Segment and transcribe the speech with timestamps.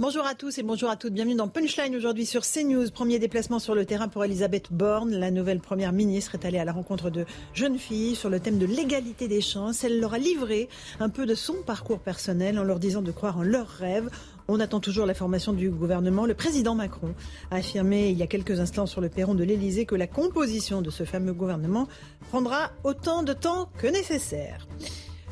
[0.00, 1.12] Bonjour à tous et bonjour à toutes.
[1.12, 2.88] Bienvenue dans Punchline aujourd'hui sur CNews.
[2.92, 5.10] Premier déplacement sur le terrain pour Elisabeth Borne.
[5.10, 8.58] La nouvelle première ministre est allée à la rencontre de jeunes filles sur le thème
[8.58, 9.82] de l'égalité des chances.
[9.82, 10.68] Elle leur a livré
[11.00, 14.08] un peu de son parcours personnel en leur disant de croire en leurs rêves.
[14.46, 16.26] On attend toujours la formation du gouvernement.
[16.26, 17.12] Le président Macron
[17.50, 20.80] a affirmé il y a quelques instants sur le perron de l'Elysée que la composition
[20.80, 21.88] de ce fameux gouvernement
[22.28, 24.68] prendra autant de temps que nécessaire.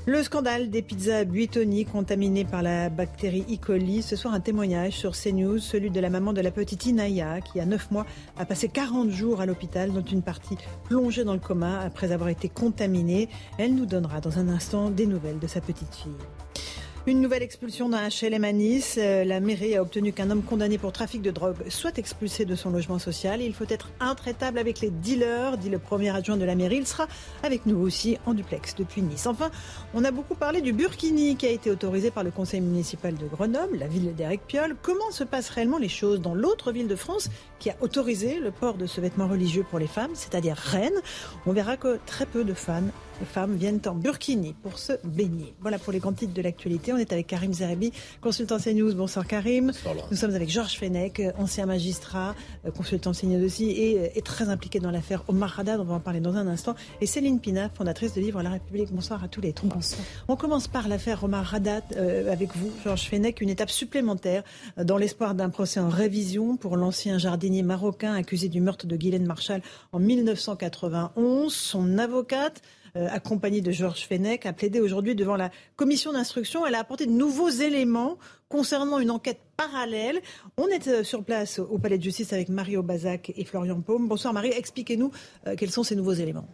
[0.08, 3.56] Le scandale des pizzas Buitoni contaminées par la bactérie E.
[3.56, 4.02] coli.
[4.02, 7.58] Ce soir, un témoignage sur CNews, celui de la maman de la petite Inaya, qui,
[7.58, 8.06] à 9 mois,
[8.38, 12.28] a passé 40 jours à l'hôpital, dont une partie plongée dans le coma après avoir
[12.28, 13.28] été contaminée.
[13.58, 16.12] Elle nous donnera dans un instant des nouvelles de sa petite fille.
[17.08, 18.96] Une nouvelle expulsion d'un HLM à Nice.
[18.98, 22.56] Euh, La mairie a obtenu qu'un homme condamné pour trafic de drogue soit expulsé de
[22.56, 23.40] son logement social.
[23.40, 26.78] Il faut être intraitable avec les dealers, dit le premier adjoint de la mairie.
[26.78, 27.06] Il sera
[27.44, 29.28] avec nous aussi en duplex depuis Nice.
[29.28, 29.52] Enfin,
[29.94, 33.26] on a beaucoup parlé du Burkini qui a été autorisé par le conseil municipal de
[33.26, 34.74] Grenoble, la ville d'Éric Piolle.
[34.82, 38.50] Comment se passent réellement les choses dans l'autre ville de France qui a autorisé le
[38.50, 41.00] port de ce vêtement religieux pour les femmes, c'est-à-dire Rennes?
[41.46, 45.54] On verra que très peu de les femmes viennent en burkini pour se baigner.
[45.60, 46.92] Voilà pour les grands titres de l'actualité.
[46.92, 48.94] On est avec Karim Zerebi, consultant CNews.
[48.94, 49.72] Bonsoir Karim.
[50.10, 52.34] Nous sommes avec Georges Fenech, ancien magistrat,
[52.66, 55.80] euh, consultant CNews aussi, et, euh, et très impliqué dans l'affaire Omar Haddad.
[55.80, 56.74] On va en parler dans un instant.
[57.00, 58.92] Et Céline Pina, fondatrice de Livre La République.
[58.92, 59.66] Bonsoir à tous les trois.
[60.28, 63.40] On commence par l'affaire Omar Haddad euh, avec vous, Georges Fenech.
[63.40, 64.42] Une étape supplémentaire
[64.78, 68.96] euh, dans l'espoir d'un procès en révision pour l'ancien jardinier marocain accusé du meurtre de
[68.96, 69.62] Guylaine Marshall
[69.92, 71.52] en 1991.
[71.52, 76.66] Son avocate euh, accompagnée de Georges Fenech, a plaidé aujourd'hui devant la commission d'instruction.
[76.66, 78.18] Elle a apporté de nouveaux éléments
[78.48, 80.20] concernant une enquête parallèle.
[80.56, 84.08] On est euh, sur place au Palais de justice avec Mario Bazac et Florian Paume.
[84.08, 85.10] Bonsoir Marie, expliquez-nous
[85.46, 86.48] euh, quels sont ces nouveaux éléments.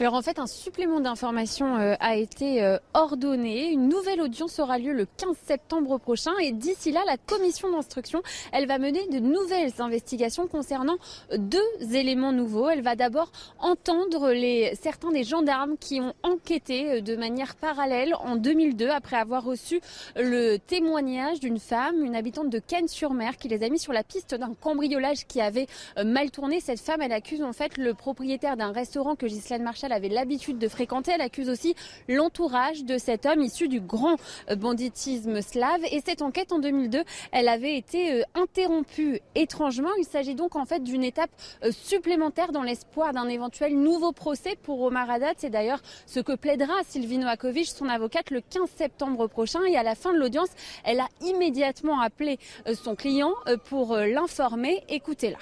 [0.00, 3.70] Alors en fait, un supplément d'information euh, a été euh, ordonné.
[3.70, 8.22] Une nouvelle audience aura lieu le 15 septembre prochain et d'ici là, la commission d'instruction,
[8.52, 10.96] elle va mener de nouvelles investigations concernant
[11.36, 11.60] deux
[11.92, 12.68] éléments nouveaux.
[12.68, 18.14] Elle va d'abord entendre les, certains des gendarmes qui ont enquêté euh, de manière parallèle
[18.20, 19.80] en 2002 après avoir reçu
[20.16, 24.34] le témoignage d'une femme, une habitante de Cannes-sur-Mer, qui les a mis sur la piste
[24.34, 25.66] d'un cambriolage qui avait
[25.98, 26.60] euh, mal tourné.
[26.60, 29.26] Cette femme, elle accuse en fait le propriétaire d'un restaurant que
[29.62, 31.12] Marshall avait l'habitude de fréquenter.
[31.12, 31.74] Elle accuse aussi
[32.08, 34.16] l'entourage de cet homme issu du grand
[34.50, 35.80] euh, banditisme slave.
[35.90, 37.02] Et cette enquête en 2002,
[37.32, 39.90] elle avait été euh, interrompue étrangement.
[39.98, 41.30] Il s'agit donc en fait d'une étape
[41.64, 45.36] euh, supplémentaire dans l'espoir d'un éventuel nouveau procès pour Omar Haddad.
[45.38, 49.64] C'est d'ailleurs ce que plaidera Sylvie Noakovic, son avocate, le 15 septembre prochain.
[49.64, 50.50] Et à la fin de l'audience,
[50.84, 52.38] elle a immédiatement appelé
[52.74, 53.32] son client
[53.64, 54.82] pour l'informer.
[54.88, 55.38] Écoutez-la.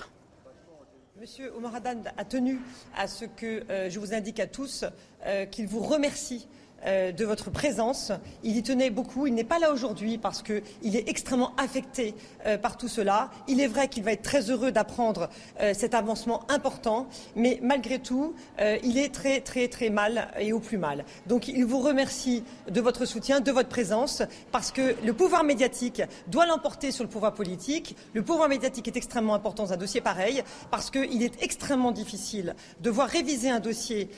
[1.21, 1.75] Monsieur Omar
[2.17, 2.61] a tenu
[2.97, 4.87] à ce que euh, je vous indique à tous
[5.27, 6.49] euh, qu'il vous remercie
[6.87, 8.11] euh, de votre présence.
[8.43, 9.27] Il y tenait beaucoup.
[9.27, 12.15] Il n'est pas là aujourd'hui parce qu'il est extrêmement affecté
[12.47, 13.31] euh, par tout cela.
[13.49, 15.29] Il est vrai qu'il va être très heureux d'apprendre
[15.61, 18.35] euh, cet avancement important, mais malgré tout,
[18.83, 21.05] il est très très très mal et au plus mal.
[21.27, 26.03] Donc il vous remercie de votre soutien, de votre présence, parce que le pouvoir médiatique
[26.29, 27.97] doit l'emporter sur le pouvoir politique.
[28.15, 32.55] Le pouvoir médiatique est extrêmement important dans un dossier pareil, parce qu'il est extrêmement difficile
[32.81, 34.09] de voir réviser un dossier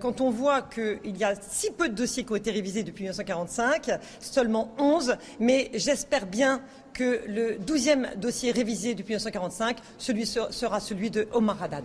[0.00, 3.04] quand on voit qu'il y a si peu de dossiers qui ont été révisés depuis
[3.04, 3.90] 1945,
[4.20, 6.60] seulement 11, mais j'espère bien
[6.92, 11.84] que le 12e dossier révisé depuis 1945 celui sera celui de Omar Haddad.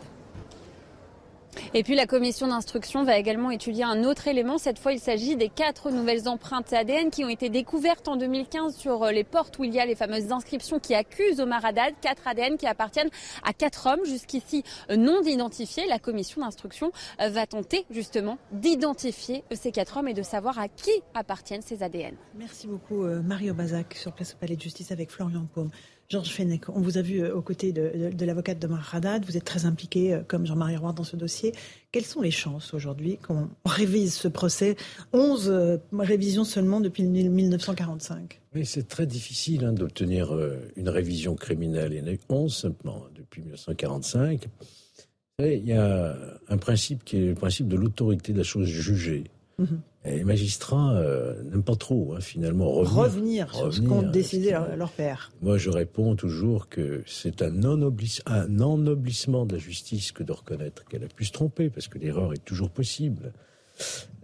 [1.74, 4.58] Et puis la commission d'instruction va également étudier un autre élément.
[4.58, 8.76] Cette fois, il s'agit des quatre nouvelles empreintes ADN qui ont été découvertes en 2015
[8.76, 11.94] sur euh, les portes où il y a les fameuses inscriptions qui accusent Omar Haddad.
[12.02, 13.10] Quatre ADN qui appartiennent
[13.44, 15.88] à quatre hommes jusqu'ici euh, non identifiés.
[15.88, 20.68] La commission d'instruction euh, va tenter justement d'identifier ces quatre hommes et de savoir à
[20.68, 22.16] qui appartiennent ces ADN.
[22.36, 25.70] Merci beaucoup Mario Bazac sur place au Palais de Justice avec Florian Paume.
[26.10, 29.26] Georges Fenech, on vous a vu euh, aux côtés de, de, de l'avocate de Haddad.
[29.26, 31.52] Vous êtes très impliqué, euh, comme Jean-Marie Roy, dans ce dossier.
[31.92, 34.78] Quelles sont les chances aujourd'hui qu'on révise ce procès?
[35.12, 38.40] 11 euh, révisions seulement depuis 1945.
[38.56, 41.92] Oui, c'est très difficile hein, d'obtenir euh, une révision criminelle.
[41.92, 44.46] Il y en a eu 11 simplement hein, depuis 1945.
[44.46, 46.16] Vous savez, il y a
[46.48, 49.26] un principe qui est le principe de l'autorité de la chose jugée.
[49.60, 49.82] Mhm.
[49.97, 54.52] Et les magistrats euh, n'aiment pas trop, hein, finalement, revenir, Revenir sur ce qu'ont décidé
[54.52, 55.32] leur, leur père.
[55.42, 60.32] Moi, je réponds toujours que c'est un, ennoblis- un ennoblissement de la justice que de
[60.32, 63.34] reconnaître qu'elle a pu se tromper, parce que l'erreur est toujours possible.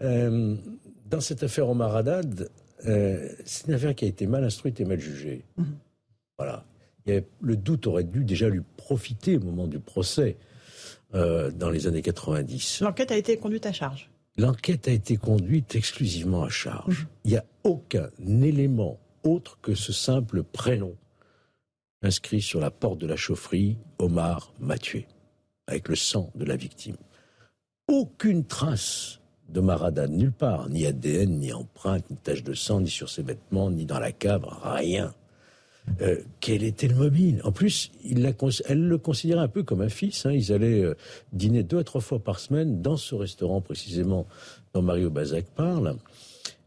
[0.01, 0.55] Euh,
[1.09, 2.49] dans cette affaire Omar Haddad,
[2.85, 5.43] euh, c'est une affaire qui a été mal instruite et mal jugée.
[5.57, 5.65] Mhm.
[6.37, 6.65] Voilà.
[7.07, 10.37] Avait- le doute aurait dû déjà lui profiter au moment du procès
[11.13, 12.81] euh, dans les années 90.
[12.81, 14.09] L'enquête a été conduite à charge.
[14.37, 17.07] L'enquête a été conduite exclusivement à charge.
[17.23, 20.95] Il n'y a aucun élément autre que ce simple prénom
[22.01, 25.07] inscrit sur la porte de la chaufferie, Omar m'a tué,
[25.67, 26.97] avec le sang de la victime.
[27.87, 29.19] Aucune trace
[29.49, 33.23] de Haddad, nulle part, ni ADN, ni empreinte, ni tache de sang, ni sur ses
[33.23, 35.13] vêtements, ni dans la cave, rien.
[36.01, 37.41] Euh, quel était le mobile?
[37.43, 38.31] En plus, il la
[38.67, 40.25] elle le considérait un peu comme un fils.
[40.25, 40.31] hein.
[40.31, 40.95] Ils allaient euh,
[41.33, 44.25] dîner deux à trois fois par semaine dans ce restaurant précisément
[44.73, 45.97] dont Mario Bazac parle.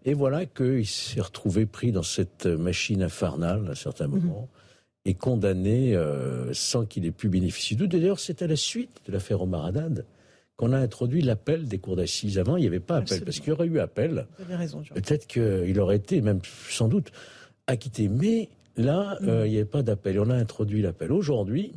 [0.04, 4.48] Et voilà qu'il s'est retrouvé pris dans cette machine infernale à un certain moment
[5.04, 7.86] et condamné euh, sans qu'il ait pu bénéficier d'eux.
[7.88, 10.04] D'ailleurs, c'est à la suite de l'affaire Omar Haddad
[10.56, 12.38] qu'on a introduit l'appel des cours d'assises.
[12.38, 13.24] Avant, il n'y avait pas appel, Absolument.
[13.26, 14.26] parce qu'il y aurait eu appel.
[14.94, 16.40] Peut-être qu'il aurait été, même
[16.70, 17.12] sans doute,
[17.66, 18.08] acquitté.
[18.08, 20.18] Mais là, euh, il n'y avait pas d'appel.
[20.20, 21.12] On a introduit l'appel.
[21.12, 21.72] Aujourd'hui,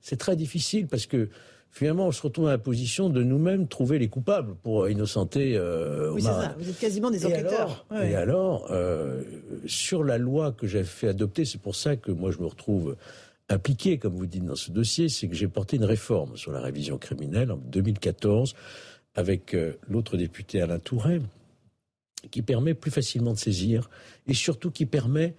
[0.00, 1.28] c'est très difficile parce que
[1.70, 6.12] finalement, on se retrouve dans la position de nous-mêmes trouver les coupables pour innocenter euh,
[6.12, 6.54] Oui, c'est ça.
[6.58, 7.86] Vous êtes quasiment des Et enquêteurs.
[7.90, 8.10] alors, Ouais.
[8.12, 9.22] et alors, euh,
[9.66, 12.96] sur la loi que j'ai fait adopter, c'est pour ça que moi je me retrouve
[13.48, 16.60] impliqué, comme vous dites, dans ce dossier, c'est que j'ai porté une réforme sur la
[16.60, 18.54] révision criminelle en 2014
[19.16, 21.20] avec euh, l'autre député Alain Tourret,
[22.30, 23.90] qui permet plus facilement de saisir
[24.26, 25.34] et surtout qui permet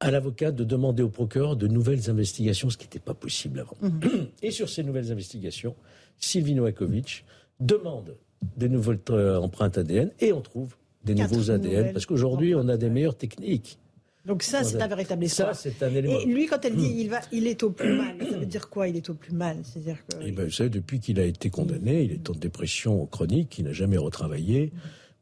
[0.00, 3.76] à l'avocat de demander au procureur de nouvelles investigations, ce qui n'était pas possible avant.
[4.42, 5.74] Et sur ces nouvelles investigations,
[6.18, 7.24] Sylvie Novakovic
[7.60, 8.16] demande
[8.56, 9.00] des nouvelles
[9.40, 13.16] empreintes ADN et on trouve des Quatre nouveaux ADN parce qu'aujourd'hui on a des meilleures
[13.16, 13.78] techniques.
[14.26, 15.54] Donc ça, c'est un véritable Ça, espoir.
[15.56, 16.18] c'est un élément.
[16.18, 18.68] Et lui, quand elle dit il va, il est au plus mal, ça veut dire
[18.68, 21.24] quoi Il est au plus mal, c'est-à-dire que Eh ben, vous savez, depuis qu'il a
[21.24, 24.72] été condamné, il est en dépression chronique, il n'a jamais retravaillé.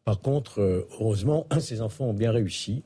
[0.04, 2.82] Par contre, euh, heureusement, ses enfants ont bien réussi.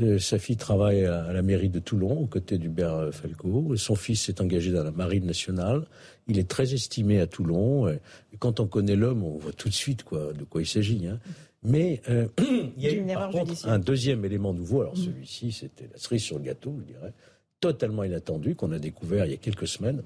[0.00, 3.76] Euh, sa fille travaille à, la mairie de Toulon, aux côtés d'Hubert euh, Falco.
[3.76, 5.86] Son fils s'est engagé dans la marine nationale.
[6.28, 7.88] Il est très estimé à Toulon.
[7.88, 11.06] Et quand on connaît l'homme, on voit tout de suite quoi, de quoi il s'agit.
[11.06, 11.18] hein.
[11.62, 12.28] Mais euh,
[12.76, 13.72] il y a eu, par contre, judiciaire.
[13.72, 14.82] un deuxième élément nouveau.
[14.82, 17.12] Alors celui-ci, c'était la cerise sur le gâteau, je dirais,
[17.60, 20.02] totalement inattendu, qu'on a découvert il y a quelques semaines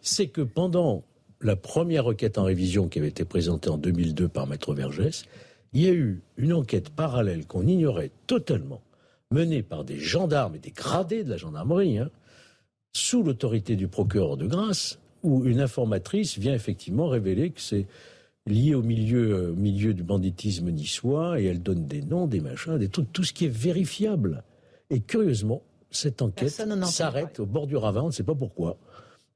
[0.00, 1.04] c'est que pendant
[1.40, 5.24] la première requête en révision qui avait été présentée en 2002 par Maître Vergès,
[5.72, 8.80] il y a eu une enquête parallèle qu'on ignorait totalement,
[9.30, 12.10] menée par des gendarmes et des gradés de la gendarmerie, hein,
[12.92, 17.86] sous l'autorité du procureur de Grasse, où une informatrice vient effectivement révéler que c'est
[18.46, 22.40] lié au milieu, euh, au milieu du banditisme niçois, et elle donne des noms, des
[22.40, 24.42] machins, des trucs, tout ce qui est vérifiable.
[24.90, 26.50] Et curieusement, cette enquête
[26.84, 28.78] s'arrête au bord du ravin, on ne sait pas pourquoi.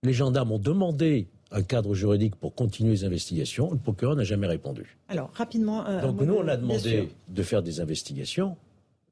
[0.03, 3.71] Les gendarmes ont demandé un cadre juridique pour continuer les investigations.
[3.71, 4.97] Le procureur n'a jamais répondu.
[5.09, 5.87] alors rapidement.
[5.87, 8.57] euh, Donc nous, on a demandé de faire des investigations,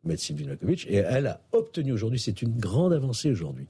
[0.04, 3.66] Maître Sylvie Novakovic, et elle a obtenu aujourd'hui, c'est une grande avancée aujourd'hui,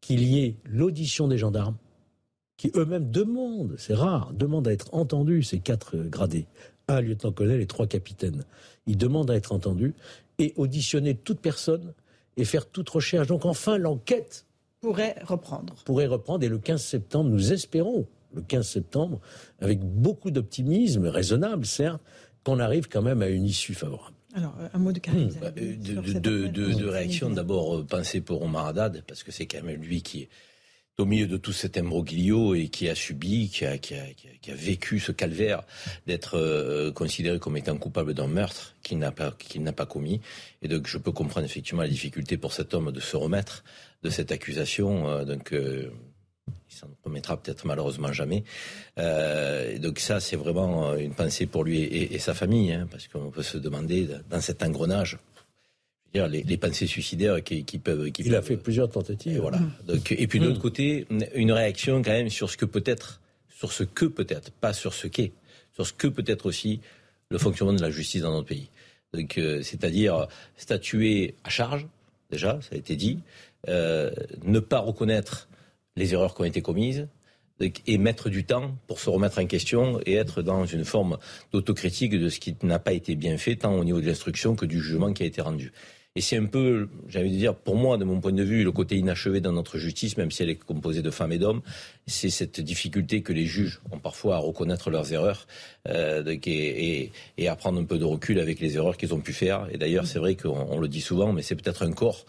[0.00, 1.76] qu'il y ait l'audition des gendarmes,
[2.56, 6.46] qui eux-mêmes demandent, c'est rare, demandent à être entendus, ces quatre euh, gradés,
[6.88, 8.44] un lieutenant-colonel et trois capitaines.
[8.86, 9.94] Ils demandent à être entendus
[10.38, 11.92] et auditionner toute personne
[12.36, 13.26] et faire toute recherche.
[13.28, 14.46] Donc enfin, l'enquête
[14.80, 15.74] pourrait reprendre.
[15.84, 16.44] pourrait reprendre.
[16.44, 19.20] Et le 15 septembre, nous espérons, le 15 septembre,
[19.60, 22.02] avec beaucoup d'optimisme, raisonnable certes,
[22.44, 24.14] qu'on arrive quand même à une issue favorable.
[24.34, 25.30] Alors euh, un mot de Karim.
[25.42, 27.30] Euh, de, réaction.
[27.30, 30.28] D'abord, euh, penser pour Omar Haddad, parce que c'est quand même lui qui est
[30.98, 33.76] au milieu de tout cet imbroglio et qui a subi, qui a,
[34.48, 35.62] vécu ce calvaire
[36.08, 40.20] d'être euh, considéré comme étant coupable d'un meurtre qu'il n'a pas, qu'il n'a pas commis.
[40.60, 43.62] Et donc, je peux comprendre effectivement la difficulté pour cet homme de se remettre
[44.02, 45.08] de cette accusation.
[45.08, 45.88] euh, donc, euh,
[46.70, 48.44] il s'en remettra peut-être malheureusement jamais.
[48.98, 53.06] Euh, et donc ça, c'est vraiment une pensée pour lui et, sa famille, hein, parce
[53.08, 55.18] qu'on peut se demander dans cet engrenage,
[56.14, 58.10] les, les pensées suicidaires qui, qui peuvent.
[58.10, 59.36] Qui Il a fait plusieurs tentatives.
[59.36, 59.60] et voilà.
[59.86, 63.20] Donc, et puis de l'autre côté, une réaction quand même sur ce que peut être,
[63.48, 65.32] sur ce que peut être, pas sur ce qu'est,
[65.74, 66.80] sur ce que peut être aussi
[67.30, 68.70] le fonctionnement de la justice dans notre pays.
[69.12, 71.86] Donc, euh, c'est-à-dire statuer à charge,
[72.30, 73.20] déjà, ça a été dit,
[73.68, 74.10] euh,
[74.44, 75.48] ne pas reconnaître
[75.96, 77.08] les erreurs qui ont été commises,
[77.86, 81.18] et mettre du temps pour se remettre en question et être dans une forme
[81.52, 84.64] d'autocritique de ce qui n'a pas été bien fait, tant au niveau de l'instruction que
[84.64, 85.72] du jugement qui a été rendu.
[86.18, 88.96] Et c'est un peu, j'avais dire, pour moi, de mon point de vue, le côté
[88.96, 91.60] inachevé dans notre justice, même si elle est composée de femmes et d'hommes,
[92.08, 95.46] c'est cette difficulté que les juges ont parfois à reconnaître leurs erreurs
[95.86, 97.12] euh, et,
[97.46, 99.68] à prendre un peu de recul avec les erreurs qu'ils ont pu faire.
[99.70, 102.26] Et d'ailleurs, c'est vrai qu'on le dit souvent, mais c'est peut-être un corps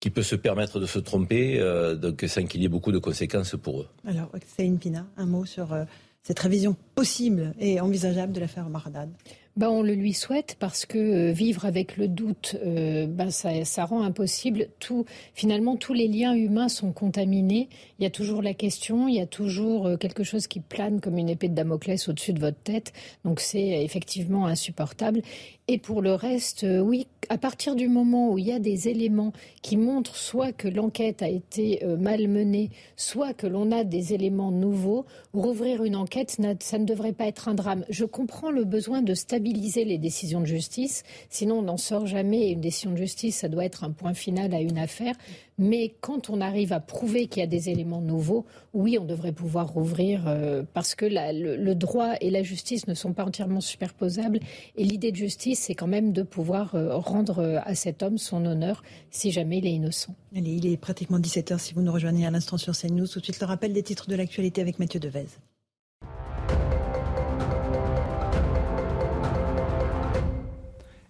[0.00, 1.94] qui peut se permettre de se tromper, euh,
[2.26, 3.88] sans qu'il y ait beaucoup de conséquences pour eux.
[4.06, 5.84] Alors, Céline Pina, un mot sur euh,
[6.22, 9.10] cette révision possible et envisageable de l'affaire Maradad
[9.56, 13.84] ben, on le lui souhaite parce que euh, vivre avec le doute, euh, ben, ça,
[13.84, 15.04] rend impossible tout.
[15.32, 17.68] Finalement, tous les liens humains sont contaminés.
[17.98, 21.00] Il y a toujours la question, il y a toujours euh, quelque chose qui plane
[21.00, 22.92] comme une épée de Damoclès au-dessus de votre tête.
[23.24, 25.22] Donc c'est effectivement insupportable.
[25.66, 28.88] Et pour le reste, euh, oui, à partir du moment où il y a des
[28.88, 33.82] éléments qui montrent soit que l'enquête a été euh, mal menée, soit que l'on a
[33.82, 37.86] des éléments nouveaux, rouvrir une enquête, ça ne devrait pas être un drame.
[37.88, 42.50] Je comprends le besoin de stabiliser les décisions de justice, sinon on n'en sort jamais.
[42.50, 45.14] Une décision de justice, ça doit être un point final à une affaire.
[45.58, 49.32] Mais quand on arrive à prouver qu'il y a des éléments nouveaux, oui, on devrait
[49.32, 54.40] pouvoir rouvrir euh, parce que le, droit et la justice ne sont pas entièrement superposables.
[54.76, 58.18] Et l'idée de justice, c'est quand même de pouvoir euh, rendre euh, à cet homme
[58.18, 60.14] son honneur si jamais il est innocent.
[60.36, 63.06] Allez, il est pratiquement 17h si vous nous rejoignez à l'instant sur CNews.
[63.06, 65.26] Tout de suite, le rappel des titres de l'actualité avec Mathieu Devez.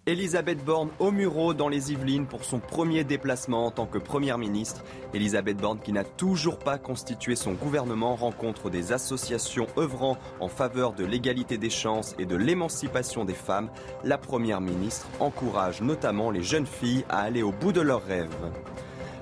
[0.07, 4.37] Elisabeth Borne au Muro dans les Yvelines pour son premier déplacement en tant que Première
[4.37, 4.85] ministre.
[5.15, 10.93] Elisabeth Borne qui n'a toujours pas constitué son gouvernement rencontre des associations œuvrant en faveur
[10.93, 13.71] de l'égalité des chances et de l'émancipation des femmes.
[14.05, 18.29] La Première ministre encourage notamment les jeunes filles à aller au bout de leurs rêves.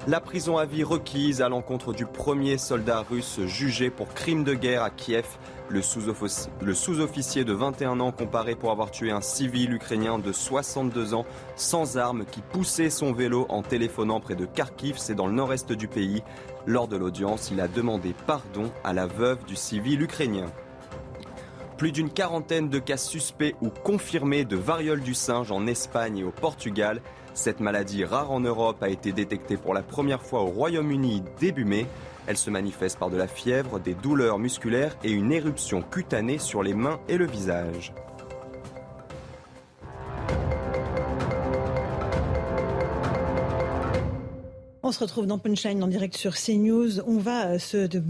[0.09, 4.53] La prison à vie requise à l'encontre du premier soldat russe jugé pour crime de
[4.53, 5.25] guerre à Kiev.
[5.71, 11.25] Le sous-officier de 21 ans comparé pour avoir tué un civil ukrainien de 62 ans
[11.55, 15.71] sans armes qui poussait son vélo en téléphonant près de Kharkiv, c'est dans le nord-est
[15.71, 16.25] du pays.
[16.67, 20.47] Lors de l'audience, il a demandé pardon à la veuve du civil ukrainien.
[21.77, 26.25] Plus d'une quarantaine de cas suspects ou confirmés de variole du singe en Espagne et
[26.25, 27.01] au Portugal.
[27.35, 31.65] Cette maladie rare en Europe a été détectée pour la première fois au Royaume-Uni début
[31.65, 31.87] mai.
[32.27, 36.63] Elle se manifeste par de la fièvre, des douleurs musculaires et une éruption cutanée sur
[36.63, 37.95] les mains et le visage.
[44.85, 46.99] On se retrouve dans Punchline en direct sur CNews.
[47.07, 47.59] On va euh,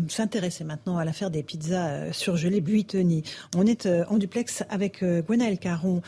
[0.09, 3.25] s'intéresser maintenant à l'affaire des pizzas euh, surgelées Buitoni.
[3.55, 6.01] On est euh, en duplex avec Gwenaëlle Caron,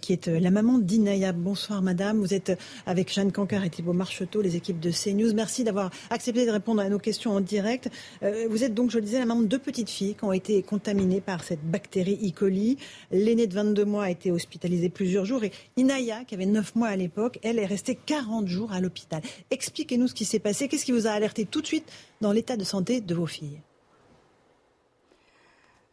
[0.00, 1.32] qui est la maman d'Inaya.
[1.32, 2.18] Bonsoir madame.
[2.18, 5.34] Vous êtes avec Jeanne Cancar et Thibault Marcheteau, les équipes de CNews.
[5.34, 7.88] Merci d'avoir accepté de répondre à nos questions en direct.
[8.22, 10.62] Vous êtes donc, je le disais, la maman de deux petites filles qui ont été
[10.62, 12.32] contaminées par cette bactérie E.
[12.32, 12.78] coli.
[13.12, 16.88] L'aînée de 22 mois a été hospitalisée plusieurs jours et Inaya, qui avait 9 mois
[16.88, 19.22] à l'époque, elle est restée 40 jours à l'hôpital.
[19.50, 22.56] Expliquez-nous ce qui s'est passé Qu'est-ce qui vous a alerté tout de suite dans l'état
[22.56, 23.60] de santé de vos filles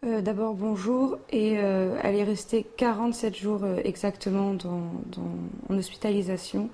[0.04, 1.18] euh, D'abord, bonjour.
[1.30, 4.92] Et euh, elle est restée 47 jours euh, exactement dans,
[5.70, 6.70] en hospitalisation.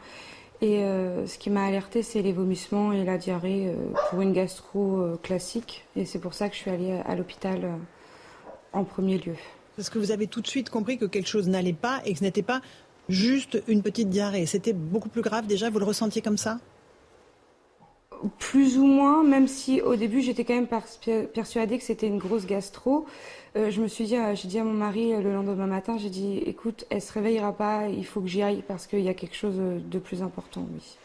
[0.64, 0.84] Et
[1.26, 3.74] ce qui m'a alerté, c'est les vomissements et la diarrhée
[4.12, 5.88] pour une gastro classique.
[5.96, 7.68] Et c'est pour ça que je suis allée à l'hôpital
[8.72, 9.34] en premier lieu.
[9.76, 12.20] Parce que vous avez tout de suite compris que quelque chose n'allait pas et que
[12.20, 12.62] ce n'était pas
[13.10, 14.46] juste une petite diarrhée.
[14.46, 16.60] C'était beaucoup plus grave déjà, vous le ressentiez comme ça?
[18.40, 20.68] Plus ou moins, même si au début j'étais quand même
[21.34, 23.06] persuadée que c'était une grosse gastro.
[23.58, 25.98] Euh, je me suis dit, euh, j'ai dit à mon mari euh, le lendemain matin,
[25.98, 29.10] j'ai dit, écoute, elle se réveillera pas, il faut que j'y aille parce qu'il y
[29.10, 30.98] a quelque chose de plus important, oui.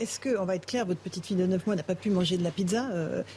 [0.00, 2.08] Est-ce que, on va être clair, votre petite fille de 9 mois n'a pas pu
[2.08, 2.88] manger de la pizza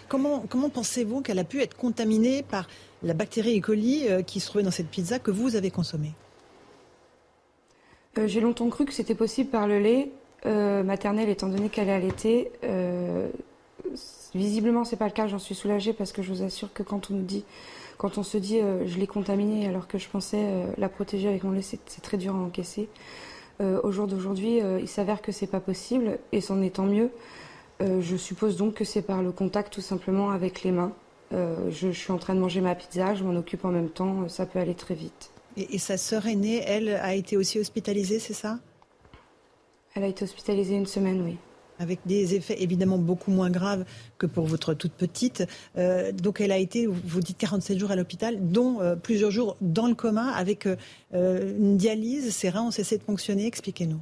[0.08, 2.68] Comment, comment pensez-vous qu'elle a pu être contaminée par
[3.02, 3.62] la bactérie E.
[3.62, 6.12] coli qui se trouvait dans cette pizza que vous avez consommée?
[8.28, 10.12] J'ai longtemps cru que c'était possible par le lait.
[10.46, 12.52] Euh, maternelle étant donné qu'elle est allaitée.
[12.64, 13.30] Euh,
[14.36, 15.28] visiblement, c'est pas le cas.
[15.28, 17.44] J'en suis soulagée parce que je vous assure que quand on dit,
[17.98, 20.46] quand on se dit, euh, je l'ai contaminée alors que je pensais
[20.78, 22.90] la protéger avec mon lait, c'est très dur à encaisser.
[23.62, 27.10] au jour d'aujourd'hui, il s'avère que c'est pas possible et c'en est tant mieux.
[27.80, 30.92] je suppose donc que c'est par le contact tout simplement avec les mains.
[31.32, 34.46] Je, suis en train de manger ma pizza, je m'en occupe en même temps, ça
[34.46, 35.32] peut aller très vite.
[35.56, 38.60] Et, et sa sœur aînée, elle, a été aussi hospitalisée, c'est ça?
[39.96, 41.38] Elle a été hospitalisée une semaine, oui.
[41.80, 43.86] Avec des effets évidemment beaucoup moins graves
[44.18, 45.46] que pour votre toute petite.
[45.78, 49.56] Euh, donc elle a été, vous dites 47 jours à l'hôpital, dont euh, plusieurs jours
[49.62, 52.34] dans le coma avec euh, une dialyse.
[52.34, 53.46] Ses reins ont cessé de fonctionner.
[53.46, 54.00] Expliquez-nous.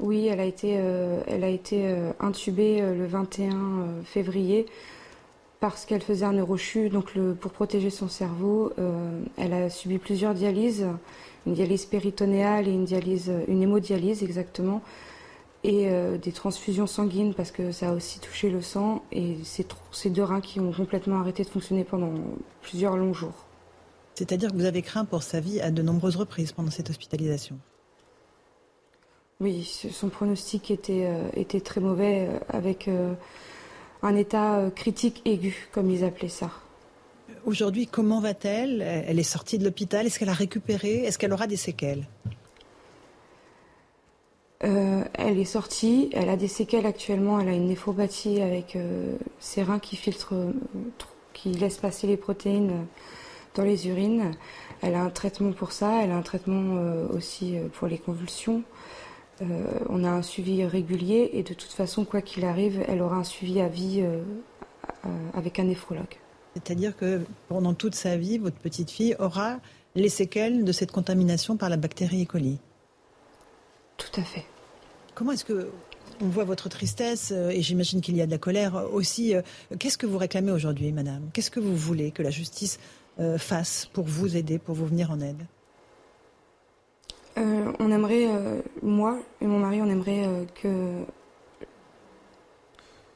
[0.00, 4.66] Oui, elle a été, elle a été intubée le 21 février
[5.60, 6.88] parce qu'elle faisait un neurochut.
[6.88, 8.72] Donc le, pour protéger son cerveau,
[9.38, 10.84] elle a subi plusieurs dialyses
[11.46, 14.82] une dialyse péritonéale et une dialyse, une hémodialyse exactement,
[15.62, 15.88] et
[16.22, 20.22] des transfusions sanguines parce que ça a aussi touché le sang et c'est ces deux
[20.22, 22.12] reins qui ont complètement arrêté de fonctionner pendant
[22.60, 23.46] plusieurs longs jours.
[24.14, 27.56] C'est-à-dire que vous avez craint pour sa vie à de nombreuses reprises pendant cette hospitalisation?
[29.40, 32.88] Oui, son pronostic était, était très mauvais avec
[34.02, 36.50] un état critique aigu, comme ils appelaient ça.
[37.46, 38.80] Aujourd'hui, comment va-t-elle?
[38.80, 40.06] Elle est sortie de l'hôpital.
[40.06, 41.04] Est-ce qu'elle a récupéré?
[41.04, 42.08] Est-ce qu'elle aura des séquelles?
[44.64, 46.08] Euh, Elle est sortie.
[46.14, 47.38] Elle a des séquelles actuellement.
[47.38, 50.52] Elle a une néphropathie avec euh, ses reins qui filtrent, euh,
[51.34, 52.86] qui laissent passer les protéines
[53.54, 54.30] dans les urines.
[54.80, 56.02] Elle a un traitement pour ça.
[56.02, 58.62] Elle a un traitement aussi pour les convulsions.
[59.88, 63.24] on a un suivi régulier et de toute façon, quoi qu'il arrive, elle aura un
[63.24, 64.04] suivi à vie
[65.34, 66.18] avec un néphrologue.
[66.54, 69.58] C'est-à-dire que pendant toute sa vie, votre petite fille aura
[69.94, 72.26] les séquelles de cette contamination par la bactérie E.
[72.26, 72.58] coli.
[73.96, 74.44] Tout à fait.
[75.14, 75.70] Comment est-ce que
[76.20, 79.34] on voit votre tristesse euh, et j'imagine qu'il y a de la colère aussi.
[79.34, 79.42] Euh,
[79.78, 81.28] qu'est-ce que vous réclamez aujourd'hui, madame?
[81.32, 82.78] Qu'est-ce que vous voulez que la justice
[83.18, 85.42] euh, fasse pour vous aider, pour vous venir en aide?
[87.36, 88.28] On aimerait,
[88.80, 91.02] moi et mon mari, on aimerait que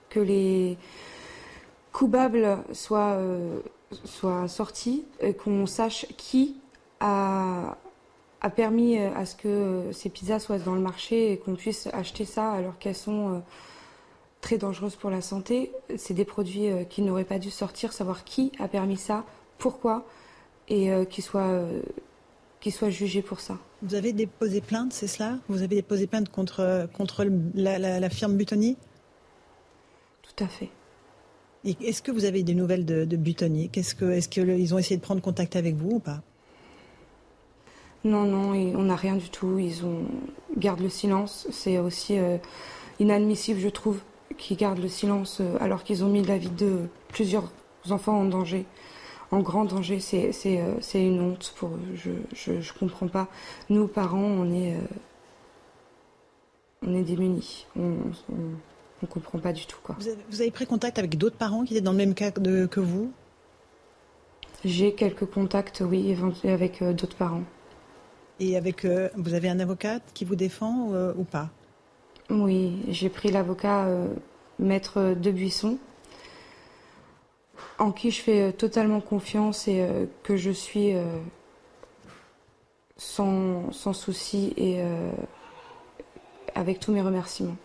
[0.08, 0.76] que les
[1.92, 3.60] coupables soient, euh,
[4.46, 6.56] sortis, et qu'on sache qui
[7.00, 7.76] a,
[8.40, 11.88] a permis euh, à ce que ces pizzas soient dans le marché et qu'on puisse
[11.92, 13.38] acheter ça alors qu'elles sont euh,
[14.40, 15.72] très dangereuses pour la santé.
[15.96, 19.24] C'est des produits qui n'auraient pas dû sortir, savoir qui a permis ça,
[19.58, 20.06] pourquoi,
[20.68, 21.64] et qu'ils soient,
[22.60, 23.58] qu soient jugés pour ça.
[23.82, 25.38] Vous avez déposé plainte, c'est cela?
[25.48, 28.76] Vous avez déposé plainte contre, contre la, la firme Butoni?
[30.22, 30.70] Tout à fait.
[31.64, 35.20] Est-ce que vous avez des nouvelles de, de Butonnier Est-ce qu'ils ont essayé de prendre
[35.20, 36.22] contact avec vous ou pas?
[38.04, 39.58] Non, non, on n'a rien du tout.
[39.58, 40.06] Ils ont
[40.56, 41.48] gardent le silence.
[41.50, 42.38] C'est aussi euh,
[43.00, 44.00] inadmissible, je trouve,
[44.36, 47.50] qu'ils gardent le silence euh, alors qu'ils ont mis la vie de plusieurs
[47.90, 48.66] enfants en danger,
[49.30, 49.98] en grand danger.
[50.00, 51.94] C'est euh, une honte pour eux.
[52.32, 53.28] Je ne comprends pas.
[53.68, 54.76] Nous, parents, on est,
[56.86, 57.66] on est démunis.
[59.02, 59.78] Ne comprend pas du tout.
[59.82, 59.96] Quoi.
[60.30, 63.12] Vous, avez, pris contact avec d'autres parents qui étaient dans le même cas que vous?
[64.64, 67.44] J'ai quelques contacts, oui, avec euh, d'autres parents.
[68.40, 71.50] Et avec, euh, vous avez un avocat qui vous défend euh, ou pas?
[72.30, 73.86] Oui, j'ai pris l'avocat
[74.58, 75.78] Maître Debuisson,
[77.78, 79.88] en qui je fais totalement confiance et
[80.24, 80.92] que je suis
[82.98, 84.82] sans, sans souci et
[86.54, 87.56] avec tous mes remerciements.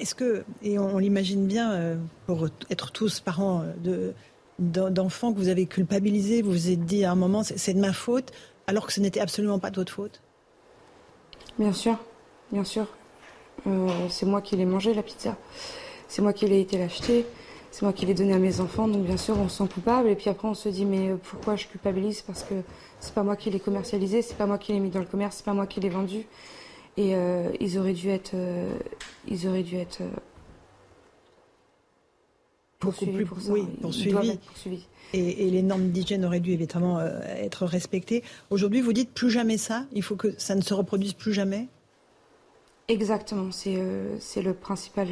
[0.00, 4.12] Est-ce que, et on, l'imagine bien, euh, pour être tous parents euh,
[4.58, 7.92] d'enfants que vous avez culpabilisés, vous vous êtes dit à un moment, c'est de ma
[7.92, 8.32] faute,
[8.66, 10.20] alors que ce n'était absolument pas de votre faute?
[11.58, 11.98] Bien sûr,
[12.50, 12.86] bien sûr.
[13.66, 15.36] Euh, c'est moi qui l'ai mangé, la pizza.
[16.08, 17.26] C'est moi qui l'ai été l'acheter.
[17.70, 18.86] C'est moi qui l'ai donné à mes enfants.
[18.86, 20.08] Donc, bien sûr, on se sent coupable.
[20.08, 22.20] Et puis après, on se dit, mais pourquoi je culpabilise?
[22.22, 22.54] Parce que
[23.00, 25.36] c'est pas moi qui l'ai commercialisé, c'est pas moi qui l'ai mis dans le commerce,
[25.36, 26.26] c'est pas moi qui l'ai vendu.
[26.96, 28.74] Et euh, ils auraient dû être, euh,
[29.26, 30.10] ils auraient dû être euh,
[32.78, 33.52] poursuivis pour ça.
[33.52, 34.86] Oui, poursuivis.
[35.14, 38.22] Et, les normes d'hygiène auraient dû évidemment être respectées.
[38.50, 39.84] Aujourd'hui, vous dites plus jamais ça.
[39.92, 41.68] Il faut que ça ne se reproduise plus jamais.
[42.88, 43.52] Exactement.
[43.52, 43.78] C'est
[44.20, 45.08] c'est le principal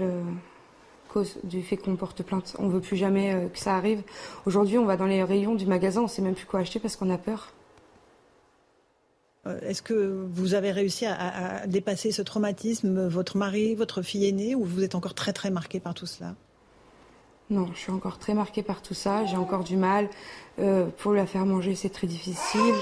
[1.10, 2.56] cause du fait qu'on porte plainte.
[2.58, 4.02] On veut plus jamais que ça arrive.
[4.46, 6.96] Aujourd'hui, on va dans les rayons du magasin, on sait même plus quoi acheter parce
[6.96, 7.52] qu'on a peur.
[9.46, 14.54] Euh, est-ce que vous avez réussi à, dépasser ce traumatisme, votre mari, votre fille aînée,
[14.54, 16.34] ou vous êtes encore très très marqué par tout cela?
[17.48, 19.24] Non, je suis encore très marquée par tout ça.
[19.24, 20.08] J'ai encore du mal.
[20.58, 22.74] Euh, pour la faire manger, c'est très difficile.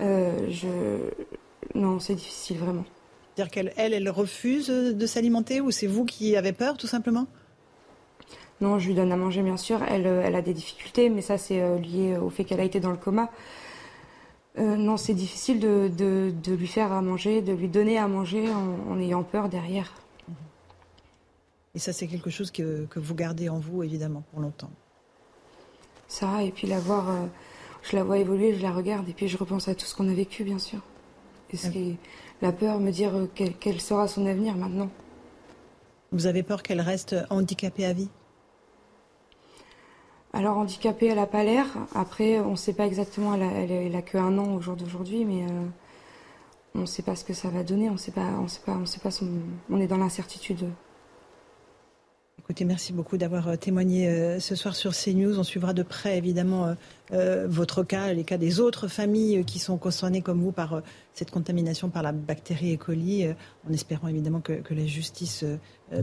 [0.00, 0.68] Euh, je...
[1.74, 2.84] Non, c'est difficile vraiment.
[3.34, 7.26] C'est-à-dire qu'elle, elle, elle refuse de s'alimenter, ou c'est vous qui avez peur, tout simplement?
[8.60, 9.80] Non, je lui donne à manger, bien sûr.
[9.82, 12.90] Elle, elle a des difficultés, mais ça, c'est lié au fait qu'elle a été dans
[12.90, 13.30] le coma.
[14.60, 18.98] Euh, non, c'est difficile de, lui faire à manger, de lui donner à manger en,
[19.00, 19.92] ayant peur derrière.
[21.74, 24.70] Et ça, c'est quelque chose que, vous gardez en vous, évidemment, pour longtemps.
[26.08, 27.26] Ça, et puis la voir, euh,
[27.82, 30.08] je la vois évoluer, je la regarde, et puis je repense à tout ce qu'on
[30.08, 30.80] a vécu, bien sûr.
[31.52, 31.96] Et ce qui,
[32.42, 34.90] la peur, me dire euh, quel sera son avenir maintenant.
[36.12, 38.10] Vous avez peur qu'elle reste handicapée à vie?
[40.32, 41.66] Alors handicapée, elle n'a pas l'air.
[41.94, 45.42] Après, on ne sait pas exactement, elle a, que un an au jour d'aujourd'hui, mais
[45.42, 45.66] euh,
[46.76, 47.90] on ne sait pas ce que ça va donner.
[47.90, 49.10] On sait pas, on sait pas, on sait pas.
[49.70, 50.66] on est dans l'incertitude.
[52.38, 55.38] Écoutez, merci beaucoup d'avoir euh, témoigné euh, ce soir sur CNews.
[55.38, 56.76] On suivra de près, évidemment,
[57.46, 60.80] votre cas, les cas des autres familles qui sont concernées comme vous par
[61.12, 62.76] cette contamination par la bactérie E.
[62.76, 63.26] coli,
[63.68, 65.44] en espérant évidemment que, la justice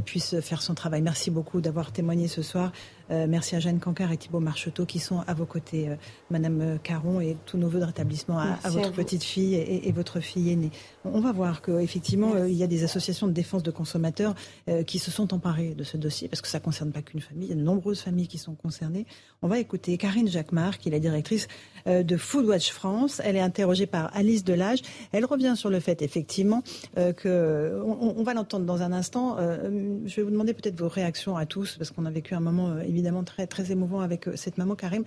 [0.03, 1.01] puisse faire son travail.
[1.01, 2.73] Merci beaucoup d'avoir témoigné ce soir.
[3.09, 5.89] Merci à Jeanne Cancard et Thibault Marcheteau qui sont à vos côtés,
[6.29, 10.51] Madame Caron, et tous nos voeux de rétablissement à, votre petite fille et, votre fille
[10.51, 10.71] aînée.
[11.05, 14.35] On va voir qu'effectivement, il y a des associations de défense de consommateurs
[14.85, 17.47] qui se sont emparées de ce dossier, parce que ça ne concerne pas qu'une famille,
[17.47, 19.05] il y a de nombreuses familles qui sont concernées.
[19.41, 21.47] On va écouter Karine Jacquemart, qui est la directrice
[21.87, 23.21] de Foodwatch France.
[23.23, 24.79] Elle est interrogée par Alice Delage.
[25.11, 26.63] Elle revient sur le fait, effectivement,
[26.95, 29.37] que on, va l'entendre dans un instant.
[29.37, 32.79] je vais vous demander peut-être vos réactions à tous, parce qu'on a vécu un moment
[32.79, 35.03] évidemment très, très émouvant avec cette maman Karim.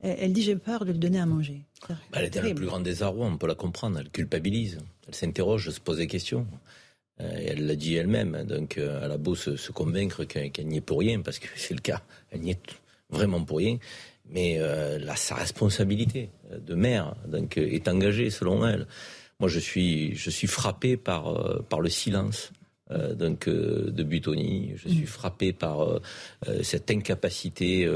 [0.00, 1.62] Elle dit j'ai peur de lui donner à manger.
[1.88, 3.98] Bah, elle est dans le plus grand désarroi, on peut la comprendre.
[3.98, 6.46] Elle culpabilise, elle s'interroge, se pose des questions.
[7.20, 10.78] Euh, elle l'a dit elle-même, hein, donc euh, elle a beau se, convaincre qu'elle n'y
[10.78, 12.60] est pour rien, parce que c'est le cas, elle n'y est
[13.08, 13.78] vraiment pour rien,
[14.28, 16.30] mais euh, sa responsabilité
[16.66, 16.74] de
[17.26, 18.86] donc, est engagée selon elle.
[19.40, 22.52] Moi, je suis, je suis frappé par, par le silence
[22.90, 24.72] euh, donc euh, de Butoni.
[24.76, 26.00] Je suis frappé par euh,
[26.62, 27.88] cette incapacité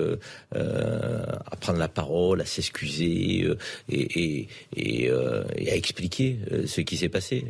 [0.53, 3.55] à prendre la parole, à s'excuser
[3.91, 7.47] et, et, à expliquer ce qui s'est passé.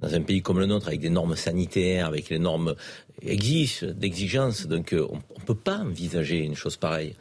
[0.00, 2.74] dans un pays comme le nôtre, avec des normes sanitaires, avec les normes
[3.82, 7.14] d'exigence, donc on ne peut pas envisager une chose pareille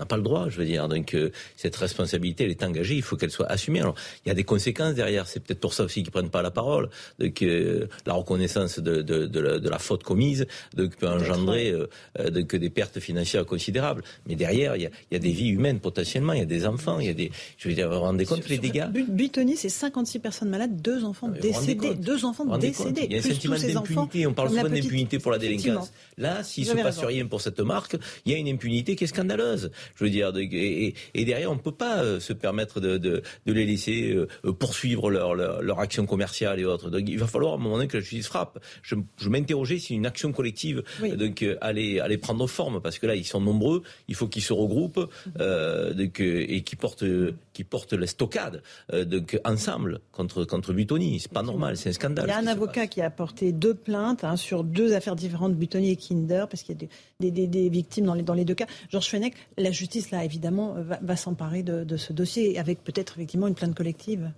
[0.00, 0.88] n'a pas le droit, je veux dire.
[0.88, 3.80] Donc euh, cette responsabilité, elle est engagée, il faut qu'elle soit assumée.
[3.80, 6.42] Alors il y a des conséquences derrière, c'est peut-être pour ça aussi qu'ils prennent pas
[6.42, 6.88] la parole.
[7.18, 11.70] Donc euh, la reconnaissance de, de, de, la, de, la, faute commise donc, peut engendrer
[11.70, 14.02] euh, donc, des pertes financières considérables.
[14.26, 16.46] Mais derrière, il y, a, il y, a, des vies humaines potentiellement, il y a
[16.46, 17.30] des enfants, il y a des...
[17.58, 21.04] Je veux dire, vous vous rendez compte les dégâts Butoni, c'est 56 personnes malades, deux
[21.04, 21.94] enfants décédés.
[21.94, 23.06] Deux enfants décédés.
[23.06, 25.92] Il y a un sentiment d'impunité, on parle souvent d'impunité pour la délinquance.
[26.16, 29.04] Là, s'il ne se passe rien pour cette marque, il y a une impunité qui
[29.04, 29.70] est scandaleuse.
[29.96, 33.64] Je veux dire, et, derrière, on ne peut pas euh, se permettre de, de, les
[33.64, 36.90] laisser euh, euh, poursuivre leur, leur, action commerciale et autres.
[36.90, 38.58] Donc, il va falloir à un moment donné que la justice frappe.
[38.82, 40.82] Je, je m'interrogeais si une action collective
[41.16, 44.52] donc, allait, allait prendre forme, parce que là, ils sont nombreux, il faut qu'ils se
[44.52, 47.04] regroupent donc, et qu'ils portent,
[47.52, 51.20] qui portent la stockade donc, ensemble contre, contre Butoni.
[51.20, 52.26] C'est pas normal, c'est un scandale.
[52.26, 55.54] Il y a un avocat qui a porté deux plaintes hein, sur deux affaires différentes,
[55.54, 56.88] Butoni et Kinder, parce qu'il y a
[57.20, 58.66] des, des, des, victimes dans les, dans les deux cas.
[58.90, 63.54] Georges Fenech, la justice, là, évidemment, va, s'emparer de, ce dossier avec peut-être effectivement une
[63.54, 64.32] plainte collective.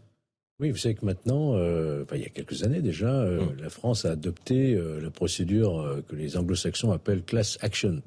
[0.61, 3.63] Oui, vous savez que maintenant, euh, il y a quelques années déjà, euh, mmh.
[3.63, 8.01] la France a adopté euh, la procédure que les anglo-saxons appellent class action.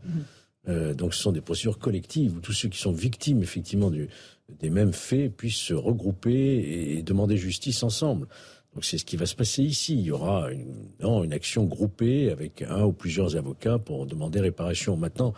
[0.68, 0.94] Mmh.
[0.94, 4.94] donc ce sont des procédures collectives où tous ceux qui sont victimes effectivement des mêmes
[4.94, 8.28] faits puissent se regrouper et, demander justice ensemble.
[8.74, 9.96] Donc c'est ce qui va se passer ici.
[9.96, 14.98] Il y aura une, une action groupée avec un ou plusieurs avocats pour demander réparation.
[14.98, 15.34] Maintenant,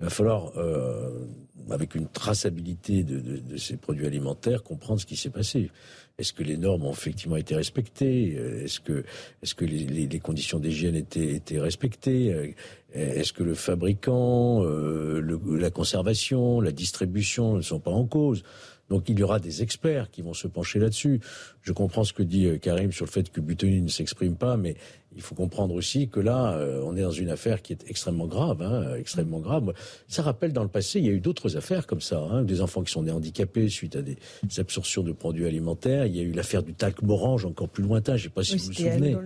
[0.00, 1.26] il va falloir, euh,
[1.70, 5.70] avec une traçabilité de, de, de, ces produits alimentaires, comprendre ce qui s'est passé.
[6.18, 8.32] Est-ce que les normes ont effectivement été respectées?
[8.64, 9.04] Est-ce que,
[9.42, 12.54] est-ce que les, les, les conditions d'hygiène étaient, étaient respectées?
[12.92, 18.42] Est-ce que le fabricant, euh, le, la conservation, la distribution ne sont pas en cause?
[18.88, 21.20] Donc il y aura des experts qui vont se pencher là-dessus.
[21.62, 24.56] Je comprends ce que dit euh, Karim sur le fait que Butoni ne s'exprime pas,
[24.56, 24.76] mais
[25.18, 28.28] il faut comprendre aussi que là, euh, on est dans une affaire qui est extrêmement
[28.28, 29.74] grave, hein, extrêmement grave.
[30.06, 32.60] Ça rappelle dans le passé, il y a eu d'autres affaires comme ça, hein, des
[32.60, 34.16] enfants qui sont nés handicapés suite à des,
[34.58, 36.06] absorptions de produits alimentaires.
[36.06, 38.16] Il y a eu l'affaire du talc morange encore plus lointain.
[38.16, 39.16] Je ne sais pas si vous vous souvenez.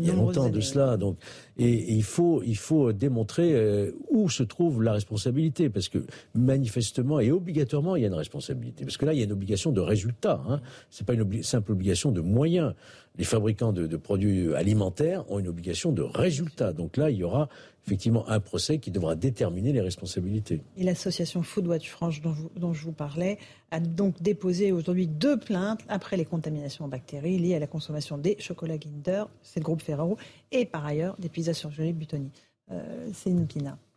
[0.00, 0.96] Il y a longtemps de cela.
[0.96, 1.18] Donc,
[1.58, 5.98] et, il faut, il faut démontrer euh, où se trouve la responsabilité, parce que
[6.34, 8.84] manifestement et obligatoirement, il y a une responsabilité.
[8.84, 10.42] Parce que là, il y a une obligation de résultat.
[10.48, 10.62] Hein.
[10.88, 12.72] C'est pas une simple obligation de moyens
[13.16, 16.72] les fabricants de, produits alimentaires ont une obligation de résultat.
[16.72, 17.48] Donc là, il y aura
[17.86, 20.62] effectivement un procès qui devra déterminer les responsabilités.
[20.76, 23.38] Et l'association Foodwatch France dont, je vous parlais
[23.70, 28.18] a donc déposé aujourd'hui deux plaintes après les contaminations en bactéries liées à la consommation
[28.18, 30.16] des chocolats Kinder, c'est le groupe Ferraro,
[30.50, 32.30] et par ailleurs des pizzas surgelées Butoni.
[32.70, 32.94] Euh.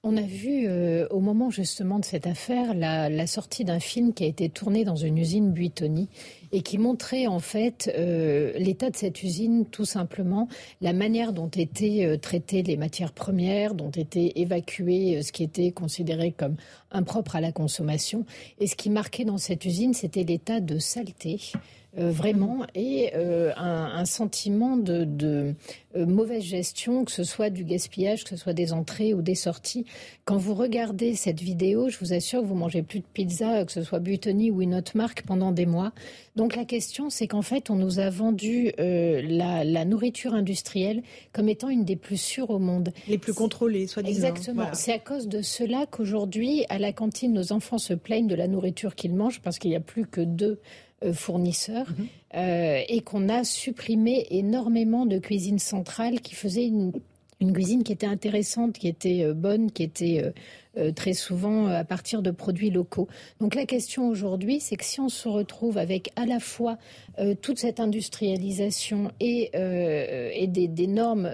[0.04, 4.24] On a vu euh, au moment justement de cette affaire la, sortie d'un film qui
[4.24, 6.08] a été tourné dans une usine Buitoni
[6.52, 10.48] et qui montrait en fait euh, l'état de cette usine, tout simplement,
[10.82, 15.72] la manière dont étaient euh, traitées les matières premières, dont était évacué ce qui était
[15.72, 16.56] considéré comme
[16.92, 18.26] impropre à la consommation.
[18.60, 21.42] Et ce qui marquait dans cette usine, c'était l'état de saleté.
[21.98, 25.56] Vraiment, et un, sentiment de, de
[25.96, 29.86] mauvaise gestion, que ce soit du gaspillage, que ce soit des entrées ou des sorties,
[30.26, 33.72] Quand vous regardez cette vidéo, je vous assure que vous mangez plus de pizza, que
[33.72, 35.92] ce soit Butoni ou une autre marque, pendant des mois.
[36.36, 41.02] Donc la question, c'est qu'en fait, on nous a vendu euh, la, nourriture industrielle
[41.34, 42.92] comme étant une des plus sûres au monde.
[43.08, 44.28] Les plus contrôlées, soit disant.
[44.28, 44.68] Exactement.
[44.74, 48.48] C'est à cause de cela qu'aujourd'hui, à la cantine, nos enfants se plaignent de la
[48.48, 52.08] nourriture qu'ils mangent parce qu'il n'y a plus que deux euh, fournisseurs mhm.
[52.36, 56.92] euh, et qu'on a supprimé énormément de cuisines centrales qui faisaient une,
[57.40, 60.34] une cuisine qui était intéressante, qui était euh, bonne, qui était
[60.78, 63.08] euh, très souvent euh, à partir de produits locaux.
[63.40, 66.78] Donc la question aujourd'hui, c'est que si on se retrouve avec à la fois
[67.20, 71.30] euh, toute cette industrialisation et, et des, des, normes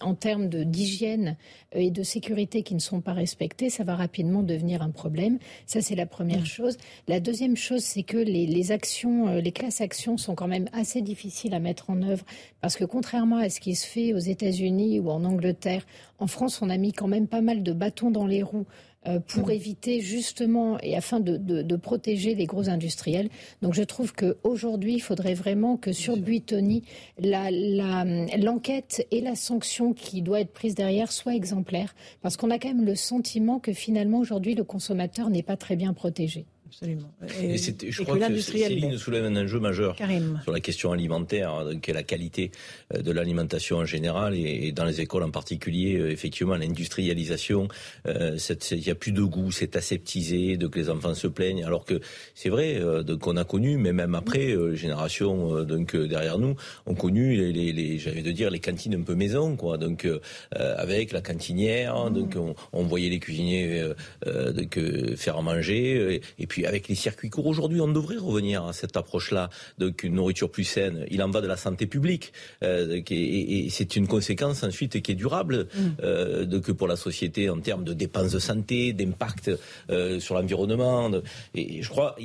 [0.00, 1.36] en termes d'hygiène
[1.72, 5.38] et de sécurité qui ne sont pas respectées, ça va rapidement devenir un problème.
[5.66, 6.46] Ça, c'est la première mmh.
[6.46, 6.76] chose.
[7.08, 11.02] La deuxième chose, c'est que les, les actions, les classes actions sont quand même assez
[11.02, 12.24] difficiles à mettre en œuvre
[12.60, 15.84] parce que contrairement à ce qui se fait aux États-Unis ou en Angleterre,
[16.20, 18.66] en France, on a mis quand même pas mal de bâtons dans les roues
[19.06, 19.52] euh, pour mmh.
[19.52, 23.30] éviter justement et afin de, protéger les gros industriels.
[23.62, 26.82] Donc je trouve qu'aujourd'hui, il faudrait vraiment que sur Buitoni,
[27.18, 32.68] l'enquête et la sanction qui doit être prise derrière soient exemplaires, parce qu'on a quand
[32.68, 36.44] même le sentiment que finalement aujourd'hui le consommateur n'est pas très bien protégé.
[36.70, 37.10] Absolument.
[37.42, 39.96] Et, je crois que, Céline soulève un enjeu majeur
[40.42, 42.52] sur la question alimentaire, hein, qui est la qualité
[42.94, 45.96] euh, de l'alimentation en général et, dans les écoles en particulier.
[45.96, 47.66] Euh, effectivement, l'industrialisation,
[48.06, 48.38] euh,
[48.70, 51.64] il n'y a plus de goût, c'est aseptisé, donc les enfants se plaignent.
[51.64, 52.00] Alors que
[52.36, 52.80] c'est vrai
[53.20, 56.54] qu'on a connu, mais même après, les générations donc derrière nous
[56.86, 59.76] ont connu les, les, j'avais de dire les cantines un peu maison, quoi.
[59.76, 60.06] Donc
[60.52, 62.36] avec la cantinière, donc
[62.72, 63.84] on, voyait les cuisiniers
[64.26, 64.78] donc
[65.16, 68.72] faire à manger et, et puis avec les circuits courts aujourd'hui, on devrait revenir à
[68.72, 71.06] cette approche-là, donc une nourriture plus saine.
[71.10, 75.14] Il en va de la santé publique, euh, et, c'est une conséquence ensuite qui est
[75.14, 75.88] durable mm.
[76.02, 79.50] euh, donc pour la société en termes de dépenses de santé, d'impact
[79.90, 81.10] euh, sur l'environnement.
[81.54, 82.16] Et je crois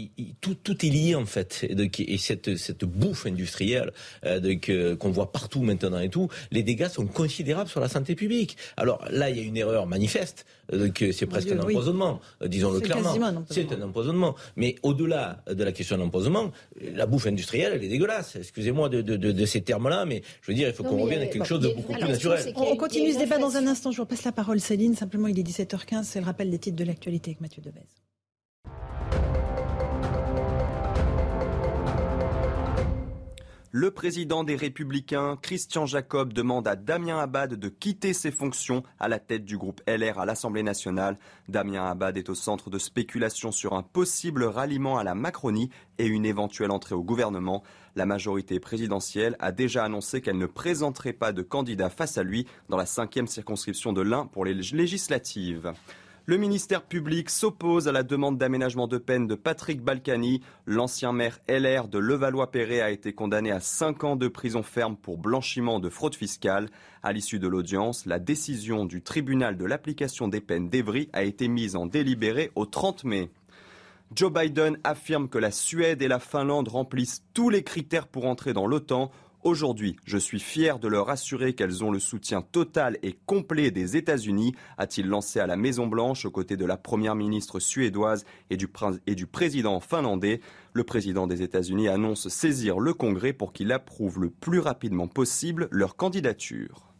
[0.41, 1.65] tout, tout est lié en fait.
[1.97, 3.91] Et, cette, cette bouffe industrielle
[4.23, 8.57] qu'on voit partout maintenant et tout, les dégâts sont considérables sur la santé publique.
[8.77, 10.45] Alors là, il y a une erreur manifeste,
[11.11, 13.45] c'est presque un empoisonnement, disons-le clairement.
[13.49, 14.35] C'est un empoisonnement.
[14.55, 16.51] Mais au-delà de la question de l'empoisonnement,
[16.81, 18.35] la bouffe industrielle, elle est dégueulasse.
[18.35, 21.59] Excusez-moi de, ces termes-là, mais je veux dire, il faut qu'on revienne à quelque chose
[21.59, 22.53] de beaucoup plus naturel.
[22.55, 23.91] On continue ce débat dans un instant.
[23.91, 24.95] Je vous repasse la parole, Céline.
[24.95, 26.03] Simplement, il est 17h15.
[26.03, 27.85] C'est le rappel des titres de l'actualité avec Mathieu Devez.
[33.77, 39.09] Le président des Républicains, Christian Jacob, demande à Damien Abad de quitter ses fonctions à
[39.09, 41.17] la tête du groupe LR à l'Assemblée nationale.
[41.49, 46.05] Damien Abad est au centre de spéculations sur un possible ralliement à la Macronie et
[46.05, 47.63] une éventuelle entrée au gouvernement.
[47.97, 52.47] La majorité présidentielle a déjà annoncé qu'elle ne présenterait pas de candidat face à lui
[52.69, 55.73] dans la cinquième circonscription de l'Ain pour les législatives.
[56.27, 60.41] Le ministère public s'oppose à la demande d'aménagement de peine de Patrick Balkany.
[60.65, 65.19] L'ancien maire LR de Levallois-Perret a été condamné à 5 ans de prison ferme pour
[65.19, 66.69] blanchiment de fraude fiscale.
[67.03, 71.47] À l'issue de l'audience, la décision du tribunal de l'application des peines d'Evry a été
[71.47, 73.29] mise en délibéré au 30 mai.
[74.15, 78.53] Joe Biden affirme que la Suède et la Finlande remplissent tous les critères pour entrer
[78.53, 79.11] dans l'OTAN.
[79.45, 83.95] Aujourd'hui, je suis fier de leur assurer qu'elles ont le soutien total et complet des
[83.95, 89.27] États-Unis, a-t-il lancé à la Maison-Blanche aux côtés de la première ministre suédoise et du,
[89.27, 90.41] président finlandais.
[90.73, 95.67] Le président des États-Unis annonce saisir le Congrès pour qu'il approuve le plus rapidement possible
[95.69, 96.91] leur candidature.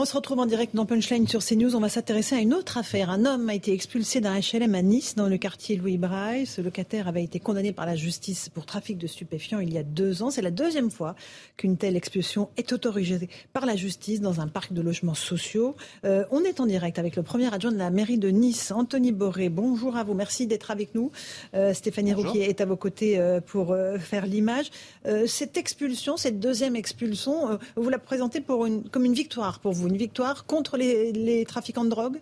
[0.00, 1.76] On se retrouve en direct dans Punchline sur CNews.
[1.76, 3.10] On va s'intéresser à une autre affaire.
[3.10, 6.46] Un homme a été expulsé d'un HLM à Nice, dans le quartier Louis Braille.
[6.46, 9.82] Ce locataire avait été condamné par la justice pour trafic de stupéfiants il y a
[9.82, 10.30] deux ans.
[10.30, 11.16] C'est la deuxième fois
[11.58, 15.76] qu'une telle expulsion est autorisée par la justice dans un parc de logements sociaux.
[16.06, 19.12] Euh, on est en direct avec le premier adjoint de la mairie de Nice, Anthony
[19.12, 19.50] Boré.
[19.50, 20.14] Bonjour à vous.
[20.14, 21.10] Merci d'être avec nous.
[21.52, 24.70] Euh, Stéphanie Rouquier est à vos côtés euh, pour faire l'image.
[25.26, 29.89] cette expulsion, cette deuxième expulsion, vous la présentez pour une, comme une victoire pour vous
[29.90, 32.20] une victoire contre les, trafiquants de drogue?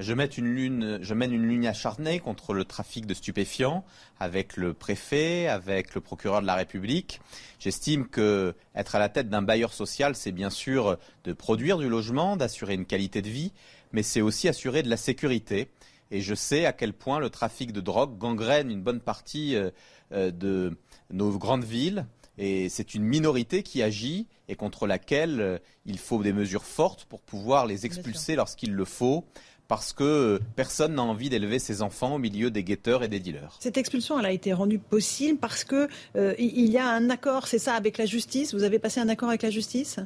[0.00, 3.84] Je, une je mène une ligne acharnée contre le trafic de stupéfiants
[4.18, 7.20] avec le préfet, avec le procureur de la République.
[7.60, 11.88] J'estime que être à la tête d'un bailleur social, c'est bien sûr de produire du
[11.88, 13.52] logement, d'assurer une qualité de vie,
[13.92, 15.68] mais c'est aussi assurer de la sécurité.
[16.10, 19.70] Et je sais à quel point le trafic de drogue gangrène une bonne partie euh,
[20.12, 20.76] euh, de
[21.10, 22.04] nos grandes villes,
[22.38, 27.04] et c'est une minorité qui agit et contre laquelle euh, il faut des mesures fortes
[27.04, 29.24] pour pouvoir les expulser lorsqu'il le faut.
[29.66, 33.56] parce que personne n'a envie d'élever ses enfants au milieu des guetteurs et des dealers.
[33.60, 37.46] Cette expulsion, elle a été rendue possible parce que euh, il y a un accord,
[37.46, 38.52] c'est ça, avec la justice?
[38.52, 40.00] Vous avez passé un accord avec la justice?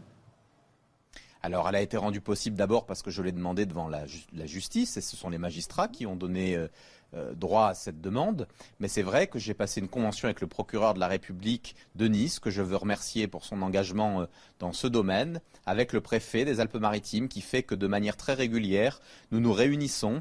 [1.42, 4.06] Alors, elle a été rendue possible d'abord parce que je l'ai demandé devant la,
[4.46, 6.68] justice, et ce sont les magistrats qui ont donné euh,
[7.14, 8.46] euh, droit à cette demande.
[8.80, 12.06] Mais c'est vrai que j'ai passé une convention avec le procureur de la République de
[12.06, 14.26] Nice, que je veux remercier pour son engagement euh,
[14.58, 19.00] dans ce domaine, avec le préfet des Alpes-Maritimes, qui fait que de manière très régulière,
[19.32, 20.20] nous nous réunissons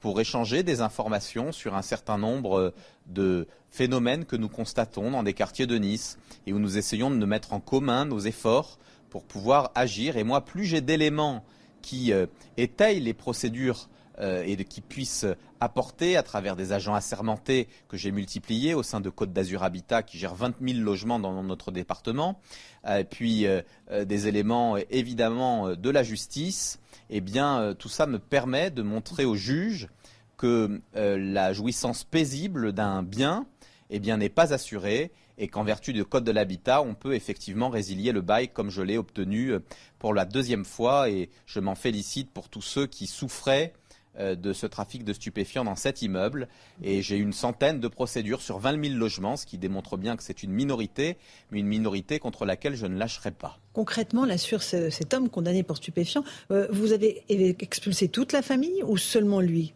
[0.00, 2.74] pour échanger des informations sur un certain nombre euh,
[3.08, 6.16] de phénomènes que nous constatons dans des quartiers de Nice
[6.46, 8.78] et où nous essayons de mettre en commun nos efforts
[9.10, 10.16] pour pouvoir agir.
[10.16, 11.44] Et moi, plus j'ai d'éléments
[11.82, 12.12] qui
[12.56, 15.24] étayent les procédures euh, et de, qui puissent
[15.58, 20.02] apporter à travers des agents assermentés que j'ai multipliés au sein de Côte d'Azur Habitat
[20.02, 22.38] qui gère 20 000 logements dans notre département,
[22.86, 23.62] euh, puis euh,
[24.04, 29.36] des éléments évidemment de la justice, eh bien tout ça me permet de montrer aux
[29.36, 29.88] juges
[30.36, 33.46] que la jouissance paisible d'un bien
[33.90, 37.68] eh bien n'est pas assurée et qu'en vertu du code de l'habitat, on peut effectivement
[37.68, 39.54] résilier le bail comme je l'ai obtenu
[39.98, 41.10] pour la deuxième fois.
[41.10, 43.72] Et je m'en félicite pour tous ceux qui souffraient
[44.18, 46.48] de ce trafic de stupéfiants dans cet immeuble.
[46.82, 50.22] Et j'ai une centaine de procédures sur 20 000 logements, ce qui démontre bien que
[50.22, 51.16] c'est une minorité,
[51.50, 53.58] mais une minorité contre laquelle je ne lâcherai pas.
[53.72, 57.24] Concrètement, là, sur cet homme condamné pour stupéfiants, euh, vous avez
[57.62, 59.72] expulsé toute la famille ou seulement lui?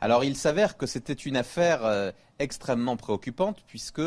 [0.00, 4.02] Alors il s'avère que c'était une affaire euh, extrêmement préoccupante puisque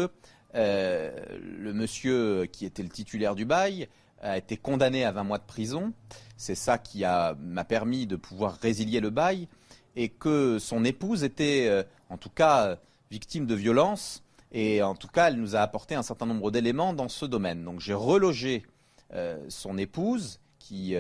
[0.54, 3.88] le monsieur qui était le titulaire du bail
[4.22, 5.94] a été condamné à 20 mois de prison.
[6.38, 9.48] C'est ça qui m'a permis de pouvoir résilier le bail
[9.98, 12.76] et que son épouse était, euh, en tout cas, euh,
[13.10, 14.24] victime de violence.
[14.52, 17.64] Et en tout cas, elle nous a apporté un certain nombre d'éléments dans ce domaine.
[17.64, 18.64] Donc j'ai relogé
[19.14, 20.96] euh, son épouse, qui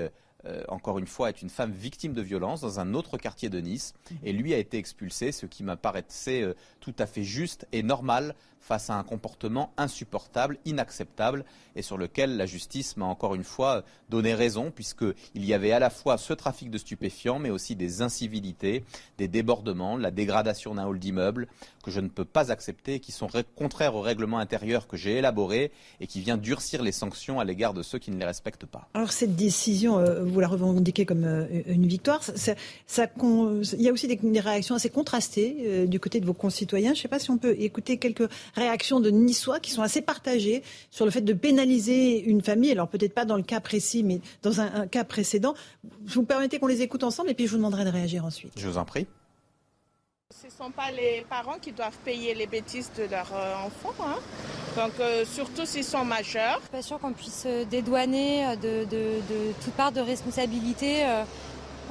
[0.69, 3.93] encore une fois est une femme victime de violence, dans un autre quartier de Nice.
[4.23, 8.34] Et lui a été expulsé, ce qui m'apparaissait tout à fait juste et normal
[8.67, 13.84] face à un comportement insupportable, inacceptable, et sur lequel la justice m'a encore une fois
[14.10, 18.01] donné raison, puisqu'il y avait à la fois ce trafic de stupéfiants, mais aussi des
[18.01, 18.84] incivilités,
[19.17, 21.47] des débordements, la dégradation d'un hall d'immeuble,
[21.84, 25.71] que je ne peux pas accepter, qui sont contraires au règlement intérieur que j'ai élaboré,
[26.01, 28.89] et qui vient durcir les sanctions à l'égard de ceux qui ne les respectent pas.
[28.93, 32.21] Alors cette décision, euh, vous la revendiquez comme euh, une victoire.
[32.93, 36.93] Il y a aussi des, réactions assez contrastées euh, du côté de vos concitoyens.
[36.93, 40.02] Je ne sais pas si on peut écouter quelques réactions de Niçois qui sont assez
[40.02, 42.72] partagées sur le fait de pénaliser une famille.
[42.72, 45.54] Alors peut-être pas dans le cas précis, mais dans un, cas précédent.
[46.06, 48.54] Vous me permettez qu'on les écoute ensemble et puis je vous demanderai de réagir ensuite.
[48.58, 49.08] Je vous en prie.
[50.41, 53.96] Ce ne sont pas les parents qui doivent payer les bêtises de leurs euh, enfants.
[54.02, 54.17] Hein.
[54.76, 56.58] Donc, euh, surtout s'ils sont majeurs.
[56.58, 61.06] Je suis pas sûr qu'on puisse euh, dédouaner de, de, de toute part de responsabilité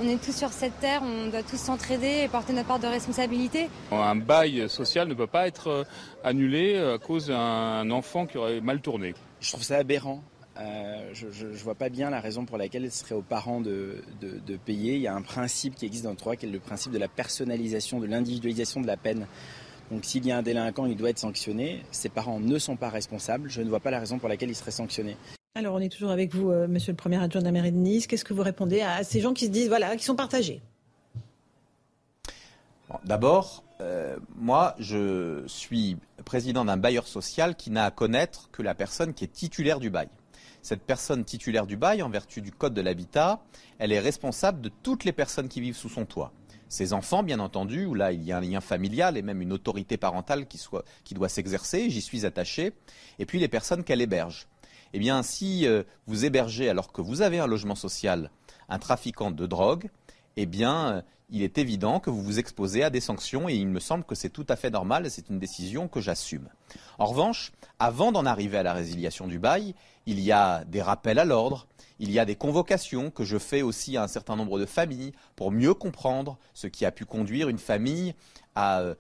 [0.01, 2.87] on est tous sur cette terre, on doit tous s'entraider et porter notre part de
[2.87, 3.69] responsabilité.
[3.91, 5.85] Un bail social ne peut pas être euh,
[6.25, 9.15] annulé à cause d'un enfant qui aurait mal tourné.
[9.41, 10.23] Je trouve ça aberrant.
[10.59, 14.03] Euh, je ne vois pas bien la raison pour laquelle ce serait aux parents de,
[14.65, 14.95] payer.
[14.95, 16.99] Il y a un principe qui existe dans le droit qui est le principe de
[16.99, 19.27] la personnalisation, de l'individualisation de la peine.
[19.91, 21.83] Donc s'il y a un délinquant, il doit être sanctionné.
[21.91, 23.51] Ses parents ne sont pas responsables.
[23.51, 25.17] Je ne vois pas la raison pour laquelle il serait sanctionné.
[25.57, 27.79] Alors, on est toujours avec vous, euh, monsieur le premier adjoint de la mairie de
[27.79, 28.07] Nice.
[28.07, 30.61] Qu'est-ce que vous répondez à ces gens qui se disent, voilà, qui sont partagés?
[33.07, 38.75] D'abord, euh, moi, je suis président d'un bailleur social qui n'a à connaître que la
[38.75, 40.11] personne qui est titulaire du bail.
[40.61, 43.40] Cette personne titulaire du bail, en vertu du Code de l'habitat,
[43.79, 46.33] elle est responsable de toutes les personnes qui vivent sous son toit.
[46.69, 49.55] Ses enfants, bien entendu, où là il y a un lien familial et même une
[49.55, 52.73] autorité parentale qui, doit s'exercer, j'y suis attaché,
[53.19, 54.49] et puis les personnes qu'elle héberge
[54.97, 58.31] eh bien, si euh, vous hébergez, alors que vous avez un logement social,
[58.71, 59.91] un trafiquant de drogue,
[60.39, 63.69] eh bien, euh, il est évident que vous vous exposez à des sanctions et il
[63.69, 66.49] me semble que c'est tout à fait normal et c'est une décision que j'assume.
[66.99, 69.75] En revanche, avant d'en arriver à la résiliation du bail,
[70.07, 71.67] il y a des rappels à l'ordre,
[71.99, 75.13] il y a des convocations que je fais aussi à un certain nombre de familles
[75.35, 78.15] pour mieux comprendre ce qui a pu conduire une famille
[78.55, 78.95] à euh,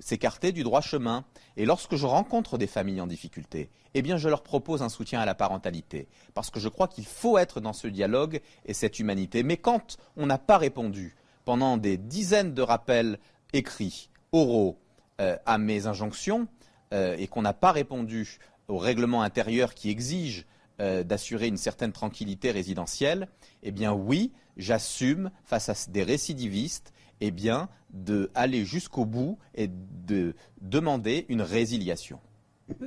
[0.00, 1.24] s'écarter du droit chemin.
[1.56, 5.26] Et lorsque je rencontre des familles en difficulté, eh je leur propose un soutien à
[5.26, 9.42] la parentalité, parce que je crois qu'il faut être dans ce dialogue et cette humanité.
[9.42, 13.18] Mais quand on n'a pas répondu pendant des dizaines de rappels
[13.52, 14.78] écrits, oraux,
[15.20, 16.46] euh, à mes injonctions,
[16.92, 20.44] euh, et qu'on n'a pas répondu au règlement intérieur qui exige
[20.80, 23.28] euh, d'assurer une certaine tranquillité résidentielle,
[23.62, 30.34] eh bien oui, j'assume face à des récidivistes eh bien, d'aller jusqu'au bout et de
[30.60, 32.18] demander une résiliation.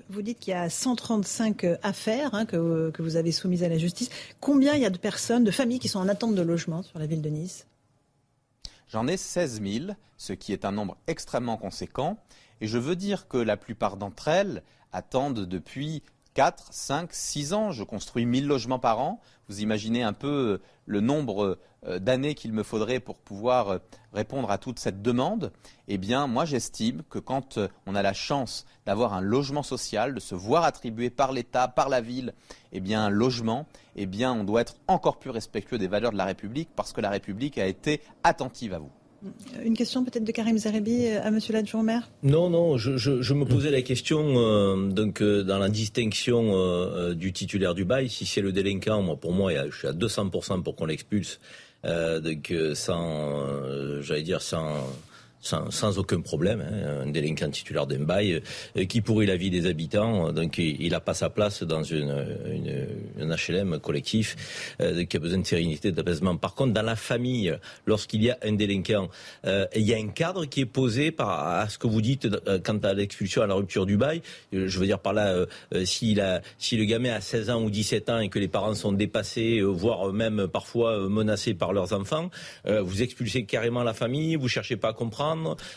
[0.09, 3.77] Vous dites qu'il y a 135 affaires hein, que, que vous avez soumises à la
[3.77, 4.09] justice.
[4.41, 6.99] Combien il y a de personnes, de familles qui sont en attente de logement sur
[6.99, 7.65] la ville de Nice?
[8.89, 9.85] J'en ai 16 000,
[10.17, 12.17] ce qui est un nombre extrêmement conséquent.
[12.59, 16.03] Et je veux dire que la plupart d'entre elles attendent depuis
[16.33, 17.71] 4, 5, 6 ans.
[17.71, 19.21] Je construis 1000 logements par an.
[19.47, 21.59] Vous imaginez un peu le nombre
[21.99, 23.77] d'années qu'il me faudrait pour pouvoir euh,
[24.13, 25.51] répondre à toute cette demande.
[25.87, 30.19] Eh bien, moi, j'estime que quand on a la chance d'avoir un logement social, de
[30.19, 32.33] se voir attribué par l'État, par la ville,
[32.71, 33.65] eh bien, un logement,
[33.95, 37.01] eh bien, on doit être encore plus respectueux des valeurs de la République parce que
[37.01, 38.91] la République a été attentive à vous.
[39.63, 43.43] Une question peut-être de Karim Zarebi euh, à Monsieur l'adjoint maire Non, non, je, me
[43.43, 48.41] posais la question euh, donc euh, dans la distinction du titulaire du bail, si c'est
[48.41, 51.39] le délinquant, moi pour moi, je suis à 200% pour qu'on l'expulse,
[51.83, 54.87] donc sans, j'allais dire sans
[55.41, 58.41] sans, aucun problème, hein, un délinquant titulaire d'un bail
[58.77, 62.25] euh, qui pourrit la vie des habitants, donc il n'a pas sa place dans une,
[62.51, 64.35] une, un HLM collectif
[64.81, 66.35] euh, qui a besoin de sérénité, d'apaisement.
[66.35, 69.09] Par contre, dans la famille, lorsqu'il y a un délinquant,
[69.45, 72.27] euh, il y a un cadre qui est posé par à ce que vous dites
[72.65, 74.21] quant à l'expulsion, à la rupture du bail.
[74.51, 75.45] Je veux dire par là,
[75.85, 78.73] s'il a, si le gamin a 16 ans ou 17 ans et que les parents
[78.73, 82.29] sont dépassés, voire même parfois menacés par leurs enfants,
[82.65, 85.28] vous expulsez carrément la famille, vous cherchez pas à comprendre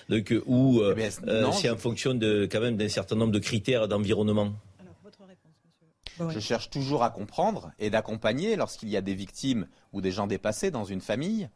[0.08, 3.38] donc, ou euh, eh euh, c'est en fonction de, quand même d'un certain nombre de
[3.38, 4.52] critères d'environnement
[6.30, 10.26] je cherche toujours à comprendre et d'accompagner lorsqu'il y a des victimes ou des gens
[10.26, 11.48] dépassés dans une famille,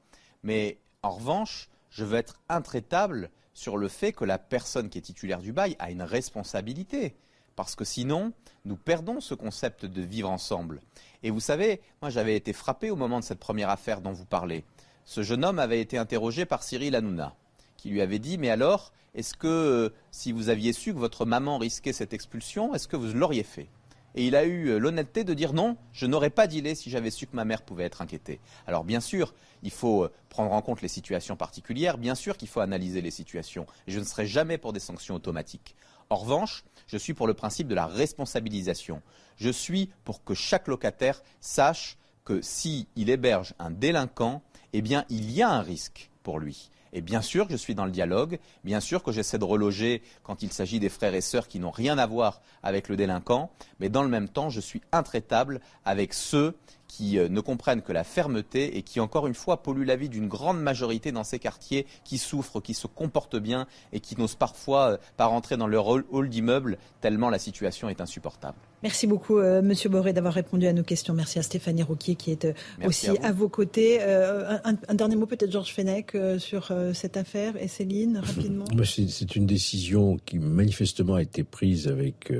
[0.42, 5.03] mais en revanche, je veux être intraitable sur le fait que la personne qui est
[5.03, 7.16] titulaire du bail a une responsabilité.
[7.55, 8.32] Parce que sinon,
[8.66, 10.80] nous perdons ce concept de vivre ensemble.
[11.22, 14.26] Et vous savez, moi j'avais été frappé au moment de cette première affaire dont vous
[14.26, 14.64] parlez.
[15.05, 17.34] Ce jeune homme avait été interrogé par Cyril Hanouna
[17.76, 21.24] qui lui avait dit Mais alors, est-ce que euh, si vous aviez su que votre
[21.24, 23.68] maman risquait cette expulsion, est-ce que vous l'auriez fait?
[24.16, 27.10] Et il a eu euh, l'honnêteté de dire non, je n'aurais pas dealé si j'avais
[27.10, 28.40] su que ma mère pouvait être inquiétée.
[28.66, 32.48] Alors bien sûr, il faut euh, prendre en compte les situations particulières, bien sûr qu'il
[32.48, 35.76] faut analyser les situations, je ne serai jamais pour des sanctions automatiques.
[36.08, 39.02] En revanche, je suis pour le principe de la responsabilisation.
[39.36, 45.30] Je suis pour que chaque locataire sache que s'il héberge un délinquant, eh bien il
[45.30, 46.70] y a un risque pour lui.
[46.97, 50.01] Et bien sûr que je suis dans le dialogue, bien sûr que j'essaie de reloger
[50.22, 53.51] quand il s'agit des frères et sœurs qui n'ont rien à voir avec le délinquant,
[53.80, 56.57] mais dans le même temps, je suis intraitable avec ceux
[56.88, 60.09] qui euh, ne comprennent que la fermeté et qui, encore une fois, polluent la vie
[60.09, 64.34] d'une grande majorité dans ces quartiers qui souffrent, qui se comportent bien et qui n'osent
[64.34, 68.57] parfois euh, pas rentrer dans leur hall d'immeuble tellement la situation est insupportable.
[68.87, 71.12] Merci beaucoup, euh, Monsieur Boré, d'avoir répondu à nos questions.
[71.12, 72.47] Merci à Stéphanie Rouquier qui est
[72.84, 74.01] aussi à, vos côtés.
[74.01, 77.61] Un, dernier mot peut-être, Georges Fenech, sur cette affaire.
[77.61, 78.64] Et Céline, rapidement.
[78.84, 82.30] C'est une décision qui manifestement a été prise avec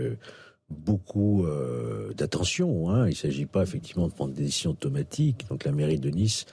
[0.71, 2.91] beaucoup euh, d'attention.
[2.91, 3.07] Hein.
[3.07, 5.47] Il ne s'agit pas effectivement de prendre des décisions automatiques.
[5.49, 6.47] Donc la mairie de Nice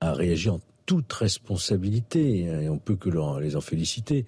[0.00, 4.26] a réagi en toute responsabilité hein, et on peut que les en féliciter.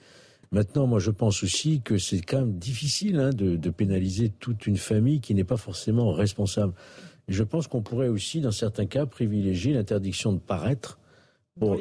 [0.53, 4.67] Maintenant, moi, je pense aussi que c'est quand même difficile hein, de, de, pénaliser toute
[4.67, 6.75] une famille qui n'est pas forcément responsable.
[7.29, 11.00] Je pense qu'on pourrait aussi, dans certains cas, privilégier l'interdiction de paraître
[11.61, 11.77] pour,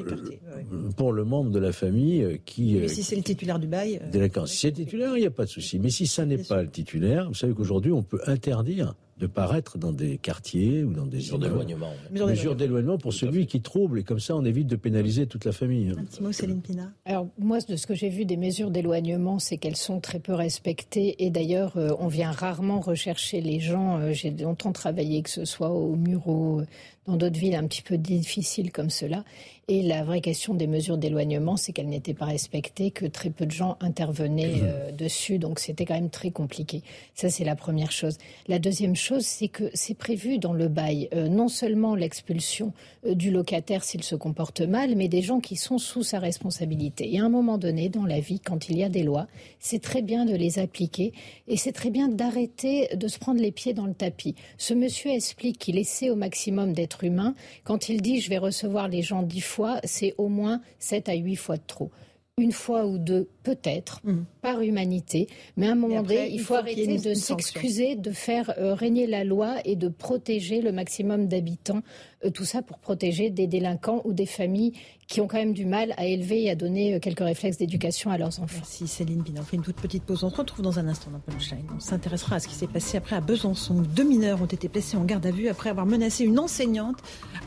[0.97, 2.75] pour, le membre de la famille euh, qui.
[2.75, 3.99] Mais euh, si c'est le titulaire du bail.
[4.13, 5.79] Euh, si c'est le titulaire, il n'y a pas de souci.
[5.79, 9.77] Mais si ça n'est pas le titulaire, vous savez qu'aujourd'hui, on peut interdire de paraître
[9.77, 11.91] dans des quartiers ou dans des mesures d'éloignement.
[12.09, 15.51] Mesures d'éloignement pour celui qui trouble et comme ça on évite de pénaliser toute la
[15.51, 15.89] famille.
[15.89, 16.93] Un petit mot, Céline Pina.
[17.03, 20.33] Alors moi, de ce que j'ai vu des mesures d'éloignement, c'est qu'elles sont très peu
[20.33, 24.13] respectées et d'ailleurs on vient rarement rechercher les gens.
[24.13, 26.61] J'ai longtemps travaillé que ce soit au Muro,
[27.05, 29.25] dans d'autres villes un petit peu difficiles comme cela.
[29.71, 33.45] Et la vraie question des mesures d'éloignement, c'est qu'elles n'étaient pas respectées, que très peu
[33.45, 36.81] de gens intervenaient euh, dessus, donc c'était quand même très compliqué.
[37.13, 38.17] Ça, c'est la première chose.
[38.47, 42.73] La deuxième chose, c'est que c'est prévu dans le bail euh, non seulement l'expulsion
[43.05, 47.13] euh, du locataire s'il se comporte mal, mais des gens qui sont sous sa responsabilité.
[47.13, 49.27] Et à un moment donné, dans la vie, quand il y a des lois,
[49.59, 51.13] c'est très bien de les appliquer
[51.47, 54.33] et c'est très bien d'arrêter de se prendre les pieds dans le tapis.
[54.57, 57.35] Ce monsieur explique qu'il essaie au maximum d'être humain.
[57.65, 61.15] Quand il dit je vais recevoir les gens dix fois, c'est au moins 7 à
[61.15, 61.91] 8 fois de trop
[62.39, 64.23] une fois ou deux, peut-être, mm.
[64.41, 65.27] par humanité.
[65.57, 69.23] Mais à un moment donné, il faut, arrêter de s'excuser, de faire euh, régner la
[69.23, 71.81] loi et de protéger le maximum d'habitants.
[72.25, 74.73] Euh, tout ça pour protéger des délinquants ou des familles
[75.09, 78.11] qui ont quand même du mal à élever et à donner euh, quelques réflexes d'éducation
[78.11, 78.57] à leurs enfants.
[78.57, 79.41] Merci Céline Binan.
[79.41, 80.23] On fait une toute petite pause.
[80.23, 81.65] On se retrouve dans un instant dans Punchline.
[81.75, 83.81] On s'intéressera à ce qui s'est passé après à Besançon.
[83.81, 86.99] Deux mineurs ont été placés en garde à vue après avoir menacé une enseignante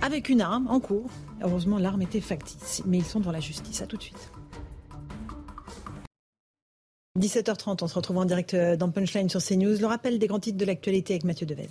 [0.03, 1.09] avec une arme en cours.
[1.41, 2.83] Heureusement, l'arme était factice.
[2.85, 3.81] Mais ils sont devant la justice.
[3.81, 4.33] À tout de suite.
[7.21, 9.79] 17h30, on se retrouve en direct euh, dans Punchline sur CNews.
[9.79, 11.69] Le rappel des grands titres de l'actualité avec Mathieu Devez.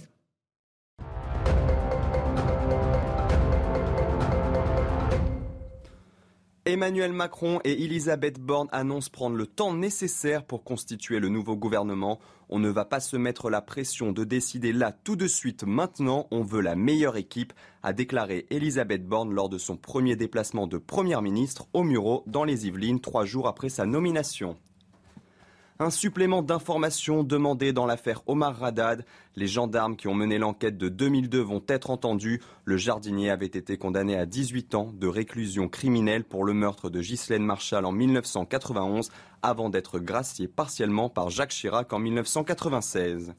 [6.68, 12.20] Emmanuel Macron et Elisabeth Borne annoncent prendre le temps nécessaire pour constituer le nouveau gouvernement.
[12.50, 16.28] On ne va pas se mettre la pression de décider là tout de suite maintenant,
[16.30, 20.78] on veut la meilleure équipe, a déclaré Elisabeth Borne lors de son premier déplacement de
[20.78, 24.56] Première ministre au Muro dans les Yvelines trois jours après sa nomination.
[25.82, 29.04] Un supplément d'information demandé dans l'affaire Omar Radad.
[29.36, 32.40] Les gendarmes qui ont mené l'enquête de 2002 vont être entendus.
[32.66, 37.02] Le jardinier avait été condamné à 18 ans de réclusion criminelle pour le meurtre de
[37.02, 39.10] Ghislaine Marshall en 1991
[39.42, 43.34] avant d'être gracié partiellement par Jacques Chirac en 1996.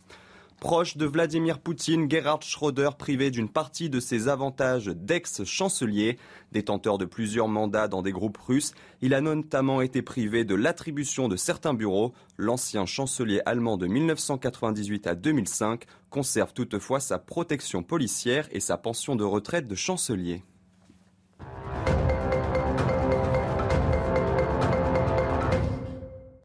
[0.62, 6.18] Proche de Vladimir Poutine, Gerhard Schröder, privé d'une partie de ses avantages d'ex-chancelier,
[6.52, 11.26] détenteur de plusieurs mandats dans des groupes russes, il a notamment été privé de l'attribution
[11.26, 12.12] de certains bureaux.
[12.38, 19.16] L'ancien chancelier allemand de 1998 à 2005 conserve toutefois sa protection policière et sa pension
[19.16, 20.44] de retraite de chancelier.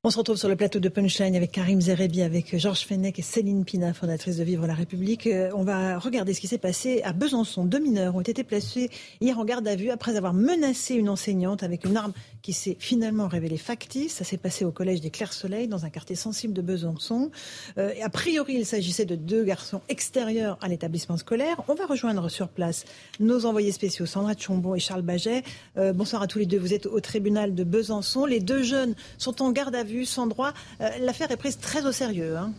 [0.08, 3.22] On se retrouve sur le plateau de Punchline avec Karim Zerebi, avec Georges Fenech et
[3.22, 5.28] Céline Pina, fondatrice de Vivre la République.
[5.28, 7.66] Euh, on va regarder ce qui s'est passé à Besançon.
[7.66, 8.90] Deux mineurs ont été placés
[9.20, 12.14] hier en garde à vue après avoir menacé une enseignante avec une arme
[12.48, 14.14] qui s'est finalement révélée factice.
[14.14, 17.30] Ça s'est passé au collège des Clairs-Soleil, dans un quartier sensible de Besançon.
[17.78, 21.62] Euh, a priori, il s'agissait de deux garçons extérieurs à l'établissement scolaire.
[21.68, 22.86] On va rejoindre sur place
[23.20, 25.44] nos envoyés spéciaux, Sandra Chombo et Charles Baget.
[25.76, 26.58] Euh, bonsoir à tous les deux.
[26.58, 28.24] Vous êtes au tribunal de Besançon.
[28.24, 30.54] Les deux jeunes sont en garde à vue sans droit.
[30.80, 32.38] Euh, l'affaire est prise très au sérieux.
[32.38, 32.54] Hein.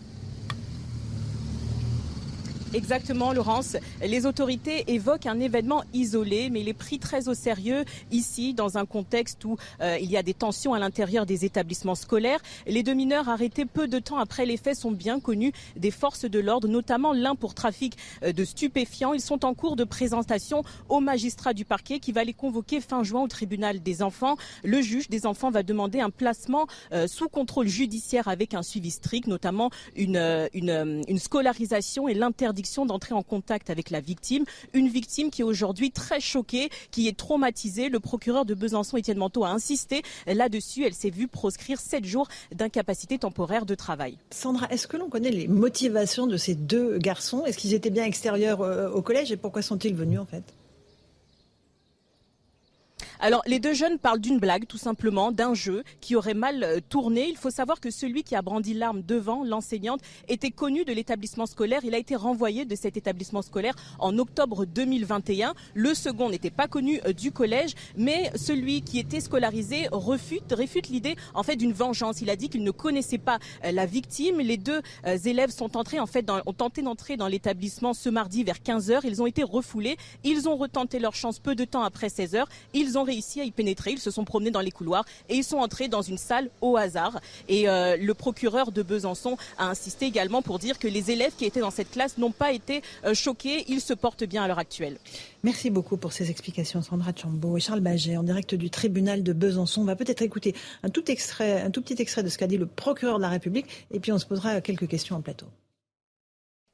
[2.74, 3.78] Exactement, Laurence.
[4.02, 8.76] Les autorités évoquent un événement isolé, mais il est pris très au sérieux ici, dans
[8.76, 12.40] un contexte où euh, il y a des tensions à l'intérieur des établissements scolaires.
[12.66, 16.26] Les deux mineurs arrêtés peu de temps après les faits sont bien connus des forces
[16.26, 19.14] de l'ordre, notamment l'un pour trafic euh, de stupéfiants.
[19.14, 23.02] Ils sont en cours de présentation au magistrat du parquet qui va les convoquer fin
[23.02, 24.36] juin au tribunal des enfants.
[24.62, 28.90] Le juge des enfants va demander un placement euh, sous contrôle judiciaire avec un suivi
[28.90, 34.44] strict, notamment une, une, une scolarisation et l'interdiction d'entrer en contact avec la victime.
[34.72, 37.88] Une victime qui est aujourd'hui très choquée, qui est traumatisée.
[37.88, 40.84] Le procureur de Besançon, Étienne Manteau, a insisté là-dessus.
[40.84, 44.18] Elle s'est vue proscrire sept jours d'incapacité temporaire de travail.
[44.30, 47.44] Sandra, est-ce que l'on connaît les motivations de ces deux garçons?
[47.44, 49.32] Est-ce qu'ils étaient bien extérieurs euh, au collège?
[49.32, 50.42] Et pourquoi sont-ils venus en fait?
[53.20, 56.78] Alors, les deux jeunes parlent d'une blague, tout simplement, d'un jeu qui aurait mal euh,
[56.88, 57.28] tourné.
[57.28, 61.46] Il faut savoir que celui qui a brandi l'arme devant l'enseignante était connu de l'établissement
[61.46, 61.80] scolaire.
[61.82, 65.54] Il a été renvoyé de cet établissement scolaire en octobre 2021.
[65.74, 70.88] Le second n'était pas connu euh, du collège, mais celui qui était scolarisé refute, réfute
[70.88, 72.20] l'idée en fait d'une vengeance.
[72.20, 74.38] Il a dit qu'il ne connaissait pas euh, la victime.
[74.38, 74.80] Les deux
[75.24, 79.00] élèves sont entrés en fait ont tenté d'entrer dans l'établissement ce mardi vers 15 h
[79.04, 79.96] Ils ont été refoulés.
[80.22, 82.44] Ils ont retenté leur chance peu de temps après 16 h
[82.74, 83.92] Ils ont réussi à y pénétrer.
[83.92, 86.76] Ils se sont promenés dans les couloirs et ils sont entrés dans une salle au
[86.76, 87.20] hasard.
[87.48, 91.44] Et euh, le procureur de Besançon a insisté également pour dire que les élèves qui
[91.44, 93.64] étaient dans cette classe n'ont pas été euh, choqués.
[93.68, 94.98] Ils se portent bien à l'heure actuelle.
[95.42, 99.32] Merci beaucoup pour ces explications, Sandra Chambaud et Charles Baget, en direct du tribunal de
[99.32, 99.82] Besançon.
[99.82, 102.58] On va peut-être écouter un tout, extrait, un tout petit extrait de ce qu'a dit
[102.58, 105.46] le procureur de la République et puis on se posera quelques questions en plateau.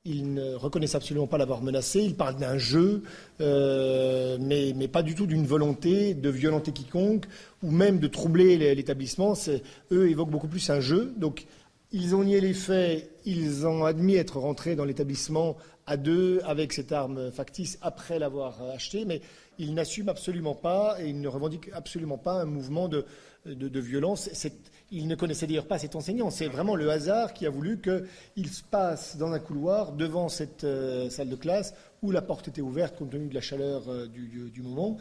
[0.06, 2.02] Ils ne reconnaissent absolument pas l'avoir menacé.
[2.02, 3.04] Ils parlent d'un jeu,
[3.40, 7.24] euh, mais, pas du tout d'une volonté de violenter quiconque
[7.62, 9.32] ou même de troubler l'établissement.
[9.92, 11.14] Eux évoquent beaucoup plus un jeu.
[11.16, 11.46] Donc,
[11.90, 13.10] ils ont nié les faits.
[13.24, 18.60] Ils ont admis être rentrés dans l'établissement à deux avec cette arme factice après l'avoir
[18.74, 19.22] achetée, mais
[19.58, 23.06] ils n'assument absolument pas et ils ne revendiquent absolument pas un mouvement de,
[23.46, 24.28] de, violence.
[24.90, 26.30] Il ne connaissait d'ailleurs pas cet enseignant.
[26.30, 30.64] C'est vraiment le hasard qui a voulu qu'il se passe dans un couloir devant cette
[30.64, 34.06] euh, salle de classe où la porte était ouverte compte tenu de la chaleur euh,
[34.06, 34.96] du, moment.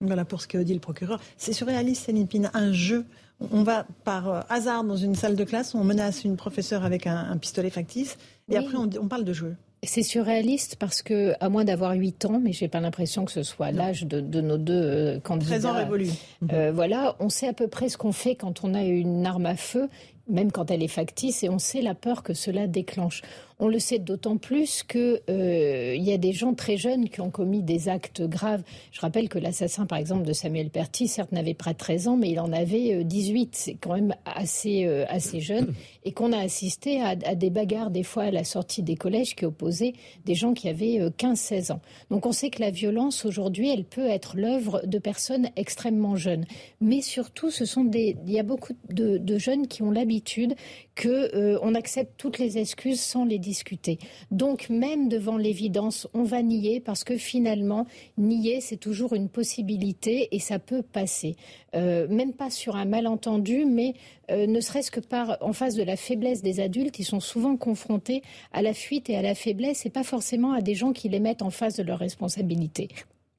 [0.00, 1.20] Voilà pour ce que dit le procureur.
[1.36, 3.04] C'est surréaliste, Céline Pina, un jeu.
[3.52, 7.06] On va par euh, hasard dans une salle de classe, on menace une professeure avec
[7.06, 8.16] un, pistolet factice,
[8.50, 9.56] et après on parle de jeu.
[9.84, 13.44] C'est surréaliste parce que, à moins d'avoir 8 ans, mais j'ai pas l'impression que ce
[13.44, 15.52] soit l'âge de, nos deux euh, candidats.
[15.52, 16.10] 13 ans révolus.
[16.52, 19.46] Euh, voilà, on sait à peu près ce qu'on fait quand on a une arme
[19.46, 19.88] à feu,
[20.28, 23.22] même quand elle est factice, et on sait la peur que cela déclenche.
[23.60, 27.30] On le sait d'autant plus qu'il euh, y a des gens très jeunes qui ont
[27.30, 28.62] commis des actes graves.
[28.92, 32.30] Je rappelle que l'assassin, par exemple, de Samuel Perty, certes n'avait pas 13 ans, mais
[32.30, 33.46] il en avait 18.
[33.46, 35.74] Euh, C'est quand même assez, euh, assez jeune.
[36.04, 39.44] Et qu'on a assisté à, des bagarres, des fois, à la sortie des collèges qui
[39.44, 39.92] opposaient
[40.24, 41.80] des gens qui avaient 15-16 ans.
[42.10, 46.46] Donc on sait que la violence, aujourd'hui, elle peut être l'œuvre de personnes extrêmement jeunes.
[46.80, 50.54] Mais surtout, ce sont des, il y a beaucoup de, de jeunes qui ont l'habitude
[50.98, 53.98] que euh, on accepte toutes les excuses sans les discuter.
[54.32, 57.86] Donc même devant l'évidence, on va nier parce que finalement,
[58.18, 61.36] nier, c'est toujours une possibilité et ça peut passer.
[61.76, 63.94] Euh, même pas sur un malentendu, mais
[64.32, 67.56] euh, ne serait-ce que par en face de la faiblesse des adultes, ils sont souvent
[67.56, 68.22] confrontés
[68.52, 71.20] à la fuite et à la faiblesse et pas forcément à des gens qui les
[71.20, 72.88] mettent en face de leurs responsabilités.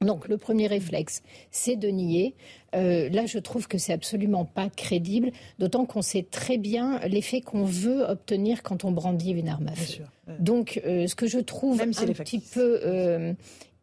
[0.06, 2.34] Donc le premier réflexe, c'est de nier.
[2.74, 7.42] Euh, là, je trouve que c'est absolument pas crédible, d'autant qu'on sait très bien l'effet
[7.42, 10.04] qu'on veut obtenir quand on brandit une arme à feu.
[10.38, 13.34] Donc, euh, ce que je trouve un petit peu euh,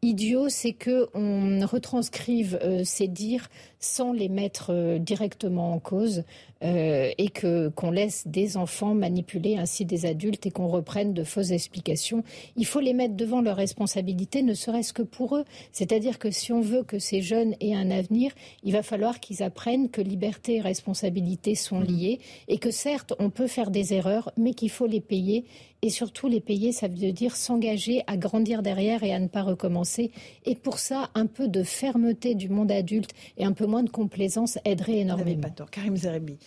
[0.01, 6.23] idiot, c'est que on retranscrive ces dires sans les mettre directement en cause.
[6.63, 11.23] Euh, et que qu'on laisse des enfants manipuler ainsi des adultes et qu'on reprenne de
[11.23, 12.23] fausses explications.
[12.55, 15.45] Il faut les mettre devant leurs responsabilités, ne serait-ce que pour eux.
[15.71, 18.31] C'est-à-dire que si on veut que ces jeunes aient un avenir,
[18.63, 23.29] il va falloir qu'ils apprennent que liberté et responsabilité sont liées et que certes on
[23.29, 25.45] peut faire des erreurs, mais qu'il faut les payer
[25.83, 29.43] et surtout les payer, ça veut dire s'engager à grandir derrière et à ne pas
[29.43, 30.11] recommencer.
[30.45, 33.89] Et pour ça, un peu de fermeté du monde adulte et un peu moins de
[33.89, 35.41] complaisance aiderait énormément.
[35.41, 35.69] Pas tort.
[35.69, 36.37] Karim Zerebi.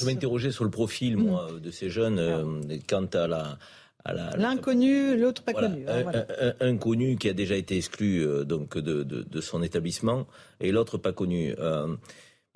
[0.00, 1.60] Je m'interroger sur le profil, moi, mm.
[1.60, 3.58] de ces jeunes euh, quant à la.
[4.36, 5.84] L'inconnu, l'autre pas connu.
[5.86, 6.24] Hein,
[6.58, 10.26] un, connu qui a déjà été exclu euh, donc de, de, son établissement
[10.58, 11.54] et l'autre pas connu.
[11.60, 11.94] Euh,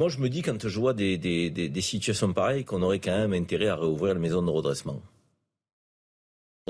[0.01, 3.17] moi, je me dis, quand je vois des, des, des situations pareilles, qu'on aurait quand
[3.17, 5.01] même intérêt à réouvrir la maison de redressement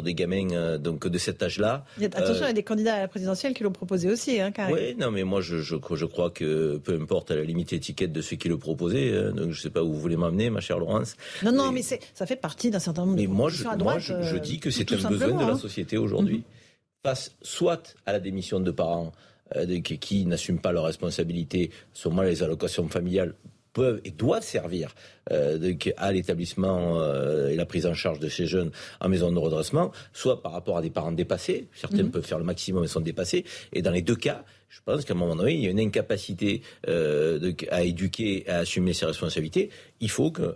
[0.03, 1.85] des gamins euh, donc de cet âge-là.
[2.03, 4.53] Attention, il y a euh, des candidats à la présidentielle qui l'ont proposé aussi, hein,
[4.71, 8.13] Oui, non, mais moi je, je, je, crois que peu importe à la limite étiquette
[8.13, 10.51] de ceux qui le proposaient, hein, donc je ne sais pas où vous voulez m'amener,
[10.51, 11.17] ma chère Laurence.
[11.43, 14.07] Non, non, mais, ça fait partie d'un certain nombre mais de moi, je, à droite.
[14.11, 15.57] Moi, je, dis que c'est un besoin de la hein.
[15.57, 17.03] société aujourd'hui, mm-hmm.
[17.09, 19.13] face soit à la démission de parents
[19.57, 23.35] euh, qui, qui n'assument pas leurs responsabilités, sûrement les allocations familiales
[23.77, 24.95] peuvent et doivent servir
[25.31, 28.71] euh, à l'établissement euh, et la prise en charge de ces jeunes
[29.03, 32.11] en maison de redressement, soit par rapport à des parents dépassés, certains mhm.
[32.11, 35.13] peuvent faire le maximum et sont dépassés, et dans les deux cas, je pense qu'à
[35.13, 39.69] un moment donné, il y a une incapacité euh, à éduquer, à assumer ses responsabilités.
[40.01, 40.55] Il faut qu'on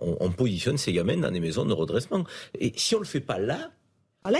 [0.00, 2.24] on positionne ces gamins dans des maisons de redressement.
[2.58, 3.72] Et si on le fait pas là,
[4.26, 4.38] ah, là,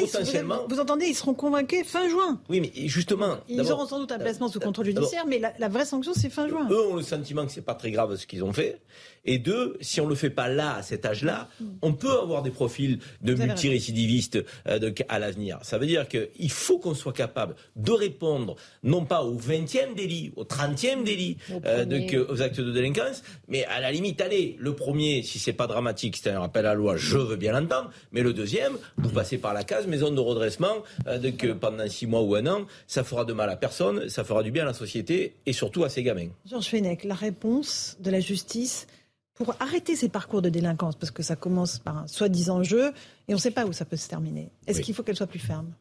[0.69, 2.41] vous, entendez, ils seront convainqués fin juin.
[2.49, 3.37] Oui, mais justement.
[3.49, 6.49] Ils auront sans doute un placement sous contrôle judiciaire, mais la, vraie sanction, c'est fin
[6.49, 6.69] juin.
[6.71, 8.81] Eux ont le sentiment que c'est pas très grave ce qu'ils ont fait.
[9.27, 11.49] Et deux, si on le fait pas là, à cet âge-là,
[11.83, 15.59] on peut avoir des profils de multirécidivistes euh, à l'avenir.
[15.63, 20.33] Ça veut dire qu'il faut qu'on soit capable de répondre, non pas au 20e délit,
[20.37, 25.23] au 30e délit, euh, aux actes de délinquance, mais à la limite, allez, le premier,
[25.23, 28.23] si c'est pas dramatique, c'est un rappel à la loi, je veux bien l'entendre, mais
[28.23, 32.23] le deuxième, vous passez par la case maison de redressement, euh, que pendant six mois
[32.23, 34.75] ou un an, ça fera de mal à personne, ça fera du bien à la
[34.75, 36.29] société et surtout à ses gamins.
[36.49, 38.87] Georges Fenech, la réponse de la justice
[39.35, 42.93] pour arrêter ces parcours de délinquance, parce que ça commence par un soi-disant jeu,
[43.29, 44.51] et on ne sait pas où ça peut se terminer.
[44.67, 45.73] Est-ce qu'il faut qu'elle soit plus ferme?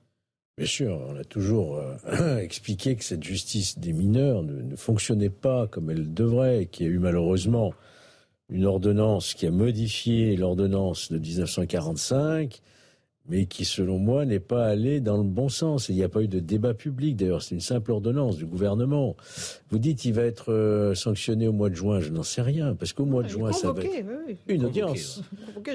[0.57, 5.29] Bien sûr, on a toujours euh, expliqué que cette justice des mineurs ne, ne fonctionnait
[5.29, 7.73] pas comme elle devrait, qu'il y a eu malheureusement
[8.49, 12.61] une ordonnance qui a modifié l'ordonnance de 1945
[13.27, 15.89] mais qui, selon moi, n'est pas allé dans le bon sens.
[15.89, 17.15] il n'y a pas eu de débat public.
[17.15, 19.15] D'ailleurs, c'est une simple ordonnance du gouvernement.
[19.69, 21.99] Vous dites qu'il va être euh, sanctionné au mois de juin.
[21.99, 24.05] Je n'en sais rien, parce qu'au mois de juin, ça va être
[24.47, 25.23] une audience.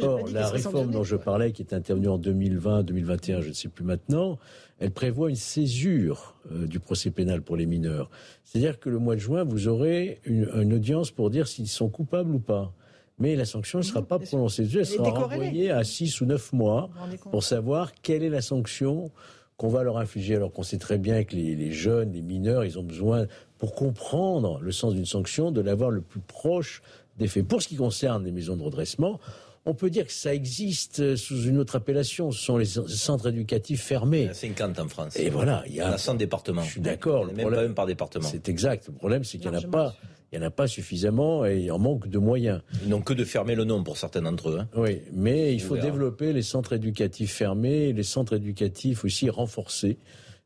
[0.01, 3.69] Or, la réforme dont je parlais, qui est intervenue en 2020, 2021, je ne sais
[3.69, 4.39] plus maintenant,
[4.79, 8.11] elle prévoit une césure euh, du procès pénal pour les mineurs.
[8.45, 12.35] C'est-à-dire que le mois de juin, vous aurez une audience pour dire s'ils sont coupables
[12.35, 12.73] ou pas
[13.21, 14.66] mais la sanction ne sera pas prononcée.
[14.75, 16.91] Elle sera renvoyée à 6 ou 9 mois
[17.31, 19.11] pour savoir quelle est la sanction
[19.59, 22.79] qu'on va leur infliger, alors qu'on sait très bien que les, jeunes, les mineurs, ils
[22.79, 23.27] ont besoin,
[23.59, 26.83] pour comprendre le sens d'une sanction, de l'avoir le plus proche
[27.18, 27.47] des faits.
[27.47, 29.21] Pour ce qui concerne les maisons de redressement,
[29.66, 32.33] on peut dire que ça existe sous une autre appellation.
[32.33, 34.23] Ce sont les centres éducatifs fermés.
[34.23, 35.16] Il y a 50 en France.
[35.16, 36.62] Et voilà, il y a, 100 départements.
[36.62, 37.27] Je suis d'accord.
[37.27, 38.27] Même pas même par département.
[38.27, 38.87] C'est exact.
[38.89, 39.95] Le problème, c'est qu'il n'y en a pas
[40.33, 42.62] il n'y en a pas suffisamment et il en manque de moyens.
[42.83, 44.59] Ils n'ont que de fermer le nom pour certains d'entre eux.
[44.61, 44.68] Hein.
[44.76, 49.99] Oui, mais il faut développer les centres éducatifs fermés, les centres éducatifs aussi renforcés,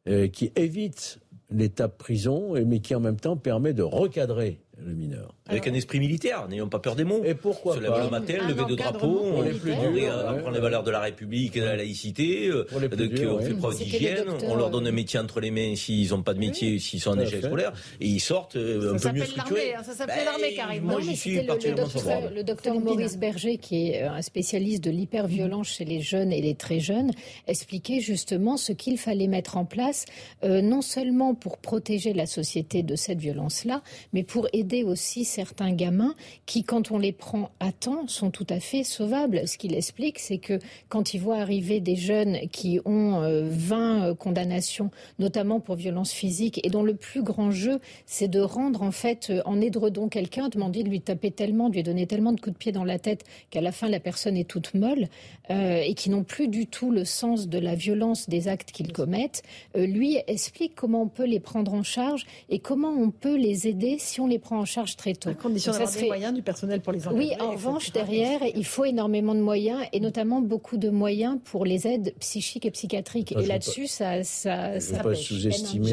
[0.09, 1.21] euh, qui évitent
[1.51, 5.35] l'étape prison, mais qui en même temps permet de recadrer le mineur.
[5.47, 7.21] Avec un esprit militaire, n'ayons pas peur des mots.
[7.23, 10.83] Et pourquoi Se lève le matin, lever de drapeau, on, les plus apprend les valeurs
[10.83, 14.87] de la République et de la laïcité, euh, on fait preuve d'hygiène, on leur donne
[14.87, 17.75] un métier entre les mains s'ils n'ont pas de métier, s'ils sont en échec scolaire,
[18.01, 19.75] et ils sortent euh, un peu mieux structurés.
[19.75, 20.93] Hein, ça s'appelle ben, l'armée, carrément.
[20.93, 22.33] Moi, j'y suis particulièrement favorable.
[22.35, 26.41] Le docteur Maurice Berger, qui est euh, un spécialiste de l'hyperviolence chez les jeunes et
[26.41, 27.11] les très jeunes,
[27.49, 30.07] expliquait justement ce qu'il fallait mettre en place,
[30.43, 33.83] non seulement pour protéger la société de cette violence-là,
[34.15, 36.15] mais pour aider aussi certains gamins
[36.47, 39.47] qui, quand on les prend à temps, sont tout à fait sauvables.
[39.49, 40.59] Ce qu'il explique, c'est que
[40.89, 46.61] quand il voit arriver des jeunes qui ont 20 euh, condamnations, notamment pour violence physique,
[46.65, 50.83] et dont le plus grand jeu, c'est de rendre en fait en édredon quelqu'un, demander
[50.83, 53.25] de lui taper tellement, de lui donner tellement de coups de pied dans la tête
[53.51, 55.09] qu'à la fin la personne est toute molle,
[55.51, 59.43] et qui n'ont plus du tout le sens de la violence des actes qu'ils commettent,
[59.75, 63.97] lui explique comment on peut les prendre en charge et comment on peut les aider
[63.99, 65.24] si on les prend en charge très tôt.
[65.27, 67.25] À condition d'avoir des moyens, du personnel pour les encadrer.
[67.25, 71.65] Oui, en revanche, derrière, il faut énormément de moyens et notamment beaucoup de moyens pour
[71.65, 73.33] les aides psychiques et psychiatriques.
[73.33, 75.93] et là-dessus, ça, ça, Je pas sous-estimer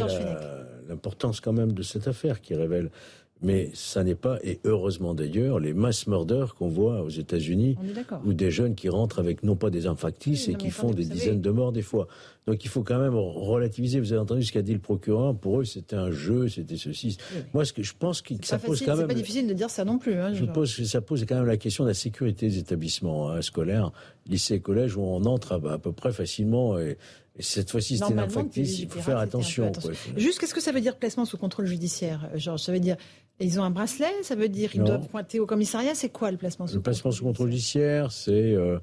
[0.88, 2.90] l'importance quand même de cette affaire qui révèle
[3.42, 7.78] mais ça n'est pas, et heureusement d'ailleurs, les mass murders qu'on voit aux États-Unis,
[8.26, 11.06] ou des jeunes qui rentrent avec non pas des armes factices et qui font des
[11.06, 12.08] dizaines de morts des fois.
[12.48, 14.00] Donc il faut quand même relativiser.
[14.00, 15.36] Vous avez entendu ce qu'a dit le procureur.
[15.36, 17.18] Pour eux, c'était un jeu, c'était ceci.
[17.54, 19.02] Moi, ce que je pense que ça pose quand même.
[19.02, 20.16] C'est pas difficile de dire ça non plus.
[20.16, 23.30] Hein, je pense que ça pose quand même la question de la sécurité des établissements
[23.30, 23.92] hein, scolaires,
[24.28, 26.80] lycées et collèges, où on entre à, peu près facilement.
[26.80, 26.98] Et,
[27.40, 28.80] cette fois-ci, c'était un factice.
[28.80, 29.72] Il faut faire attention.
[30.18, 32.30] Juste, qu'est-ce que ça veut dire placement sous contrôle judiciaire?
[32.36, 32.98] Genre, ça veut dire
[33.42, 35.96] ils ont un bracelet, ça veut dire qu'ils doivent pointer au commissariat.
[35.96, 38.80] C'est quoi le placement sous Le placement sous contrôle judiciaire, c'est euh,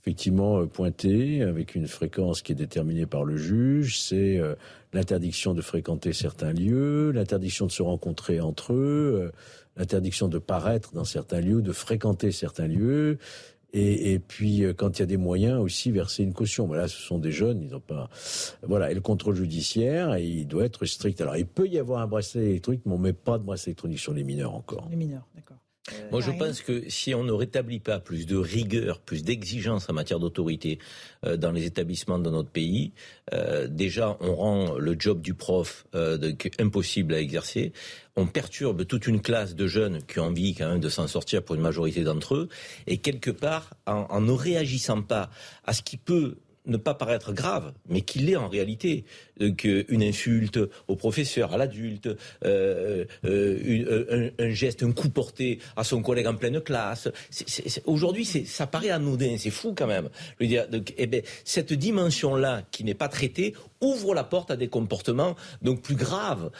[0.00, 4.00] effectivement euh, pointer avec une fréquence qui est déterminée par le juge.
[4.00, 4.54] C'est euh,
[4.92, 9.32] l'interdiction de fréquenter certains lieux, l'interdiction de se rencontrer entre eux,
[9.76, 13.18] l'interdiction de paraître dans certains lieux, de fréquenter certains lieux.
[13.72, 16.66] Et, puis, euh, quand il y a des moyens, aussi verser une caution.
[16.66, 18.08] Voilà, ce sont des jeunes, ils n'ont pas.
[18.62, 21.20] Voilà, et le contrôle judiciaire, il doit être strict.
[21.20, 23.98] Alors, il peut y avoir un bracelet électronique, mais on met pas de bracelet électronique
[23.98, 24.86] sur les mineurs encore.
[24.90, 25.58] Les mineurs, d'accord.
[25.92, 29.88] Euh, Moi, je pense que si on ne rétablit pas plus de rigueur, plus d'exigence
[29.88, 30.78] en matière d'autorité
[31.24, 32.92] euh, dans les établissements de notre pays,
[33.32, 35.86] euh, déjà, on rend le job du prof
[36.58, 37.72] impossible à exercer.
[38.16, 41.42] On perturbe toute une classe de jeunes qui ont envie quand même de s'en sortir
[41.42, 42.48] pour une majorité d'entre eux.
[42.86, 45.30] Et quelque part, en ne réagissant pas
[45.64, 49.04] à ce qui peut ne pas paraître grave, mais qu'il est en réalité.
[49.38, 50.58] une insulte
[50.88, 52.08] au professeur, à l'adulte,
[52.44, 57.08] euh, euh, un, geste, un coup porté à son collègue en pleine classe.
[57.84, 60.08] Aujourd'hui, ça paraît anodin, c'est fou quand même.
[60.40, 64.68] Dire, donc, eh ben, cette dimension-là qui n'est pas traitée ouvre la porte à des
[64.68, 66.50] comportements donc plus graves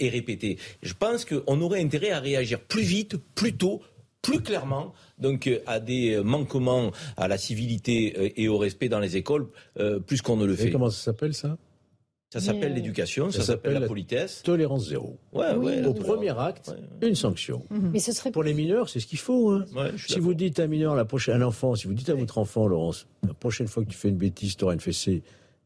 [0.00, 0.58] et répétés.
[0.82, 3.82] Je pense qu'on aurait intérêt à réagir plus vite, plus tôt,
[4.22, 9.00] plus clairement donc euh, à des manquements à la civilité euh, et au respect dans
[9.00, 9.48] les écoles
[9.78, 10.70] euh, plus qu'on ne le fait.
[10.70, 11.58] comment ça s'appelle ça?
[12.32, 14.40] Ça s'appelle l'éducation, ça, s'appelle la politesse.
[14.42, 15.18] Tolérance zéro.
[15.34, 17.62] Ouais, ouais, Au premier acte, une sanction.
[17.68, 17.90] Mhm.
[17.92, 18.30] Mais ce serait...
[18.30, 19.50] Pour les mineurs, c'est ce qu'il faut.
[19.50, 19.66] Hein.
[19.98, 22.38] si vous dites à un mineur, la prochaine, un enfant, si vous dites à votre
[22.38, 25.22] enfant, Laurence, la prochaine fois que tu fais une bêtise, tu auras une fessée,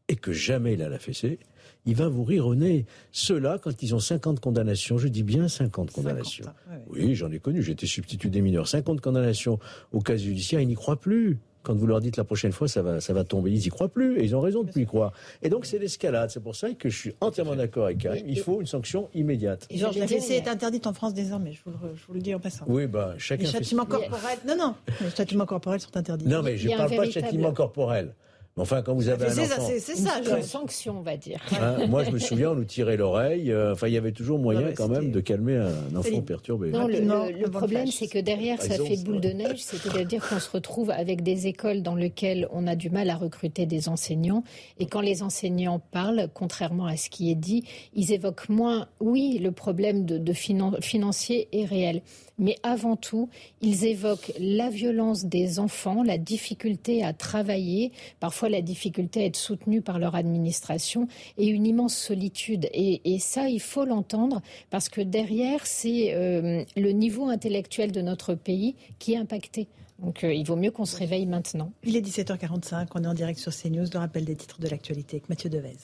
[0.09, 1.39] et que jamais il a la fessée,
[1.87, 2.85] il va vous rire au nez.
[3.11, 6.45] Ceux-là, quand ils ont 50 condamnations, je dis bien 50 condamnations.
[6.87, 8.67] Oui, j'en ai connu, j'étais substitut des mineurs.
[8.67, 9.57] 50 condamnations
[9.93, 12.81] au cas judiciaire, ils n'y croient plus quand vous leur dites la prochaine fois ça
[12.81, 14.85] va, ça va tomber, ils n'y croient plus et ils ont raison de plus y
[14.85, 15.11] croire.
[15.41, 16.29] Et donc c'est l'escalade.
[16.29, 18.23] C'est pour ça que je suis entièrement d'accord avec Karim.
[18.25, 19.67] Il faut une sanction immédiate.
[19.69, 21.51] Et Georges, la fessée est interdite en France désormais.
[21.51, 22.63] Je vous le, je vous le dis en passant.
[22.69, 23.43] Oui, bah chacun.
[23.43, 24.39] Les châtiments corporels.
[24.47, 24.75] Non, non.
[25.01, 26.25] Les châtiments corporels sont interdits.
[26.25, 28.13] Non, mais je ne parle pas de châtiments corporels
[28.57, 29.69] enfin, quand vous avez un enfant...
[29.79, 31.39] C'est ça, une sanction, on va dire.
[31.59, 33.51] Hein, moi, je me souviens, on nous tirait l'oreille.
[33.51, 36.71] Euh, enfin, il y avait toujours moyen, quand même, de calmer un enfant perturbé.
[36.71, 39.59] Non, le, problème, c'est que derrière, ça fait boule de neige.
[39.59, 43.65] C'est-à-dire qu'on se retrouve avec des écoles dans lesquelles on a du mal à recruter
[43.65, 44.43] des enseignants.
[44.79, 49.39] Et quand les enseignants parlent, contrairement à ce qui est dit, ils évoquent moins, oui,
[49.41, 52.01] le problème de, de financier est réel
[52.37, 53.29] mais avant tout,
[53.61, 59.35] ils évoquent la violence des enfants, la difficulté à travailler, parfois la difficulté à être
[59.35, 61.07] soutenu par leur administration
[61.37, 62.69] et une immense solitude.
[62.73, 68.35] Et, ça, il faut l'entendre parce que derrière, c'est euh, le niveau intellectuel de notre
[68.35, 69.67] pays qui est impacté.
[69.99, 71.71] Donc euh, il vaut mieux qu'on se réveille maintenant.
[71.83, 75.17] Il est 17h45, on est en direct sur CNews, le rappel des titres de l'actualité
[75.17, 75.77] avec Mathieu Devez.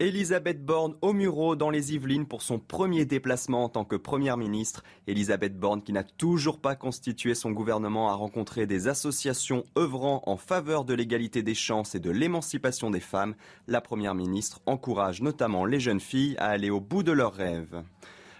[0.00, 4.36] Elisabeth Borne au Muro dans les Yvelines pour son premier déplacement en tant que Première
[4.36, 4.84] ministre.
[5.08, 10.36] Elisabeth Borne qui n'a toujours pas constitué son gouvernement a rencontré des associations œuvrant en
[10.36, 13.34] faveur de l'égalité des chances et de l'émancipation des femmes.
[13.66, 17.82] La Première ministre encourage notamment les jeunes filles à aller au bout de leurs rêves.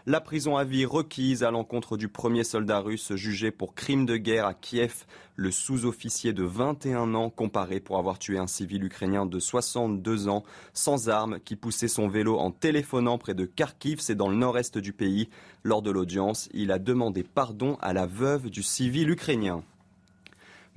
[0.09, 4.17] La prison à vie requise à l'encontre du premier soldat russe jugé pour crime de
[4.17, 5.05] guerre à Kiev.
[5.37, 10.45] Le sous-officier de 21 ans comparé pour avoir tué un civil ukrainien de 62 ans
[10.73, 14.79] sans armes qui poussait son vélo en téléphonant près de Kharkiv, c'est dans le nord-est
[14.79, 15.29] du pays.
[15.63, 19.63] Lors de l'audience, il a demandé pardon à la veuve du civil ukrainien.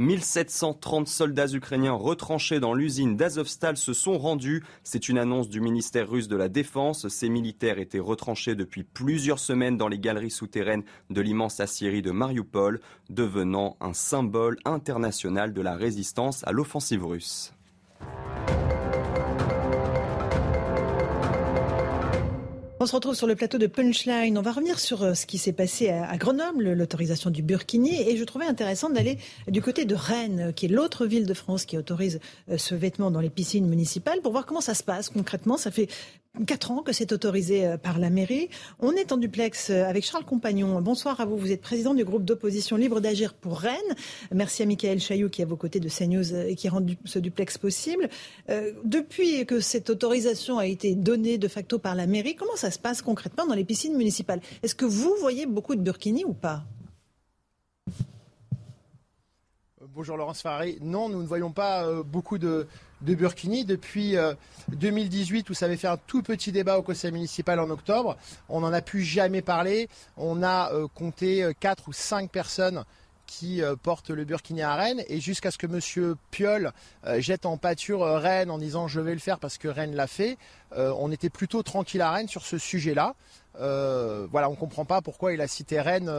[0.01, 4.63] 1730 soldats ukrainiens retranchés dans l'usine d'Azovstal se sont rendus.
[4.83, 7.07] C'est une annonce du ministère russe de la Défense.
[7.07, 12.09] Ces militaires étaient retranchés depuis plusieurs semaines dans les galeries souterraines de l'immense aciérie de
[12.09, 12.81] Mariupol,
[13.11, 17.53] devenant un symbole international de la résistance à l'offensive russe.
[22.81, 24.39] On se retrouve sur le plateau de Punchline.
[24.39, 28.09] On va revenir sur euh, ce qui s'est passé à Grenoble, l'autorisation du burkini.
[28.09, 31.65] Et je trouvais intéressant d'aller du côté de Rennes, qui est l'autre ville de France
[31.65, 32.19] qui autorise
[32.49, 35.57] euh, ce vêtement dans les piscines municipales, pour voir comment ça se passe concrètement.
[35.57, 35.89] Ça fait
[36.47, 38.49] Quatre ans que c'est autorisé euh, par la mairie.
[38.79, 40.79] On est en duplex euh, avec Charles Compagnon.
[40.79, 41.35] Bonsoir à vous.
[41.35, 43.75] Vous êtes président du groupe d'opposition libre d'agir pour Rennes.
[44.33, 46.81] Merci à Michael Chailloux qui est à vos côtés de CNews euh, et qui rend
[47.03, 48.09] ce duplex possible.
[48.85, 52.79] depuis que cette autorisation a été donnée de facto par la mairie, comment ça se
[52.79, 54.39] passe concrètement dans les piscines municipales?
[54.63, 56.63] Est-ce que vous voyez beaucoup de burkini ou pas?
[59.93, 60.77] Bonjour Laurence Farry.
[60.81, 62.67] Non, nous ne voyons pas beaucoup de,
[63.01, 64.15] de Burkini depuis
[64.69, 68.17] 2018 euh, où ça avait fait un tout petit débat au conseil municipal en octobre.
[68.49, 69.89] On n'en a plus jamais parlé.
[70.17, 72.83] On a euh, compté 4 euh, ou 5 personnes
[73.27, 76.15] qui portent le Burkini à Rennes et jusqu'à ce que M.
[76.31, 76.73] Piolle
[77.19, 80.37] jette en pâture Rennes en disant je vais le faire parce que Rennes l'a fait,
[80.75, 83.15] on était plutôt tranquille à Rennes sur ce sujet-là.
[83.57, 86.11] voilà, on ne comprend pas pourquoi il a cité Rennes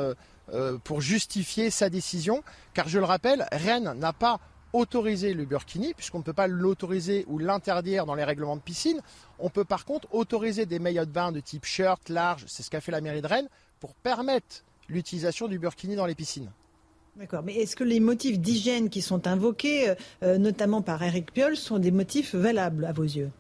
[0.85, 4.41] pour justifier sa décision, car je le rappelle, Rennes n'a pas
[4.73, 9.01] autoriser le burkini, puisqu'on ne peut pas l'autoriser ou l'interdire dans les règlements de piscine.
[9.39, 12.71] On peut par contre autoriser des maillots de bain de type shirt, large, c'est ce
[12.71, 13.49] qu'a fait la mairie de Rennes,
[13.81, 16.51] pour permettre l'utilisation du burkini dans les piscines.
[17.17, 21.33] D'accord, mais est-ce que les motifs d'hygiène qui sont invoqués, euh, euh, notamment par Eric
[21.33, 23.31] Piolle, sont des motifs valables à vos yeux?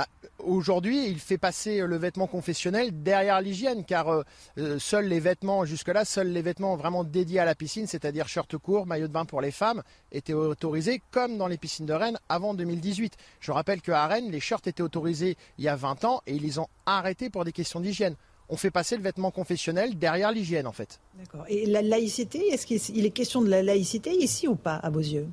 [0.00, 0.06] Bah,
[0.44, 4.22] Aujourd'hui, il fait passer le vêtement confessionnel derrière l'hygiène, car euh,
[4.56, 8.56] euh, seuls les vêtements, jusque-là, seuls les vêtements vraiment dédiés à la piscine, c'est-à-dire short
[8.56, 9.82] court, maillot de bain pour les femmes,
[10.12, 13.14] étaient autorisés comme dans les piscines de Rennes avant 2018.
[13.40, 16.42] Je rappelle qu'à Rennes, les shorts étaient autorisés il y a 20 ans et ils
[16.42, 18.16] les ont arrêtés pour des questions d'hygiène.
[18.48, 21.00] On fait passer le vêtement confessionnel derrière l'hygiène, en fait.
[21.18, 21.44] D'accord.
[21.48, 25.00] Et la laïcité, est-ce qu'il est question de la laïcité ici ou pas, à vos
[25.00, 25.28] yeux?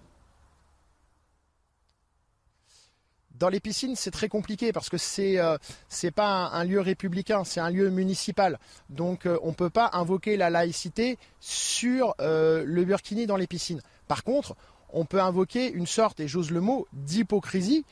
[3.40, 7.44] Dans les piscines, c'est très compliqué parce que c'est n'est euh, pas un, lieu républicain,
[7.44, 8.58] c'est un lieu municipal.
[8.90, 13.46] Donc euh, on ne peut pas invoquer la laïcité sur euh, le burkini dans les
[13.46, 13.82] piscines.
[14.08, 14.56] Par contre,
[14.92, 17.86] on peut invoquer une sorte, et j'ose le mot, d'hypocrisie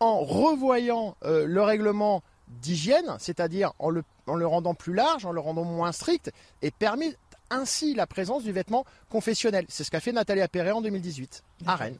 [0.00, 2.22] en revoyant le règlement
[2.60, 6.30] d'hygiène, c'est-à-dire en le, en le rendant plus large, en le rendant moins strict,
[6.62, 7.16] et permet
[7.50, 9.66] ainsi la présence du vêtement confessionnel.
[9.68, 11.98] C'est ce qu'a fait Nathalie Appéré en 2018 à Rennes.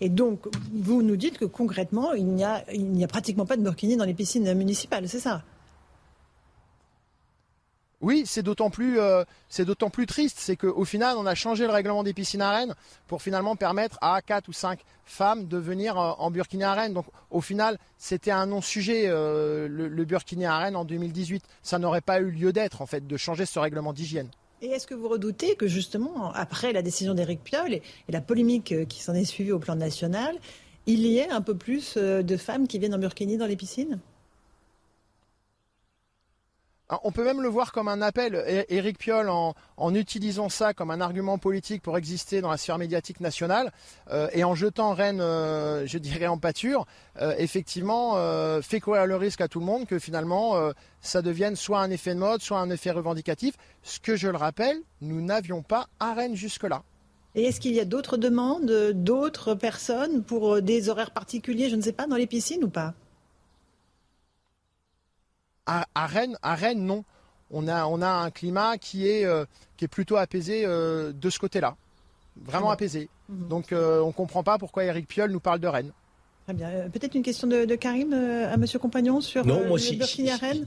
[0.00, 3.96] Et donc, vous nous dites que concrètement, il n'y a, a pratiquement pas de burkini
[3.96, 5.42] dans les piscines municipales, c'est ça?
[8.00, 11.64] Oui, c'est d'autant plus, euh, c'est d'autant plus triste, c'est qu'au final, on a changé
[11.66, 12.74] le règlement des piscines à Rennes
[13.06, 16.92] pour finalement permettre à 4 ou 5 femmes de venir euh, en burkini à Rennes.
[16.92, 21.42] Donc au final, c'était un non-sujet, euh, le, le burkini à Rennes en 2018.
[21.62, 24.28] Ça n'aurait pas eu lieu d'être, en fait, de changer ce règlement d'hygiène.
[24.62, 28.72] Et est-ce que vous redoutez que justement, après la décision d'Éric Piolle et, la polémique
[28.72, 30.36] euh, qui s'en est suivie au plan national,
[30.86, 33.56] il y ait un peu plus euh, de femmes qui viennent en burkini dans les
[33.56, 33.98] piscines?
[37.02, 38.64] On peut même le voir comme un appel.
[38.68, 43.20] Éric Piolle, en, utilisant ça comme un argument politique pour exister dans la sphère médiatique
[43.20, 43.72] nationale
[44.10, 46.86] euh, et en jetant Rennes, euh, je dirais, en pâture,
[47.20, 48.14] euh, effectivement,
[48.62, 50.54] fait courir le risque à tout le monde que finalement,
[51.00, 53.54] ça devienne soit un effet de mode, soit un effet revendicatif.
[53.82, 56.82] Ce que je le rappelle, nous n'avions pas à Rennes jusque-là.
[57.34, 61.82] Et est-ce qu'il y a d'autres demandes, d'autres personnes pour des horaires particuliers, je ne
[61.82, 62.94] sais pas, dans les piscines ou pas?
[65.66, 67.04] À, Rennes, à Rennes, non.
[67.50, 69.44] On a, on a un climat qui est, euh,
[69.76, 71.76] qui est plutôt apaisé euh, de ce côté-là.
[72.42, 73.08] Vraiment apaisé.
[73.28, 73.48] Mhm.
[73.48, 75.92] Donc euh, on ne comprend pas pourquoi Eric Piolle nous parle de Rennes.
[76.46, 76.68] Très bien.
[76.92, 79.98] Peut-être une question de, Karim à Monsieur Compagnon sur non, moi, si,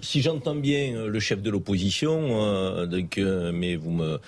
[0.01, 4.19] si, j'entends bien le chef de l'opposition, donc, mais vous me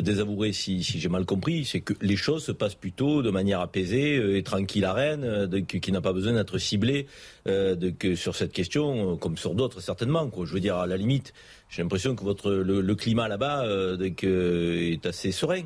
[0.00, 4.16] désavouer si, j'ai mal compris, c'est que les choses se passent plutôt de manière apaisée
[4.16, 7.06] euh, et tranquille à Rennes, euh, qui n'a pas besoin d'être ciblé
[7.46, 7.76] euh,
[8.14, 10.28] sur cette question, comme sur d'autres certainement.
[10.30, 10.46] Quoi.
[10.46, 11.34] Je veux dire, à la limite,
[11.68, 13.64] j'ai l'impression que votre le, climat là-bas
[14.00, 15.62] est assez serein.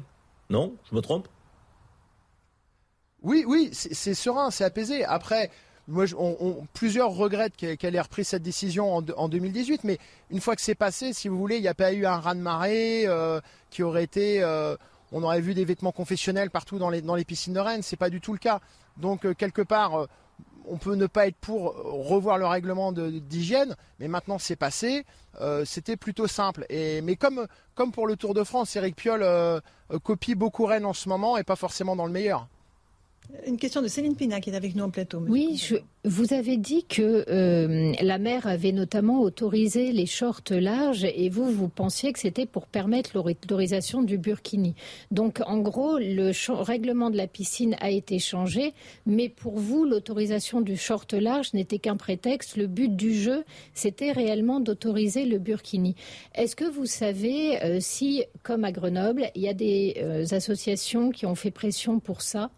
[0.50, 0.74] Non?
[0.90, 1.28] Je me trompe?
[3.22, 5.04] Oui, oui, c'est serein, c'est apaisé.
[5.04, 5.50] Après,
[5.89, 9.99] moi, on, plusieurs regrettent qu'elle ait repris cette décision en, 2018, mais
[10.30, 13.07] une fois que c'est passé, si vous voulez, il n'y a pas eu un raz-de-marée
[13.07, 14.43] euh, qui aurait été.
[14.43, 14.76] Euh,
[15.12, 17.82] on aurait vu des vêtements confessionnels partout dans les, piscines de Rennes.
[17.82, 18.61] C'est pas du tout le cas.
[18.97, 20.09] Donc, euh, quelque part,
[20.66, 25.05] on peut ne pas être pour revoir le règlement d'hygiène, mais maintenant c'est passé.
[25.64, 26.66] C'était plutôt simple.
[26.68, 29.62] Mais comme, comme pour le Tour de France, Eric Piolle
[30.03, 32.49] copie beaucoup Rennes en ce moment et pas forcément dans le meilleur.
[33.46, 35.22] Une question de Céline Pina qui est avec nous en plateau.
[35.28, 35.62] Oui,
[36.04, 41.50] vous avez dit que euh, la mer avait notamment autorisé les shorts larges et vous,
[41.50, 44.74] vous pensiez que c'était pour permettre l'autorisation du burkini.
[45.10, 46.30] Donc, en gros, le
[46.62, 48.72] règlement de la piscine a été changé,
[49.04, 52.56] mais pour vous, l'autorisation du short large n'était qu'un prétexte.
[52.56, 55.96] Le but du jeu, c'était réellement d'autoriser le burkini.
[56.34, 61.10] Est-ce que vous savez euh, si, comme à Grenoble, il y a des euh, associations
[61.10, 62.50] qui ont fait pression pour ça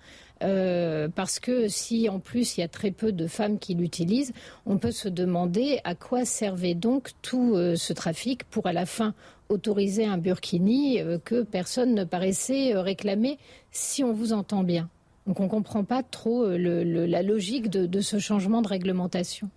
[0.42, 4.32] euh, parce que si en plus il y a très peu de femmes qui l'utilisent,
[4.66, 8.86] on peut se demander à quoi servait donc tout euh, ce trafic pour à la
[8.86, 9.14] fin
[9.48, 13.38] autoriser un burkini euh, que personne ne paraissait réclamer,
[13.72, 14.88] si on vous entend bien.
[15.26, 19.50] Donc on ne comprend pas trop la logique de ce changement de réglementation.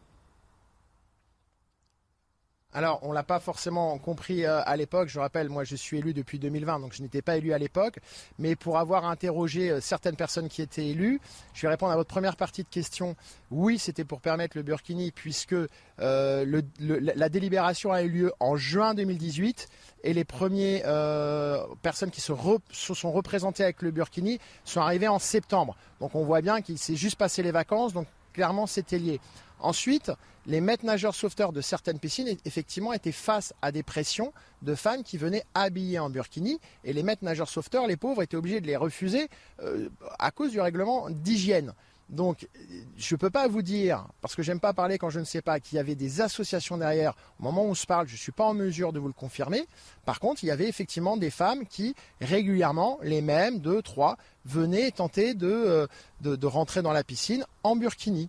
[2.74, 5.10] Alors, on l'a pas forcément compris euh, à l'époque.
[5.10, 8.00] Je rappelle, moi, je suis élu depuis 2020, donc je n'étais pas élu à l'époque.
[8.40, 11.20] Mais pour avoir interrogé euh, certaines personnes qui étaient élues,
[11.54, 13.16] je vais répondre à votre première partie de question.
[13.50, 18.94] Oui, c'était pour permettre le burkini, puisque euh, la délibération a eu lieu en juin
[18.94, 19.68] 2018
[20.04, 22.34] et les premières personnes qui se,
[22.72, 25.76] se, sont représentées avec le burkini sont arrivées en septembre.
[26.00, 27.94] Donc, on voit bien qu'il s'est juste passé les vacances.
[27.94, 29.20] Donc, clairement, c'était lié.
[29.60, 30.12] Ensuite,
[30.48, 35.04] les maîtres nageurs sauveteurs de certaines piscines, effectivement, étaient face à des pressions de femmes
[35.04, 36.60] qui venaient habillées en burkini.
[36.84, 39.28] Et les maîtres nageurs sauveteurs, les pauvres, étaient obligés de les refuser
[39.62, 41.74] euh, à cause du règlement d'hygiène.
[42.12, 42.50] Donc,
[42.98, 45.42] je ne peux pas vous dire, parce que j'aime pas parler quand je ne sais
[45.42, 47.16] pas, qu'il y avait des associations derrière.
[47.40, 49.14] Au moment où on se parle, je ne suis pas en mesure de vous le
[49.14, 49.66] confirmer.
[50.06, 54.92] Par contre, il y avait effectivement des femmes qui, régulièrement, les mêmes, deux, trois, venaient
[54.92, 55.88] tenter de,
[56.26, 58.28] euh, rentrer dans la piscine en burkini.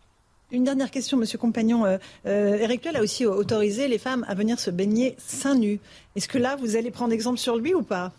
[0.52, 1.84] Une dernière question, Monsieur Compagnon.
[1.84, 5.80] Euh, euh, Eric a aussi autorisé les femmes à venir se baigner seins nus.
[6.14, 8.12] Est-ce que là, vous allez prendre exemple sur lui ou pas?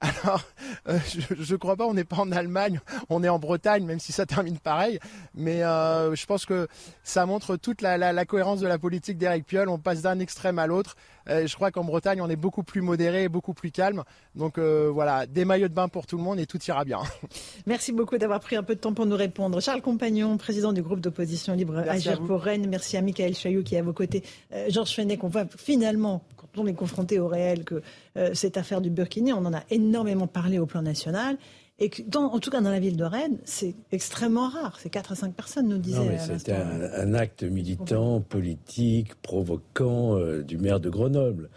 [0.00, 0.42] Alors,
[0.88, 3.98] euh, je ne crois pas, on n'est pas en Allemagne, on est en Bretagne, même
[3.98, 4.98] si ça termine pareil.
[5.34, 6.68] Mais euh, je pense que
[7.02, 9.68] ça montre toute la, cohérence de la politique d'Eric Piolle.
[9.68, 10.96] On passe d'un extrême à l'autre.
[11.28, 14.04] Je crois qu'en Bretagne, on est beaucoup plus modéré et beaucoup plus calme.
[14.34, 17.00] Donc euh, voilà, des maillots de bain pour tout le monde et tout ira bien.
[17.66, 19.60] Merci beaucoup d'avoir pris un peu de temps pour nous répondre.
[19.60, 22.66] Charles Compagnon, président du groupe d'opposition libre Agir pour Rennes.
[22.68, 24.22] Merci à Michael Chaillot qui est à vos côtés.
[24.68, 26.22] Georges Fenech, on voit finalement
[26.58, 27.82] on est confronté au réel que
[28.16, 31.36] euh, cette affaire du Burkini, on en a énormément parlé au plan national.
[31.78, 34.78] Et que en tout cas, dans la ville de Rennes, c'est extrêmement rare.
[34.80, 36.18] C'est 4 à 5 personnes, nous disaient.
[36.18, 41.50] C'était un, acte militant, politique, provoquant euh, du maire de Grenoble,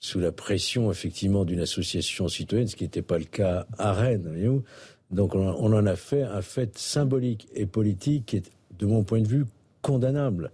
[0.00, 4.62] sous la pression, effectivement, d'une association citoyenne, ce qui n'était pas le cas à Rennes.
[5.10, 9.02] Donc, on, on, en a fait un fait symbolique et politique qui est, de mon
[9.02, 9.44] point de vue,
[9.82, 10.50] condamnable.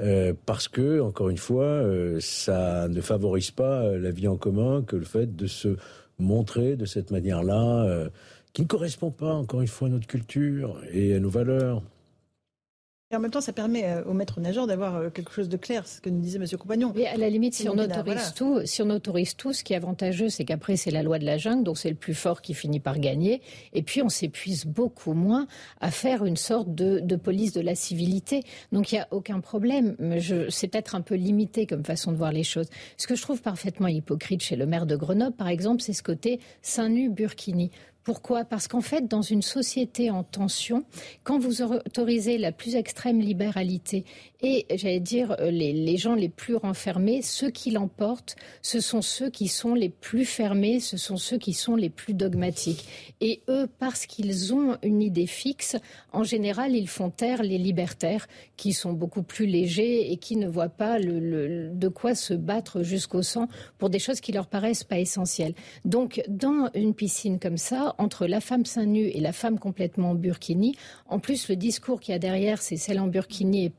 [0.00, 4.36] Euh, parce que, encore une fois, euh, ça ne favorise pas euh, la vie en
[4.36, 5.76] commun que le fait de se
[6.18, 8.08] montrer de cette manière-là,
[8.52, 11.82] qui ne correspond pas, encore une fois, à notre culture et à nos valeurs.
[13.12, 15.58] Et en même temps, ça permet euh, aux maîtres nageurs d'avoir euh, quelque chose de
[15.58, 16.46] clair, ce que nous disait M.
[16.58, 16.94] Compagnon.
[16.96, 19.76] Et à la limite, si on, autorise tout, si on autorise tout, ce qui est
[19.76, 22.54] avantageux, c'est qu'après, c'est la loi de la jungle, donc c'est le plus fort qui
[22.54, 23.42] finit par gagner.
[23.74, 25.46] Et puis, on s'épuise beaucoup moins
[25.82, 28.44] à faire une sorte de, de police de la civilité.
[28.72, 29.94] Donc, il n'y a aucun problème.
[30.48, 32.70] C'est peut-être un peu limité comme façon de voir les choses.
[32.96, 36.02] Ce que je trouve parfaitement hypocrite chez le maire de Grenoble, par exemple, c'est ce
[36.02, 37.70] côté seins nu burkini.
[38.04, 38.44] Pourquoi?
[38.44, 40.84] Parce qu'en fait, dans une société en tension,
[41.22, 44.04] quand vous autorisez la plus extrême libéralité
[44.42, 49.30] et, j'allais dire, euh, les, gens les plus renfermés, ceux qui l'emportent, ce sont ceux
[49.30, 52.84] qui sont les plus fermés, ce sont ceux qui sont les plus dogmatiques.
[53.20, 55.76] Et eux, parce qu'ils ont une idée fixe,
[56.12, 58.26] en général, ils font taire les libertaires,
[58.56, 63.22] qui sont beaucoup plus légers et qui ne voient pas de quoi se battre jusqu'au
[63.22, 63.48] sang
[63.78, 65.54] pour des choses qui leur paraissent pas essentielles.
[65.84, 70.10] Donc, dans une piscine comme ça, entre la femme seins nus et la femme complètement
[70.10, 70.76] en burkini,
[71.08, 73.72] en plus, le discours qu'il y a derrière, c'est celle en burkini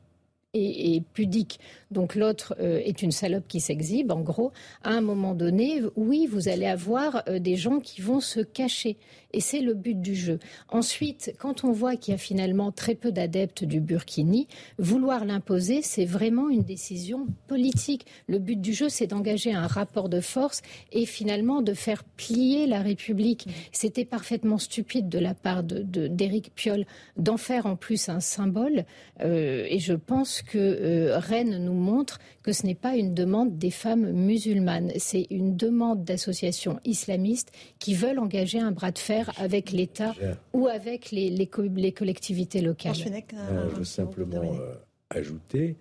[0.54, 1.60] et, pudique.
[1.90, 4.52] Donc l'autre euh, est une salope qui s'exhibe, en gros.
[4.82, 8.96] À un moment donné, oui, vous allez avoir euh, des gens qui vont se cacher.
[9.32, 10.38] Et c'est le but du jeu.
[10.68, 14.46] Ensuite, quand on voit qu'il y a finalement très peu d'adeptes du burkini,
[14.78, 18.06] vouloir l'imposer, c'est vraiment une décision politique.
[18.28, 22.68] Le but du jeu, c'est d'engager un rapport de force et finalement de faire plier
[22.68, 23.48] la République.
[23.72, 26.86] C'était parfaitement stupide de la part d'Éric de, Piolle
[27.16, 28.84] d'en faire en plus un symbole.
[29.20, 33.58] Euh, et je pense que euh, Rennes nous montre que ce n'est pas une demande
[33.58, 39.32] des femmes musulmanes, c'est une demande d'associations islamistes qui veulent engager un bras de fer
[39.38, 40.14] avec l'État
[40.52, 42.94] ou avec les, les, collectivités locales.
[42.94, 44.74] je veux simplement euh,
[45.10, 45.76] ajouter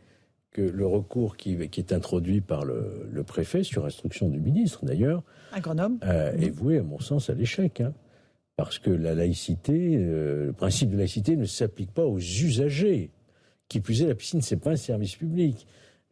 [0.53, 4.86] que le recours qui, qui est introduit par le, le, préfet, sur instruction du ministre
[4.86, 7.82] d'ailleurs, euh, est voué, à mon sens, à l'échec.
[7.82, 7.93] Hein.
[8.55, 13.09] parce que la laïcité, euh, le principe de laïcité ne s'applique pas aux usagers.
[13.74, 15.65] Qui plus est, la piscine, c'est pas un service public.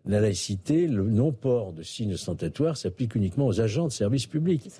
[0.07, 4.71] La laïcité, le non-port de signes ostentatoires s'applique uniquement aux agents de service public.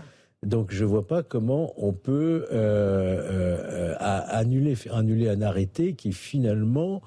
[0.43, 6.11] Donc je ne vois pas comment on peut euh, annuler, faire annuler un arrêté qui
[6.11, 7.03] finalement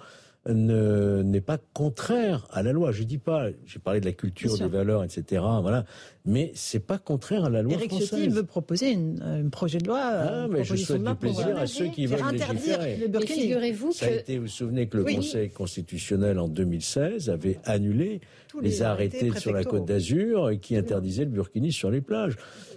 [0.46, 2.92] n'est pas contraire à la loi.
[2.92, 5.42] Je dis pas, j'ai parlé de la culture, des valeurs, etc.
[5.60, 5.86] Voilà,
[6.26, 8.08] mais c'est pas contraire à la loi Eric française.
[8.08, 10.00] Ciotti veut proposer un projet de loi.
[10.00, 13.08] Ah, mais je souhaite du plaisir à ceux qui veulent légiférer.
[13.12, 17.58] Le figurez-vous Ça a été, vous vous souvenez que le Conseil constitutionnel en 2016 avait
[17.64, 18.22] annulé
[18.62, 22.36] les, arrêtés, sur la Côte d'Azur qui interdisaient le burkini sur les plages.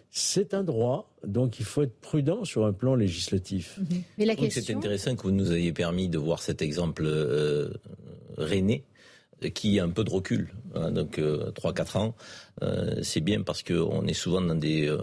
[0.10, 3.80] C'est un droit, donc il faut être prudent sur un plan législatif.
[4.18, 4.64] Mais la question...
[4.66, 7.70] C'est intéressant que vous nous ayez permis de voir cet exemple euh,
[9.54, 10.54] qui a un peu de recul.
[10.76, 12.16] Hein, donc euh, 3-4 ans,
[12.64, 14.98] euh, c'est bien parce qu'on est souvent dans des, euh,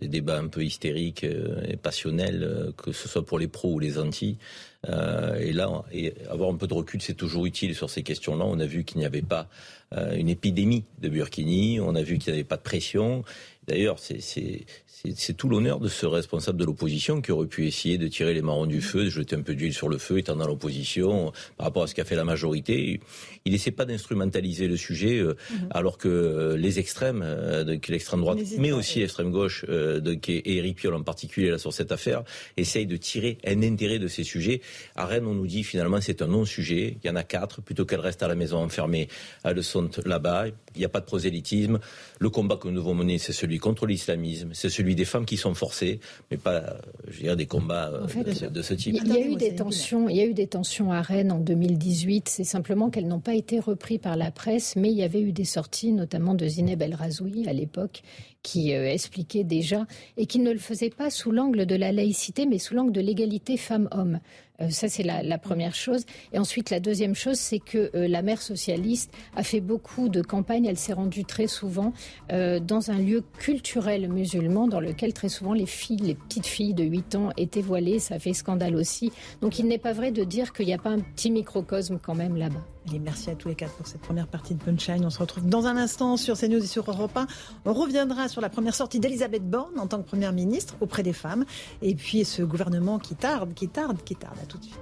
[0.00, 3.98] des débats un peu hystériques et passionnels, que ce soit pour les pros ou les
[3.98, 4.38] anti.
[4.86, 8.44] Et là, et avoir un peu de recul, c'est toujours utile sur ces questions-là.
[8.46, 9.48] On a vu qu'il n'y avait pas
[9.92, 13.24] une épidémie de burkini, on a vu qu'il n'y avait pas de pression.
[13.68, 18.32] D'ailleurs, c'est tout l'honneur de ce responsable de l'opposition qui aurait pu essayer de tirer
[18.32, 21.32] les marrons du feu, de jeter un peu d'huile sur le feu, étant dans l'opposition,
[21.58, 23.00] par rapport à ce qu'a fait la majorité.
[23.44, 25.68] Il n'essaie pas d'instrumentaliser le sujet, euh, mhm.
[25.70, 30.94] alors que euh, les extrêmes, euh, l'extrême droite, mais aussi l'extrême gauche, et Éric Piolle
[30.94, 32.24] en particulier là sur cette affaire,
[32.56, 34.62] essayent de tirer un intérêt de ces sujets.
[34.96, 36.98] À Rennes, on nous dit finalement c'est un non-sujet.
[37.02, 39.08] Il y en a quatre, plutôt qu'elles restent à la maison enfermées,
[39.44, 40.46] elles sont là-bas.
[40.74, 41.78] Il n'y a pas de prosélytisme.
[42.18, 45.36] Le combat que nous devons mener, c'est celui contre l'islamisme, c'est celui des femmes qui
[45.36, 46.00] sont forcées,
[46.30, 46.76] mais pas,
[47.08, 48.96] je veux des combats euh, de, ce type.
[49.02, 50.08] Il y a eu des tensions.
[50.08, 52.28] Il y a eu des tensions à Rennes en 2018.
[52.28, 55.32] C'est simplement qu'elles n'ont pas été reprises par la presse, mais il y avait eu
[55.32, 58.02] des sorties, notamment de Zineb El Razoui à l'époque,
[58.42, 59.86] qui euh, expliquait déjà
[60.16, 63.00] et qui ne le faisait pas sous l'angle de la laïcité, mais sous l'angle de
[63.00, 64.20] l'égalité femmes-hommes.
[64.60, 66.04] Euh, ça, c'est la, première chose.
[66.32, 70.20] Et ensuite, la deuxième chose, c'est que euh, la mère socialiste a fait beaucoup de
[70.22, 70.66] campagnes.
[70.66, 71.92] Elle s'est rendue très souvent
[72.30, 76.84] dans un lieu culturel musulman dans lequel très souvent les filles, les petites filles de
[76.84, 77.98] 8 ans étaient voilées.
[77.98, 79.12] Ça fait scandale aussi.
[79.40, 82.14] Donc, il n'est pas vrai de dire qu'il n'y a pas un petit microcosme quand
[82.14, 82.64] même là-bas.
[82.98, 85.04] Merci à tous les quatre pour cette première partie de Punchline.
[85.04, 87.26] On se retrouve dans un instant sur CNews et sur Europe 1.
[87.66, 91.12] On reviendra sur la première sortie d'Elisabeth Borne en tant que première ministre auprès des
[91.12, 91.44] femmes.
[91.82, 94.78] Et puis ce gouvernement qui tarde, qui tarde, qui tarde tout de suite.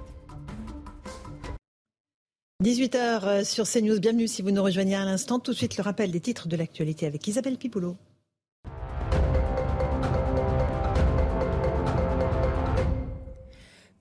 [2.63, 5.39] 18h euh, sur CNews, bienvenue si vous nous rejoignez à l'instant.
[5.39, 7.97] Tout de suite le rappel des titres de l'actualité avec Isabelle Pipoulot.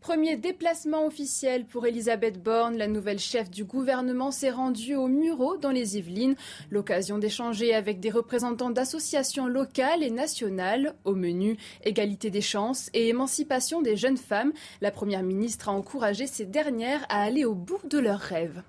[0.07, 2.77] Premier déplacement officiel pour Elisabeth Borne.
[2.77, 6.37] La nouvelle chef du gouvernement s'est rendue au Murau dans les Yvelines.
[6.71, 10.95] L'occasion d'échanger avec des représentants d'associations locales et nationales.
[11.05, 14.53] Au menu, égalité des chances et émancipation des jeunes femmes.
[14.81, 18.63] La première ministre a encouragé ces dernières à aller au bout de leurs rêves.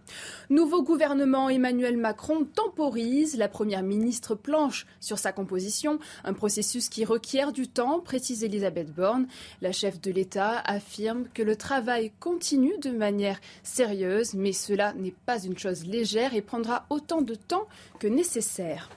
[0.49, 3.37] Nouveau gouvernement, Emmanuel Macron temporise.
[3.37, 5.99] La première ministre planche sur sa composition.
[6.23, 9.27] Un processus qui requiert du temps, précise Elisabeth Borne.
[9.61, 15.15] La chef de l'État affirme que le travail continue de manière sérieuse, mais cela n'est
[15.25, 17.67] pas une chose légère et prendra autant de temps
[17.99, 18.89] que nécessaire.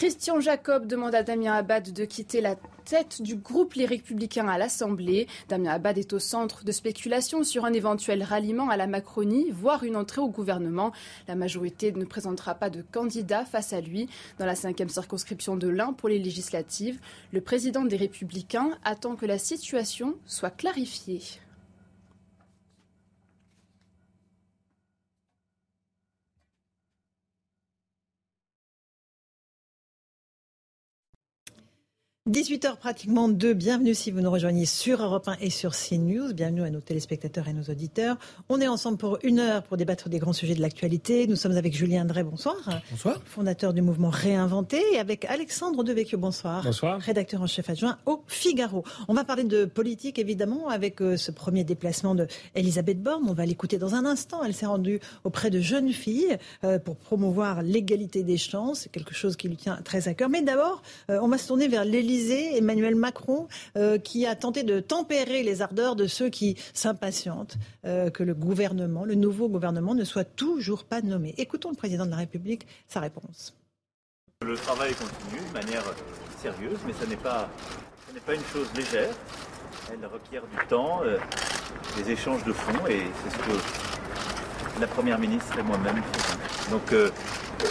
[0.00, 2.56] Christian Jacob demande à Damien Abad de quitter la
[2.86, 5.26] tête du groupe Les Républicains à l'Assemblée.
[5.50, 9.84] Damien Abad est au centre de spéculation sur un éventuel ralliement à la Macronie, voire
[9.84, 10.92] une entrée au gouvernement.
[11.28, 14.08] La majorité ne présentera pas de candidat face à lui
[14.38, 16.98] dans la cinquième circonscription de l'Ain pour les législatives.
[17.34, 21.20] Le président des Républicains attend que la situation soit clarifiée.
[32.30, 36.62] 18h pratiquement 2, bienvenue si vous nous rejoignez sur Europe 1 et sur CNews, bienvenue
[36.62, 38.18] à nos téléspectateurs et nos auditeurs.
[38.48, 41.26] On est ensemble pour une heure pour débattre des grands sujets de l'actualité.
[41.26, 42.54] Nous sommes avec Julien Drey, bonsoir.
[42.92, 43.20] Bonsoir.
[43.24, 46.62] Fondateur du mouvement Réinventé et avec Alexandre Devecchio, bonsoir.
[46.62, 47.00] Bonsoir.
[47.00, 48.84] Rédacteur en chef adjoint au Figaro.
[49.08, 53.24] On va parler de politique évidemment avec euh, ce premier déplacement de Elisabeth Borne.
[53.28, 54.44] On va l'écouter dans un instant.
[54.44, 59.34] Elle s'est rendue auprès de jeunes filles euh, pour promouvoir l'égalité des chances, quelque chose
[59.34, 60.28] qui lui tient très à cœur.
[60.28, 64.62] Mais d'abord, euh, on va se tourner vers l'Élysée Emmanuel Macron, euh, qui a tenté
[64.62, 69.94] de tempérer les ardeurs de ceux qui s'impatientent euh, que le gouvernement, le nouveau gouvernement,
[69.94, 71.34] ne soit toujours pas nommé.
[71.38, 73.56] Écoutons le président de la République, sa réponse.
[74.42, 75.84] Le travail continue de manière
[76.40, 77.48] sérieuse, mais ce n'est pas,
[78.28, 79.14] une chose légère.
[79.92, 81.02] Elle requiert du temps,
[81.96, 86.70] des échanges de fond, et c'est ce que la Première ministre et moi-même faisons.
[86.70, 87.12] Donc,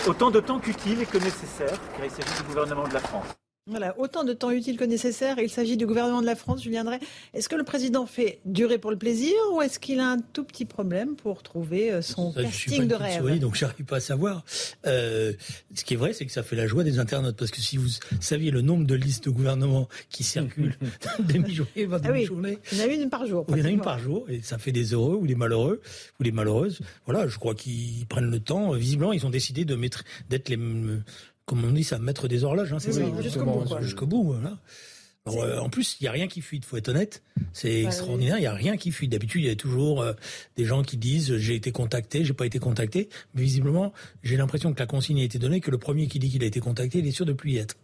[0.07, 3.26] autant de temps qu'utile et que nécessaire, car il s'agit du gouvernement de la France.
[3.69, 5.37] Voilà, autant de temps utile que nécessaire.
[5.39, 6.99] Il s'agit du gouvernement de la France, Julien Drey.
[7.35, 10.43] Est-ce que le président fait durer pour le plaisir ou est-ce qu'il a un tout
[10.43, 14.43] petit problème pour trouver euh, son casting de rêve souris, Donc j'arrive pas à savoir.
[14.87, 15.33] Euh,
[15.75, 17.77] ce qui est vrai, c'est que ça fait la joie des internautes parce que si
[17.77, 17.89] vous
[18.19, 20.75] saviez le nombre de listes de gouvernement qui circulent
[21.19, 23.45] demi-journée, ah demi-journée, il y en a une par jour.
[23.49, 25.81] Il y en a une par jour et ça fait des heureux ou des malheureux
[26.19, 26.79] ou des malheureuses.
[27.05, 28.71] Voilà, je crois qu'ils prennent le temps.
[28.71, 30.57] Visiblement, ils ont décidé de mettre d'être les
[31.49, 33.65] comme on dit, ça mettre des horloges, hein, c'est ça Jusqu'au bout.
[33.81, 34.55] Jusqu'au bout, voilà.
[35.27, 37.21] Euh, en plus, il n'y a rien qui fuit, il faut être honnête.
[37.53, 39.07] C'est extraordinaire, il n'y a rien qui fuit.
[39.07, 40.13] D'habitude, il y a toujours euh,
[40.57, 43.09] des gens qui disent j'ai été contacté, j'ai pas été contacté.
[43.33, 43.93] Mais visiblement,
[44.23, 46.47] j'ai l'impression que la consigne a été donnée, que le premier qui dit qu'il a
[46.47, 47.75] été contacté, il est sûr de plus y être.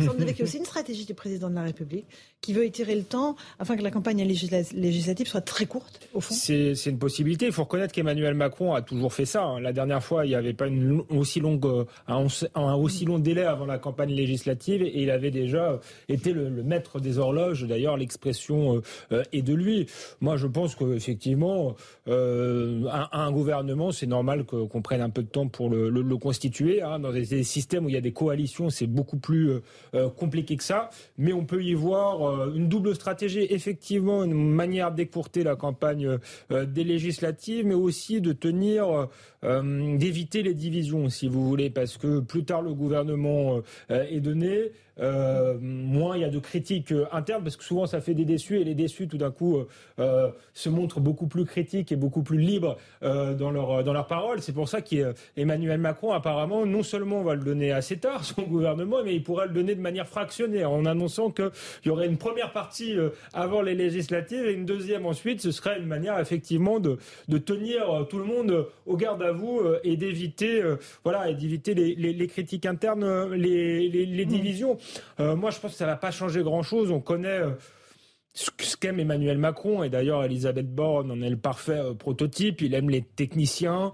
[0.00, 2.06] A aussi une stratégie du président de la République
[2.40, 6.34] qui veut étirer le temps afin que la campagne législative soit très courte, au fond
[6.34, 7.46] C'est une possibilité.
[7.46, 9.44] Il faut reconnaître qu'Emmanuel Macron a toujours fait ça.
[9.44, 9.60] Hein.
[9.60, 13.44] La dernière fois, il n'y avait pas une aussi longue, euh, un, aussi long délai
[13.44, 17.64] avant la campagne législative et il avait déjà été le, maître des horloges.
[17.66, 18.82] D'ailleurs, l'expression euh,
[19.12, 19.86] euh, est de lui.
[20.20, 21.74] Moi, je pense qu'effectivement,
[22.08, 26.82] euh, un, gouvernement, c'est normal qu'on prenne un peu de temps pour le, constituer.
[26.82, 26.98] Hein.
[26.98, 29.60] Dans des, systèmes où il y a des coalitions, c'est beaucoup plus
[30.16, 30.90] compliqué que ça.
[31.16, 36.18] Mais on peut y voir une double stratégie, effectivement, une manière d'écourter la campagne
[36.50, 39.08] des législatives, mais aussi de tenir,
[39.44, 44.72] euh, d'éviter les divisions, si vous voulez, parce que plus tard le gouvernement est donné,
[45.00, 48.24] euh, moins il y a de critiques euh, internes, parce que souvent ça fait des
[48.24, 49.62] déçus, et les déçus tout d'un coup
[49.98, 54.40] euh, se montrent beaucoup plus critiques et beaucoup plus libres dans leur dans leurs paroles.
[54.42, 58.98] C'est pour ça qu'Emmanuel Macron apparemment non seulement va le donner assez tard son gouvernement,
[59.04, 61.50] mais il pourra le donner de manière fractionnée en annonçant qu'il
[61.86, 62.96] y aurait une première partie
[63.32, 65.40] avant les législatives et une deuxième ensuite.
[65.40, 66.98] Ce serait une manière effectivement de,
[67.28, 70.62] de tenir tout le monde au garde à vous et d'éviter
[71.04, 74.28] voilà et d'éviter les, les, critiques internes, les, les mmh.
[74.28, 74.78] divisions.
[75.20, 76.90] Euh, moi, je pense que ça va pas changer grand-chose.
[76.90, 77.50] On connaît euh,
[78.34, 82.74] ce qu'aime Emmanuel Macron, et d'ailleurs Elisabeth Borne en est le parfait euh, prototype, il
[82.74, 83.92] aime les techniciens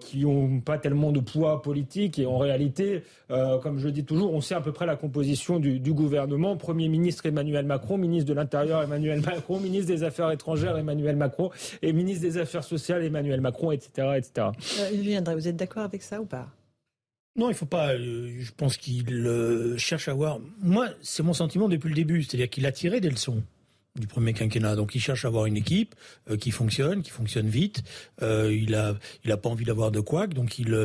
[0.00, 4.40] qui n'ont pas tellement de poids politique, et en réalité, comme je dis toujours, on
[4.40, 6.56] sait à peu près la composition du, gouvernement.
[6.56, 11.50] Premier ministre Emmanuel Macron, ministre de l'Intérieur Emmanuel Macron, ministre des Affaires étrangères Emmanuel Macron,
[11.82, 14.08] et ministre des Affaires sociales Emmanuel Macron, etc.
[14.16, 14.48] etc.
[14.94, 16.48] Julien vous êtes d'accord avec ça ou pas?
[17.36, 17.92] Non, il faut pas.
[17.92, 20.38] Euh, je pense qu'il euh, cherche à voir.
[20.62, 22.22] Moi, c'est mon sentiment depuis le début.
[22.22, 23.42] C'est-à-dire qu'il a tiré des leçons
[23.98, 24.76] du premier quinquennat.
[24.76, 25.94] Donc, il cherche à avoir une équipe
[26.30, 27.82] euh, qui fonctionne, qui fonctionne vite.
[28.22, 28.94] il a,
[29.24, 30.76] il a pas envie d'avoir de couac, donc il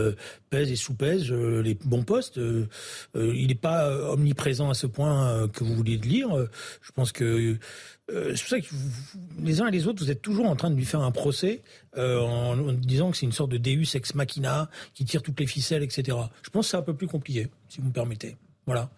[0.49, 2.39] pèse et sous-pèse les bons postes.
[3.15, 6.29] il n'est pas omniprésent à ce point que vous vouliez le lire.
[6.81, 7.57] je pense que
[8.09, 8.67] c'est pour ça que
[9.39, 11.61] les uns et les autres, vous êtes toujours en train de lui faire un procès
[11.97, 15.47] euh, en, disant que c'est une sorte de Deus ex machina qui tire toutes les
[15.47, 16.17] ficelles, etc.
[16.41, 18.37] Je pense que c'est un peu plus compliqué, si vous me permettez.
[18.65, 18.89] Voilà.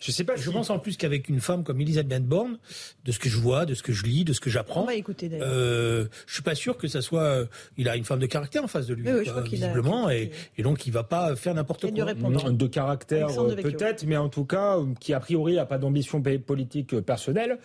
[0.00, 0.36] Je sais pas.
[0.36, 2.58] Je pense en plus qu'avec une femme comme Elisabeth Borne,
[3.04, 6.06] de ce que je vois, de ce que je lis, de ce que j'apprends, euh,
[6.26, 7.22] je suis pas sûr que ça soit.
[7.22, 7.46] Euh,
[7.76, 9.08] il a une femme de caractère en face de lui,
[9.44, 12.14] visiblement, et, et, donc il va pas faire n'importe quoi.
[12.52, 16.94] de caractère euh, peut-être, mais en tout cas qui a priori n'a pas d'ambition politique
[16.94, 17.58] euh, personnelle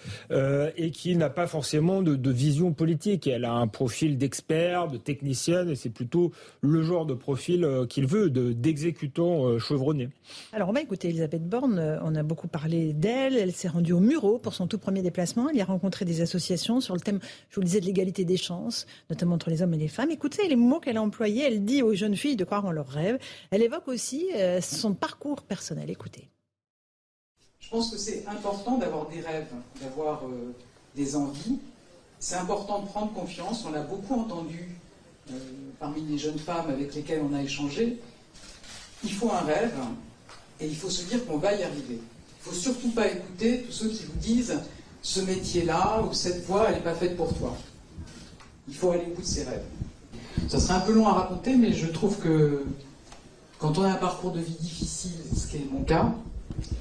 [0.78, 3.28] et qui n'a pas forcément de, de, vision politique.
[3.28, 6.32] Elle a un profil d'expert, de technicienne, et c'est plutôt
[6.62, 10.10] le genre de profil qu'il veut, d'exécutant chevronné.
[10.52, 12.00] Alors on va écouter Elisabeth Borne.
[12.04, 13.36] On a beaucoup parlé d'elle.
[13.36, 15.50] Elle s'est rendue au Muro pour son tout premier déplacement.
[15.50, 17.20] Elle y a rencontré des associations sur le thème,
[17.50, 20.12] je vous le disais, de l'égalité des chances, notamment entre les hommes et les femmes.
[20.12, 21.44] Écoutez les mots qu'elle a employés.
[21.44, 23.20] Elle dit aux jeunes filles de croire en leurs rêves.
[23.52, 25.90] Elle évoque aussi euh, son parcours personnel.
[25.90, 26.30] Écoutez.
[27.60, 29.48] Je pense que c'est important d'avoir des rêves,
[29.82, 30.54] d'avoir euh,
[30.96, 31.60] des envies.
[32.20, 33.66] C'est important de prendre confiance.
[33.66, 34.70] On l'a beaucoup entendu
[35.32, 35.34] euh,
[35.80, 38.00] parmi les jeunes femmes avec lesquelles on a échangé.
[39.04, 39.74] Il faut un rêve
[40.60, 42.00] et il faut se dire qu'on va y arriver.
[42.46, 44.60] Il ne faut surtout pas écouter tous ceux qui vous disent
[45.02, 47.56] ce métier-là ou cette voie, elle n'est pas faite pour toi.
[48.68, 49.64] Il faut aller au bout de ses rêves.
[50.50, 52.66] Ça serait un peu long à raconter, mais je trouve que
[53.60, 56.14] quand on a un parcours de vie difficile, ce qui est mon cas,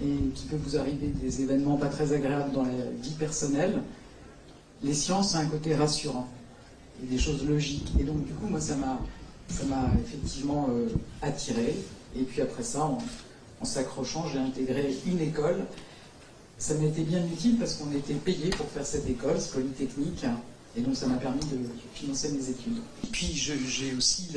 [0.02, 3.82] et qui peut vous arriver des événements pas très agréables dans la vie personnelle,
[4.82, 6.28] les sciences ont un côté rassurant
[7.02, 7.92] et des choses logiques.
[8.00, 8.98] Et donc, du coup, moi, ça m'a,
[9.48, 10.88] ça m'a effectivement euh,
[11.22, 11.76] attiré.
[12.16, 12.98] Et puis après ça, on,
[13.62, 15.64] en s'accrochant, j'ai intégré une école.
[16.58, 20.24] ça m'a été bien utile parce qu'on était payé pour faire cette école, ce polytechnique,
[20.76, 21.58] et donc ça m'a permis de
[21.94, 22.78] financer mes études.
[23.04, 24.30] Et puis j'ai aussi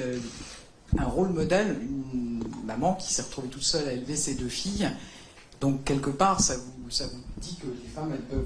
[0.97, 4.89] un rôle modèle, une maman qui s'est retrouvée toute seule à élever ses deux filles.
[5.59, 6.89] Donc quelque part, ça vous,
[7.37, 8.45] dit que les femmes, elles peuvent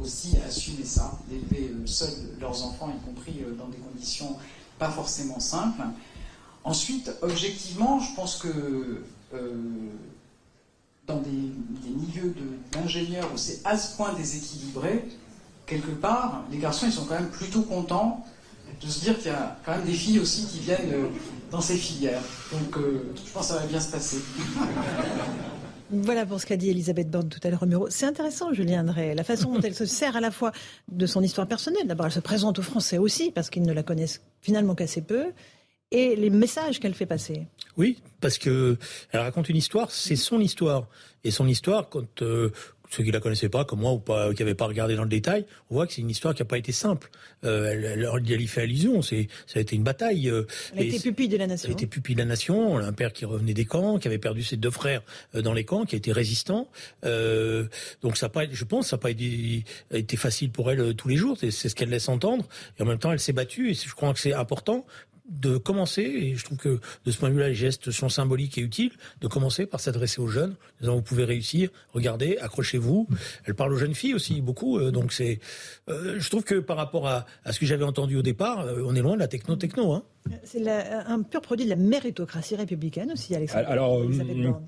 [0.00, 4.36] aussi assumer ça, d'élever euh, seules leurs enfants, y compris euh, dans des conditions
[4.78, 5.82] pas forcément simples.
[6.64, 9.02] Ensuite, objectivement, je pense que
[9.34, 9.54] euh,
[11.12, 12.34] dans des, milieux
[12.72, 15.04] d'ingénieurs où c'est à ce point déséquilibré,
[15.66, 18.24] quelque part, les garçons, ils sont quand même plutôt contents
[18.80, 21.06] de se dire qu'il y a quand même des filles aussi qui viennent euh,
[21.50, 22.22] dans ces filières.
[22.52, 24.18] Donc, euh, je pense que ça va bien se passer.
[25.94, 29.14] Voilà pour ce qu'a dit Elisabeth Borne tout à l'heure au C'est intéressant, Julien Drey,
[29.14, 30.50] la façon dont elle se sert à la fois
[30.90, 31.86] de son histoire personnelle.
[31.86, 35.26] D'abord, elle se présente aux Français aussi, parce qu'ils ne la connaissent finalement qu'assez peu
[35.90, 37.46] et les messages qu'elle fait passer.
[37.76, 38.76] Oui, parce que
[39.10, 40.88] elle raconte une histoire, c'est son histoire.
[41.24, 42.50] Et son histoire, quand euh,
[42.92, 45.08] ceux qui la connaissaient pas, comme moi, ou pas, qui n'avaient pas regardé dans le
[45.08, 47.10] détail, on voit que c'est une histoire qui n'a pas été simple.
[47.44, 49.02] Euh, elle, elle, y fait allusion.
[49.02, 50.28] C'est, ça a été une bataille.
[50.28, 50.44] Euh,
[50.74, 51.66] elle a été pupille de la nation.
[51.66, 52.78] Elle a été pupille de la nation.
[52.78, 55.02] Un père qui revenait des camps, qui avait perdu ses deux frères
[55.34, 56.68] euh, dans les camps, qui a été résistant.
[57.04, 57.66] Euh,
[58.02, 61.08] donc ça pas, je pense, ça n'a pas été, été, facile pour elle euh, tous
[61.08, 61.36] les jours.
[61.40, 62.46] C'est, c'est ce qu'elle laisse entendre.
[62.78, 63.70] Et en même temps, elle s'est battue.
[63.70, 64.84] Et je crois que c'est important
[65.28, 68.58] de commencer, et je trouve que de ce point de vue-là, les gestes sont symboliques
[68.58, 73.08] et utiles, de commencer par s'adresser aux jeunes, disant vous pouvez réussir, regardez, accrochez-vous.
[73.44, 75.40] Elle parle aux jeunes filles aussi beaucoup, euh, donc c'est,
[75.88, 78.82] euh, je trouve que par rapport à, à ce que j'avais entendu au départ, euh,
[78.84, 79.92] on est loin de la techno-techno.
[79.92, 80.02] Hein.
[80.44, 83.68] C'est un pur produit de la méritocratie républicaine aussi, Alexandre.
[83.68, 84.00] Alors,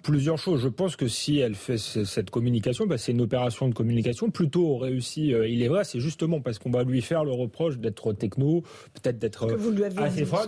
[0.03, 0.61] plusieurs choses.
[0.61, 4.77] Je pense que si elle fait cette communication, bah, c'est une opération de communication plutôt
[4.79, 5.33] réussie.
[5.49, 8.63] il est vrai, c'est justement parce qu'on va lui faire le reproche d'être techno,
[8.95, 9.49] peut-être d'être
[9.97, 10.47] assez froid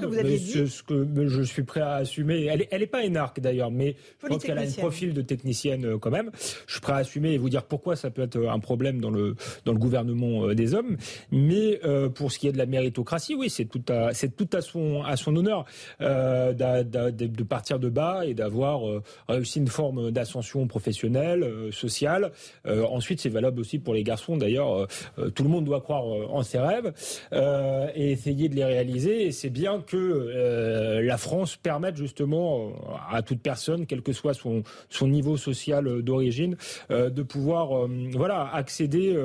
[0.66, 2.46] ce que je suis prêt à assumer.
[2.46, 5.22] Elle n'est elle est pas énarque d'ailleurs, mais je pense qu'elle a un profil de
[5.22, 6.30] technicienne euh, quand même.
[6.66, 9.10] Je suis prêt à assumer et vous dire pourquoi ça peut être un problème dans
[9.10, 9.34] le,
[9.64, 10.96] dans le gouvernement euh, des hommes.
[11.32, 14.48] Mais euh, pour ce qui est de la méritocratie, oui, c'est tout à, c'est tout
[14.52, 15.64] à son, à son honneur
[16.00, 18.82] euh, de partir de bas et d'avoir
[19.28, 22.32] réussi une forme d'ascension professionnelle, sociale.
[22.66, 24.36] ensuite, c'est valable aussi pour les garçons.
[24.36, 24.86] D'ailleurs,
[25.34, 26.92] tout le monde doit croire en ses rêves
[27.32, 29.26] et essayer de les réaliser.
[29.26, 32.70] Et c'est bien que euh, la France permette justement euh,
[33.10, 36.56] à toute personne, quel que soit son, son niveau social d'origine,
[36.90, 39.16] euh, de pouvoir voilà, accéder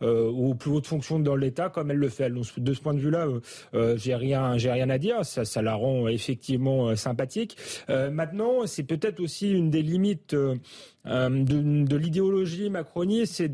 [0.00, 2.30] aux plus hautes fonctions dans l'État comme elle le fait.
[2.30, 3.26] De ce point de vue-là,
[3.96, 5.19] j'ai rien, j'ai rien à dire.
[5.24, 7.56] Ça, la rend effectivement sympathique.
[7.88, 10.58] maintenant, c'est peut-être aussi une des limites de,
[11.04, 13.50] de l'idéologie macroniste et,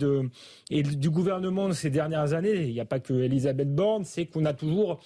[0.71, 2.65] et du gouvernement de ces dernières années.
[2.65, 5.01] Il n'y a pas que Elisabeth Borne, c'est qu'on a toujours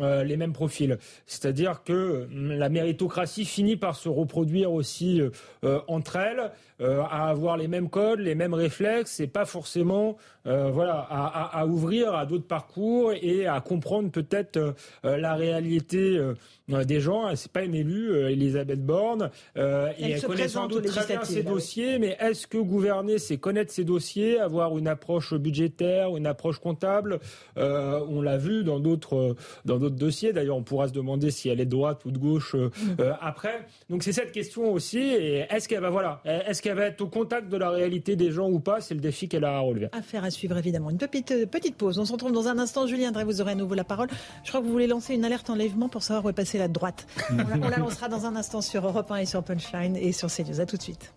[0.00, 0.98] euh, les mêmes profils.
[1.24, 5.30] C'est-à-dire que hum, la méritocratie finit par se reproduire aussi euh,
[5.64, 6.50] euh, entre elles,
[6.80, 12.24] à avoir les mêmes codes, les mêmes réflexes, et pas forcément voilà, à, ouvrir à
[12.24, 16.20] d'autres parcours et à comprendre peut-être la réalité
[16.68, 17.34] des gens.
[17.36, 19.60] C'est pas une élue, Elisabeth Borne, et
[20.00, 23.84] elle, connaît sans doute très bien ses dossiers, mais est-ce que gouverner, c'est connaître ses
[23.84, 27.20] dossiers, avoir une approche budgétaire, une approche comptable?
[27.56, 30.32] On l'a vu dans d'autres dans d'autres dossiers.
[30.32, 33.00] D'ailleurs, on pourra se demander si elle est de droite ou de gauche euh, mm.
[33.00, 33.66] euh, après.
[33.88, 34.98] Donc c'est cette question aussi.
[34.98, 38.30] Et est-ce qu'elle va voilà, est-ce qu'elle va être au contact de la réalité des
[38.30, 38.80] gens ou pas?
[38.80, 39.88] C'est le défi qu'elle a à relever.
[39.92, 40.90] Affaire à suivre évidemment.
[40.90, 41.98] Une petite euh, petite pause.
[41.98, 42.86] On se retrouve dans un instant.
[42.86, 44.08] Julien Drey, vous aurez à nouveau la parole.
[44.44, 47.06] Je crois que vous voulez lancer une alerte enlèvement pour savoir où est la droite.
[47.30, 50.60] on, la, lancera dans un instant sur Europe 1 et sur Punchline et sur CNews.
[50.60, 51.12] À tout de suite.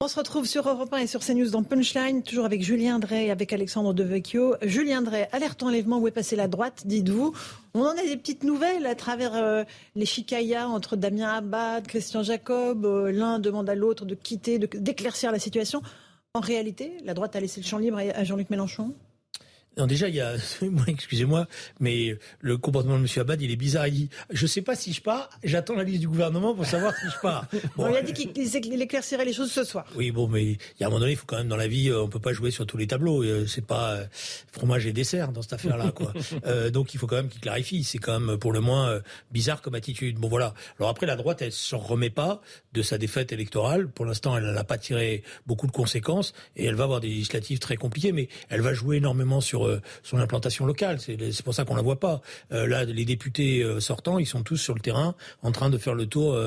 [0.00, 3.26] On se retrouve sur Europe 1 et sur CNews dans Punchline, toujours avec Julien Drey
[3.26, 4.54] et avec Alexandre Devecchio.
[4.62, 7.34] Julien Drey, alerte enlèvement, où est passée la droite, dites-vous?
[7.74, 9.64] On en a des petites nouvelles à travers euh,
[9.96, 12.86] les chicayas entre Damien Abad, Christian Jacob.
[12.86, 15.82] Euh, l'un demande à l'autre de quitter, d'éclaircir la situation.
[16.32, 18.94] En réalité, la droite a laissé le champ libre à Jean-Luc Mélenchon?
[19.78, 20.34] Non, déjà, il y a,
[20.88, 21.46] excusez-moi,
[21.78, 23.08] mais le comportement de M.
[23.16, 23.86] Abad, il est bizarre.
[23.86, 26.94] Il dit, je sais pas si je pars, j'attends la liste du gouvernement pour savoir
[26.96, 27.46] si je pars.
[27.76, 29.86] Bon, il a dit qu'il éclaircirait les choses ce soir.
[29.94, 31.68] Oui, bon, mais il y a un moment donné, il faut quand même dans la
[31.68, 33.22] vie, euh, on peut pas jouer sur tous les tableaux.
[33.22, 34.04] Euh, c'est pas euh,
[34.50, 36.12] fromage et dessert dans cette affaire-là, quoi.
[36.70, 37.84] donc il faut quand même qu'il clarifie.
[37.84, 39.00] C'est quand même pour le moins
[39.30, 40.16] bizarre comme attitude.
[40.18, 40.54] Bon, voilà.
[40.78, 42.40] Alors après, la droite, elle s'en remet pas
[42.72, 43.88] de sa défaite électorale.
[43.88, 47.58] Pour l'instant, elle n'a pas tiré beaucoup de conséquences et elle va avoir des législatives
[47.58, 50.98] très compliquées, mais elle va jouer énormément sur euh, son implantation locale.
[51.00, 52.20] C'est pour ça qu'on la voit pas.
[52.52, 55.78] Euh, là, les députés euh, sortants, ils sont tous sur le terrain en train de
[55.78, 56.38] faire le tour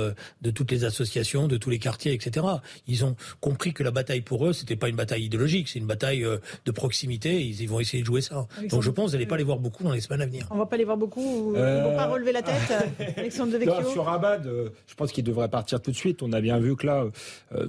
[0.42, 2.46] de toutes les associations, de tous les quartiers, etc.
[2.88, 5.88] Ils ont compris que la bataille pour eux, c'était pas une bataille idéologique, c'est une
[5.88, 6.26] bataille
[6.66, 7.42] de proximité.
[7.42, 8.48] Ils, vont essayer de jouer ça.
[8.70, 10.48] Donc je pense que vous n'allez pas les voir beaucoup dans les semaines à venir.
[10.52, 11.54] On va pas les voir beaucoup.
[11.56, 12.54] Ils vont pas relever la tête.
[13.18, 13.90] Alexandre Devecchio.
[13.90, 14.50] sur Abad,
[14.88, 16.22] je pense qu'il devrait partir tout de suite.
[16.24, 17.06] On a bien vu que là,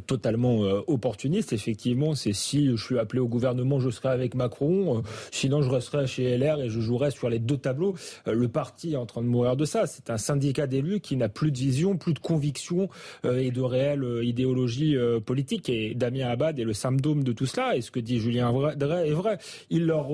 [0.07, 5.03] totalement opportuniste, effectivement, c'est si je suis appelé au gouvernement, je serai avec Macron.
[5.43, 7.97] Sinon, je resterai chez LR et je jouerai sur les deux tableaux.
[8.29, 9.89] Euh, le parti est en train de mourir de ça.
[9.89, 12.89] C'est un syndicat d'élus qui n'a plus de vision, plus de conviction
[13.25, 14.97] euh, et de réelle euh, idéologie
[15.27, 15.69] politique.
[15.69, 17.77] Et Damien Abad est le symptôme de tout cela.
[17.77, 19.39] Et ce que dit Julien Drey est vrai.
[19.71, 20.09] Il leur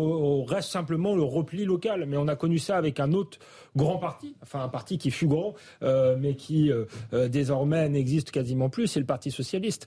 [0.47, 2.07] reste simplement le repli local.
[2.09, 3.39] Mais on a connu ça avec un autre
[3.77, 6.71] grand parti, enfin un parti qui fut grand, mais qui
[7.13, 8.87] désormais n'existe quasiment plus.
[8.87, 9.87] C'est le Parti socialiste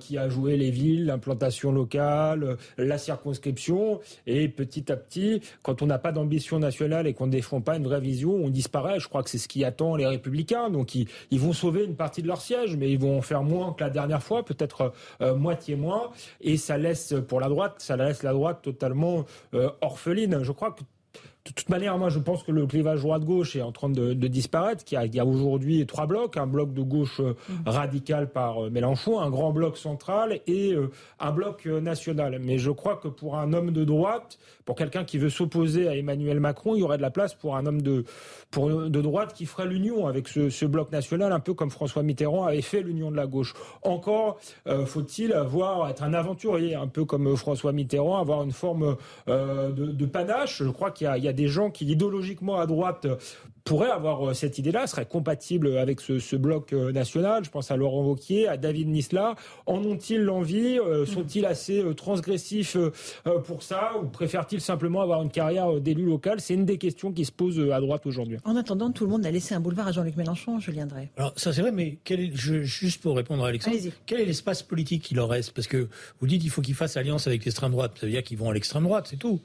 [0.00, 4.00] qui a joué les villes, l'implantation locale, la circonscription.
[4.26, 7.76] Et petit à petit, quand on n'a pas d'ambition nationale et qu'on ne défend pas
[7.76, 9.00] une vraie vision, on disparaît.
[9.00, 10.70] Je crois que c'est ce qui attend les républicains.
[10.70, 13.72] Donc ils, vont sauver une partie de leur siège, mais ils vont en faire moins
[13.72, 16.10] que la dernière fois, peut-être euh, moitié moins.
[16.40, 19.24] Et ça laisse pour la droite, ça laisse la droite totalement
[19.54, 20.42] euh, orpheline.
[20.42, 20.82] Je crois que
[21.46, 24.84] de toute manière, moi, je pense que le clivage droite-gauche est en train de, disparaître.
[24.90, 27.68] Il y a, a aujourd'hui trois blocs un bloc de gauche euh, mm.
[27.68, 30.90] radical par euh, Mélenchon, un grand bloc central et euh,
[31.20, 32.40] un bloc national.
[32.40, 35.94] Mais je crois que pour un homme de droite, pour quelqu'un qui veut s'opposer à
[35.94, 38.04] Emmanuel Macron, il y aurait de la place pour un homme de,
[38.50, 42.44] pour, de droite qui ferait l'union avec ce, bloc national, un peu comme François Mitterrand
[42.44, 43.54] avait fait l'union de la gauche.
[43.82, 44.40] Encore
[44.86, 48.96] faut-il avoir être un aventurier, un peu comme François Mitterrand, avoir une forme
[49.28, 50.62] de, panache?
[50.64, 53.06] Je crois qu'il y a des gens qui idéologiquement à droite
[53.66, 57.44] pourrait avoir euh, cette idée-là, serait compatible avec ce, bloc euh, national.
[57.44, 59.34] Je pense à Laurent Wauquiez, à David Nisla.
[59.66, 62.76] En ont-ils l'envie euh, Sont-ils assez transgressifs
[63.46, 66.40] pour ça Ou préfèrent-ils simplement avoir une carrière d'élu local?
[66.40, 68.38] C'est une des questions qui se posent à droite aujourd'hui.
[68.44, 71.08] En attendant, tout le monde a laissé un boulevard à Jean-Luc Mélenchon, je viendrai.
[71.16, 73.76] Alors ça c'est vrai, mais quel est, juste pour répondre à Alexandre,
[74.06, 75.52] quel est l'espace politique qu'il leur reste?
[75.52, 75.88] Parce que
[76.20, 77.92] vous dites qu'il faut qu'ils fassent alliance avec l'extrême droite.
[77.98, 79.40] Ça veut dire qu'ils vont à l'extrême droite, c'est tout.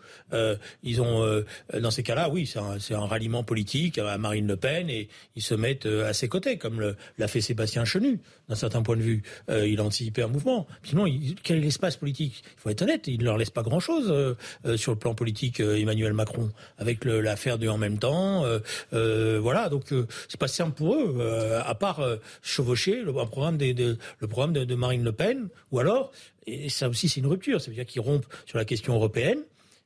[0.84, 1.44] ils ont,
[1.80, 5.54] dans ces cas-là, oui, c'est un, un, ralliement politique Marine Le Pen et ils se
[5.54, 8.20] mettent euh, à ses côtés, comme l'a fait Sébastien Chenu,
[8.50, 9.24] d'un certain point de vue.
[9.50, 10.68] Euh, il a anticipé un mouvement.
[10.84, 11.06] Sinon,
[11.44, 12.44] quel est l'espace politique?
[12.58, 15.60] Il faut être honnête, il ne leur laisse pas grand-chose euh, sur le plan politique,
[15.60, 18.46] Emmanuel Macron, avec l'affaire de en même temps.
[18.92, 19.94] voilà, donc
[20.28, 22.06] c'est pas simple pour eux, à part
[22.42, 26.12] chevaucher le, programme, le programme de, de Marine Le Pen, ou alors,
[26.48, 29.40] et ça aussi c'est une rupture, ça veut dire qu'ils rompent sur la question européenne,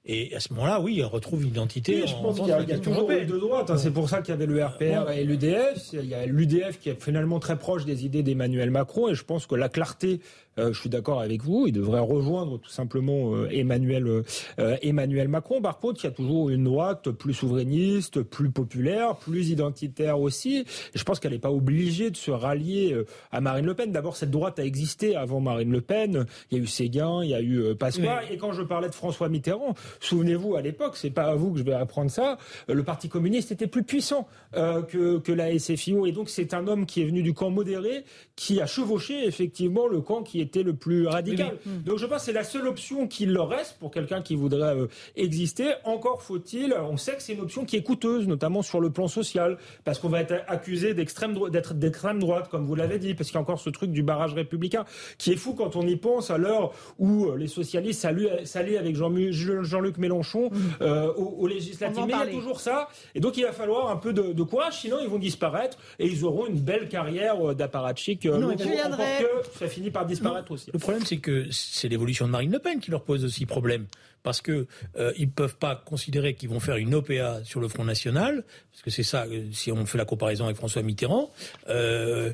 [0.08, 2.06] et à ce moment-là, oui, il retrouve une identité.
[2.06, 3.72] je pense qu'il y a, toujours eu de droite.
[3.72, 3.78] Hein.
[3.78, 5.94] C'est pour ça qu'il y avait le RPR et l'UDF.
[5.94, 9.10] Il y a l'UDF qui est finalement très proche des idées d'Emmanuel Macron.
[9.10, 10.20] Et je pense que la clarté
[10.58, 11.66] je suis d'accord avec vous.
[11.68, 15.62] Il devrait rejoindre tout simplement euh, Emmanuel, euh, Emmanuel Macron.
[15.62, 20.66] Par contre, il y a toujours une droite plus souverainiste, plus populaire, plus identitaire aussi.
[20.94, 22.96] Je pense qu'elle n'est pas obligée de se rallier
[23.32, 23.92] à Marine Le Pen.
[23.92, 26.26] D'abord, cette droite a existé avant Marine Le Pen.
[26.52, 28.22] Il y a eu Séguin, il y a eu Pasqua.
[28.32, 31.60] Et quand je parlais de François Mitterrand, souvenez-vous, à l'époque, c'est pas à vous que
[31.60, 32.38] je vais apprendre ça,
[32.68, 36.06] le Parti communiste était plus puissant que, que la SFIO.
[36.06, 38.06] Et donc, c'est un homme qui est venu du camp modéré,
[38.36, 41.58] qui a chevauché effectivement le camp qui était le plus radical.
[41.86, 44.76] Donc je pense que c'est la seule option qu'il leur reste pour quelqu'un qui voudrait
[44.76, 45.74] euh, exister.
[45.84, 49.08] Encore faut-il, on sait que c'est une option qui est coûteuse, notamment sur le plan
[49.08, 53.30] social, parce qu'on va être accusé d'extrême d'être d'extrême droite, comme vous l'avez dit, parce
[53.30, 54.86] qu'il y a encore ce truc du barrage républicain
[55.18, 58.96] qui est fou quand on y pense à l'heure où euh, les socialistes s'allient avec
[58.96, 60.58] Jean-Luc Mélenchon mmh.
[60.82, 62.04] euh, aux, législatives.
[62.06, 64.82] Mais il y a toujours ça, et donc il va falloir un peu de, courage,
[64.82, 68.26] sinon ils vont disparaître et ils auront une belle carrière d'apparatchik.
[68.26, 70.35] Non, que ça finit par disparaître
[70.74, 73.86] Le problème, c'est que c'est l'évolution de Marine Le Pen qui leur pose aussi problème
[74.26, 74.66] parce que
[74.98, 78.82] euh, ils peuvent pas considérer qu'ils vont faire une OPA sur le Front National, parce
[78.82, 79.26] que c'est ça.
[79.28, 81.32] Euh, si on fait la comparaison avec François Mitterrand,
[81.70, 82.34] euh,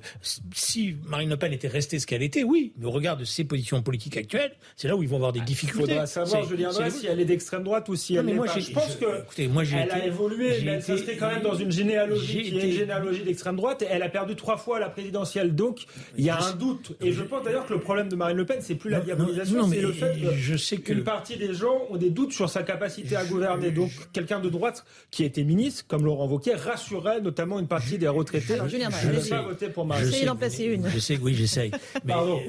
[0.53, 2.71] si Marine Le Pen était restée ce qu'elle était, oui.
[2.77, 5.41] Mais au regard de ses positions politiques actuelles, c'est là où ils vont avoir des
[5.41, 5.83] difficultés.
[5.83, 8.57] Il faudra savoir, Julien si elle est d'extrême droite ou si elle est pas.
[8.57, 11.71] Je pense que écoutez, moi, elle a évolué, mais elle s'inscrit quand même dans une
[11.71, 13.81] généalogie qui est une généalogie d'extrême droite.
[13.81, 15.85] Et elle a perdu trois fois la présidentielle, donc
[16.17, 16.93] il y a un doute.
[17.01, 19.69] Et je pense d'ailleurs que le problème de Marine Le Pen, c'est plus la diabolisation,
[19.69, 22.63] c'est le fait que je sais qu'une partie des gens ont des doutes sur sa
[22.63, 23.71] capacité à gouverner.
[23.71, 27.97] Donc, quelqu'un de droite qui a été ministre, comme Laurent Wauquiez, rassurait notamment une partie
[27.97, 28.53] des retraités.
[28.55, 30.07] Alors, Julien, je ne vais pas voter pour Marine.
[30.07, 30.87] Essayez d'en placer une.
[30.87, 31.71] Je sais, oui, j'essaye.
[32.07, 32.41] Pardon.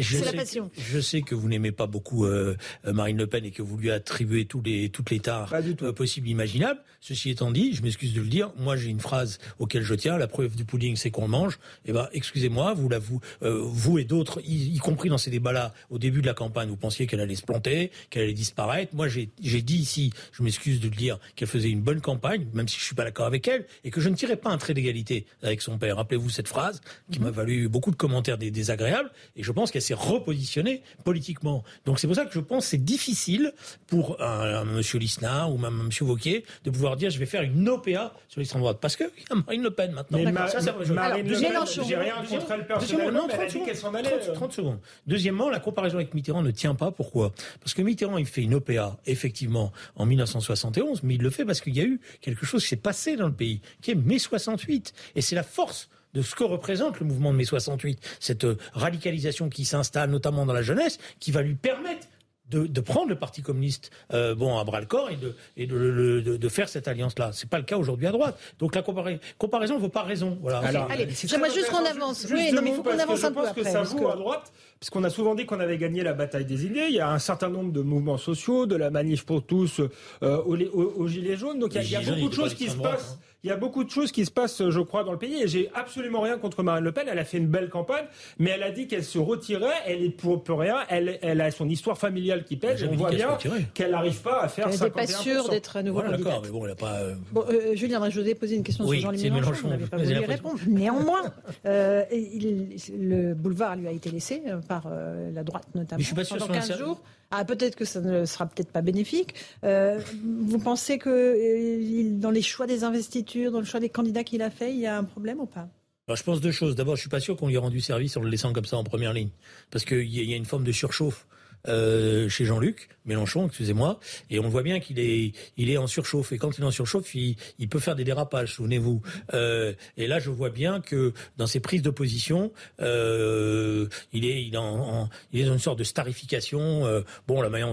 [0.00, 0.70] C'est la passion.
[0.76, 3.90] je sais que vous n'aimez pas beaucoup euh, Marine Le Pen et que vous lui
[3.90, 6.80] attribuez tous les, toutes les tares euh, possibles, imaginables.
[7.00, 10.18] Ceci étant dit, je m'excuse de le dire, moi j'ai une phrase auquel je tiens,
[10.18, 11.58] la preuve du pudding c'est qu'on le mange.
[11.84, 15.30] Eh ben, excusez-moi, vous, la, vous, euh, vous et d'autres, y, y, compris dans ces
[15.30, 18.94] débats-là, au début de la campagne, vous pensiez qu'elle allait se planter, qu'elle allait disparaître.
[18.94, 19.28] Moi, j'ai
[19.62, 22.84] dit ici, je m'excuse de le dire, qu'elle faisait une bonne campagne, même si je
[22.84, 25.62] suis pas d'accord avec elle, et que je ne tirais pas un trait d'égalité avec
[25.62, 25.96] son père.
[25.96, 26.80] Rappelez-vous cette phrase
[27.10, 31.64] qui m'a valu beaucoup de commentaires désagréables, et je pense qu'elle s'est repositionnée politiquement.
[31.84, 33.52] Donc c'est pour ça que je pense que c'est difficile
[33.86, 37.68] pour un, Monsieur Lisnard ou même Monsieur Vauquier de pouvoir dire je vais faire une
[37.68, 40.18] OPA sur l'extrême droite parce que y a Marine Le Pen maintenant.
[40.18, 43.76] Mais ça, ça, Marine Le Pen, j'ai rien contre elle personnellement, elle a dit qu'elle
[43.76, 44.18] s'en allait.
[44.34, 44.78] 30, secondes.
[45.06, 46.90] Deuxièmement, la comparaison avec Mitterrand ne tient pas.
[46.90, 47.32] Pourquoi?
[47.60, 51.60] Parce que Mitterrand, il fait une OPA, effectivement, en 1971, mais il le fait parce
[51.60, 54.18] qu'il y a eu quelque chose qui s'est passé dans le pays, qui est mai
[54.18, 54.92] 68.
[55.14, 58.56] Et c'est la force de ce que représente le mouvement de mai 68, cette euh,
[58.72, 62.06] radicalisation qui s'installe notamment dans la jeunesse, qui va lui permettre
[62.50, 65.66] de, de, prendre le Parti communiste euh, bon à bras le corps et de, et
[65.66, 67.30] de, de, de faire cette alliance-là.
[67.32, 68.38] C'est pas le cas aujourd'hui à droite.
[68.58, 70.38] Donc la comparaison ne vaut pas raison.
[70.40, 70.58] Voilà.
[70.58, 72.26] Alors, allez, j'aimerais juste qu'on avance.
[72.30, 73.62] oui, non, mais il faut qu'on avance un peu après.
[73.64, 76.02] Je pense que ça vaut à droite, parce qu'on a souvent dit qu'on avait gagné
[76.02, 76.86] la bataille des idées.
[76.88, 80.42] Il y a un certain nombre de mouvements sociaux, de la manif pour tous euh,
[80.42, 81.58] aux, aux, gilets jaunes.
[81.58, 83.18] Donc il y a, il y a beaucoup de choses qui se passent.
[83.20, 83.25] Hein.
[83.46, 85.40] Il y a beaucoup de choses qui se passent, je crois, dans le pays.
[85.40, 87.06] Et j'ai absolument rien contre Marine Le Pen.
[87.08, 88.06] Elle a fait une belle campagne,
[88.40, 89.70] mais elle a dit qu'elle se retirait.
[89.86, 90.78] Elle est pour, pour rien.
[90.88, 92.84] Elle, elle a son histoire familiale qui pèse.
[92.90, 93.38] On voit bien
[93.72, 94.66] qu'elle n'arrive pas à faire.
[94.68, 96.94] Elle n'est pas sûre d'être à nouveau voilà, D'accord, mais bon, elle n'a pas.
[96.94, 99.78] Euh, bon, euh, Julien, je vous ai posé une question sur Jean-Luc Mélenchon.
[99.78, 100.58] Vous pas voulu y répondre.
[100.66, 101.32] Néanmoins,
[101.66, 105.98] euh, il, le boulevard lui a été laissé par euh, la droite notamment.
[105.98, 107.00] Mais je suis pas sûr pendant 15 jours.
[107.32, 109.34] Ah, peut-être que ça ne sera peut-être pas bénéfique.
[109.64, 114.24] Euh, vous pensez que euh, dans les choix des investitures, dans le choix des candidats
[114.24, 115.68] qu'il a fait, il y a un problème ou pas?
[116.08, 116.76] Alors, je pense deux choses.
[116.76, 118.76] D'abord, je suis pas sûr qu'on lui ait rendu service en le laissant comme ça
[118.76, 119.30] en première ligne,
[119.70, 121.26] parce qu'il y, a une forme de surchauffe
[121.68, 126.32] euh, chez Jean-Luc Mélenchon, excusez-moi, et on voit bien qu'il est, il est en surchauffe.
[126.32, 127.36] Et quand il est en surchauffe, il,
[127.68, 129.00] peut faire des dérapages, souvenez-vous.
[129.32, 134.48] Euh, et là, je vois bien que dans ses prises d'opposition, euh, il est, il
[134.48, 137.04] est, dans une sorte de starification.
[137.28, 137.72] Bon, la manière,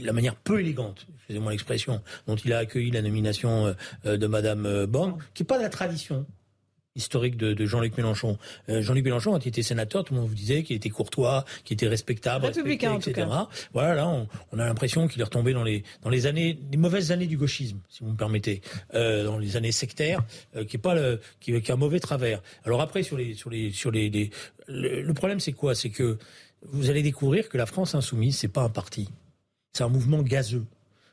[0.00, 3.74] la manière peu élégante, excusez-moi l'expression, dont il a accueilli la nomination
[4.04, 6.24] de Madame Borne, qui est pas de la tradition
[6.94, 8.38] historique de, Jean-Luc Mélenchon.
[8.68, 11.44] Euh, Jean-Luc Mélenchon, quand il était sénateur, tout le monde vous disait qu'il était courtois,
[11.64, 13.26] qu'il était respectable, respecté, etc.
[13.72, 17.12] Voilà, là, on, a l'impression qu'il est retombé dans les dans les années, les mauvaises
[17.12, 18.60] années du gauchisme, si vous me permettez,
[18.94, 20.20] euh, dans les années sectaires,
[20.56, 22.42] euh, qui est pas le, qui, qui a un mauvais travers.
[22.64, 24.30] Alors après, sur les sur les sur les,
[24.68, 25.74] le, problème, c'est quoi?
[25.74, 26.18] C'est que
[26.62, 29.08] vous allez découvrir que la France insoumise, c'est pas un parti,
[29.72, 30.64] c'est un mouvement gazeux.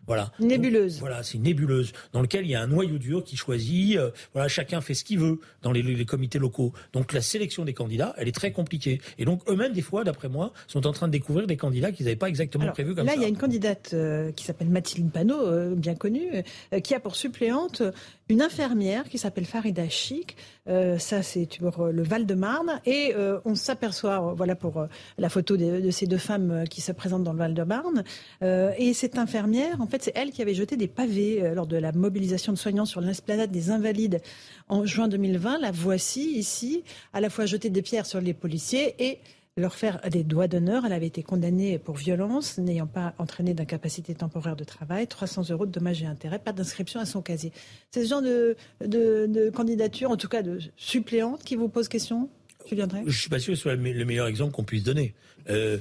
[0.10, 0.31] Voilà.
[0.40, 0.98] Nébuleuse.
[0.99, 3.95] voilà, c'est une nébuleuse dans lequel il y a un noyau dur qui choisit.
[3.95, 6.73] Euh, voilà, chacun fait ce qu'il veut dans les, les, comités locaux.
[6.94, 9.02] Donc la sélection des candidats, elle est très compliquée.
[9.19, 12.07] Et donc eux-mêmes, des fois, d'après moi, sont en train de découvrir des candidats qu'ils
[12.07, 13.18] n'avaient pas exactement prévus comme là, ça.
[13.18, 16.44] Là, il y a une candidate euh, qui s'appelle Mathilde Panot, euh, bien connue,
[16.84, 17.84] qui a pour suppléante
[18.30, 20.38] une infirmière qui s'appelle Farida Chic.
[20.68, 22.80] ça, c'est le Val-de-Marne.
[22.85, 24.85] Et on s'aperçoit, voilà pour
[25.18, 28.03] la photo de, de, ces deux femmes qui se présentent dans le Val-de-Marne.
[28.41, 31.77] et cette infirmière, en fait, c'est elle qui avait jeté des pavés euh, lors de
[31.77, 34.22] la mobilisation de soignants sur l'esplanade des Invalides
[34.68, 35.60] en juin 2020.
[35.60, 36.84] La voici ici,
[37.14, 39.19] à la fois jeter des pierres sur les policiers et
[39.60, 40.86] leur faire des doigts d'honneur.
[40.86, 45.65] Elle avait été condamnée pour violence, n'ayant pas entraîné d'incapacité temporaire de travail, 300 euros
[45.65, 47.52] de dommages et intérêts, pas d'inscription à son casier.
[47.91, 48.56] C'est ce genre de,
[48.86, 52.30] de, candidature, en tout cas de suppléante, qui vous pose question?
[52.72, 55.15] Je ne suis pas sûr que ce soit le meilleur exemple qu'on puisse donner.
[55.49, 55.77] Euh,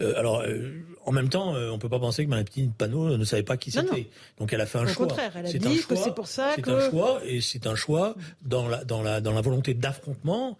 [0.00, 0.70] euh, alors, euh,
[1.04, 3.70] en même temps, on peut pas penser que Marie petite Panot ne savait pas qui
[3.70, 4.08] c'était.
[4.38, 5.06] Donc, elle a fait un choix.
[5.06, 6.62] Au contraire, elle a dit que c'est pour ça que...
[6.64, 10.58] C'est un choix, et c'est un choix dans la, dans la, dans la volonté d'affrontement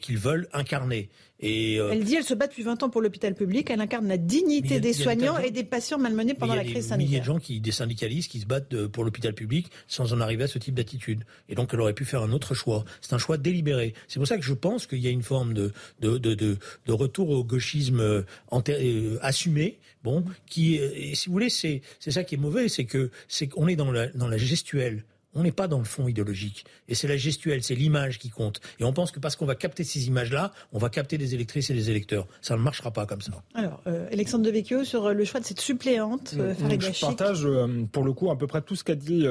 [0.00, 1.08] qu'ils veulent incarner.
[1.40, 4.16] Et Elle dit elle se bat depuis 20 ans pour l'hôpital public, elle incarne la
[4.16, 7.10] dignité des soignants et des patients malmenés pendant la crise sanitaire.
[7.10, 10.12] Il y a des gens, qui, des syndicalistes qui se battent pour l'hôpital public sans
[10.12, 11.24] en arriver à ce type d'attitude.
[11.48, 12.84] Et donc elle aurait pu faire un autre choix.
[13.00, 13.94] C'est un choix délibéré.
[14.08, 16.58] C'est pour ça que je pense qu'il y a une forme de, de, de, de,
[16.86, 18.22] de retour au gauchisme euh,
[18.68, 23.10] euh, assumé, bon, qui, et si vous voulez, c'est ça qui est mauvais, c'est que
[23.28, 25.04] c'est qu'on est dans la, dans la gestuelle.
[25.36, 26.64] On n'est pas dans le fond idéologique.
[26.88, 28.60] Et c'est la gestuelle, c'est l'image qui compte.
[28.80, 31.70] Et on pense que parce qu'on va capter ces images-là, on va capter des électrices
[31.70, 32.26] et des électeurs.
[32.40, 33.32] Ça ne marchera pas comme ça.
[33.54, 37.84] Alors, euh, Alexandre Devecchio, sur euh, le choix de cette suppléante, euh, Je partage euh,
[37.92, 39.26] pour le coup à peu près tout ce qu'a dit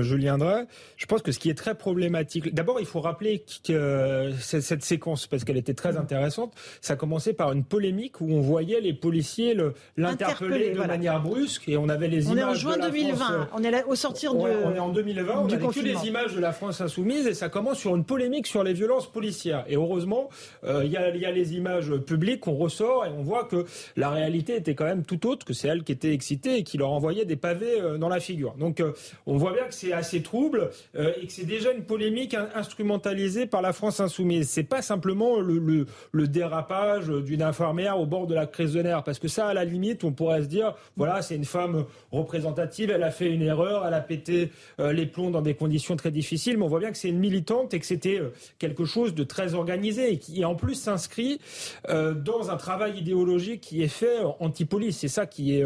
[0.00, 0.66] Julien Drey.
[0.96, 5.26] Je pense que ce qui est très problématique, d'abord il faut rappeler que cette séquence,
[5.26, 9.56] parce qu'elle était très intéressante, ça commençait par une polémique où on voyait les policiers
[9.96, 12.44] l'interpeller de manière brusque et on avait les on images.
[12.44, 14.38] On est en juin 2020, on est là, au sortir de...
[14.38, 17.34] on est en 2020 on du a vécu les images de la France insoumise et
[17.34, 19.64] ça commence sur une polémique sur les violences policières.
[19.68, 20.28] Et heureusement,
[20.64, 23.44] euh, il y, a, il y a les images publiques qu'on ressort et on voit
[23.44, 23.64] que
[23.96, 26.78] la réalité était quand même tout autre, que c'est elle qui était excitée et qui
[26.78, 28.54] leur envoyait des pavés euh, dans la figure.
[28.54, 28.92] Donc euh,
[29.26, 33.46] on voit bien que c'est assez trouble et que c'est déjà une polémique in- instrumentalisée
[33.46, 34.48] par la France insoumise.
[34.48, 38.82] C'est pas simplement le, le, le dérapage d'une infirmière au bord de la crise de
[38.82, 41.84] nerfs, parce que ça, à la limite, on pourrait se dire, voilà, c'est une femme
[42.12, 46.10] représentative, elle a fait une erreur, elle a pété les plombs dans des conditions très
[46.10, 49.14] difficiles, mais on voit bien que c'est une militante et que c'était euh, quelque chose
[49.14, 51.40] de très organisé et qui en plus s'inscrit
[51.88, 54.98] euh, dans un travail idéologique qui est fait euh, anti-police.
[54.98, 55.64] C'est ça qui est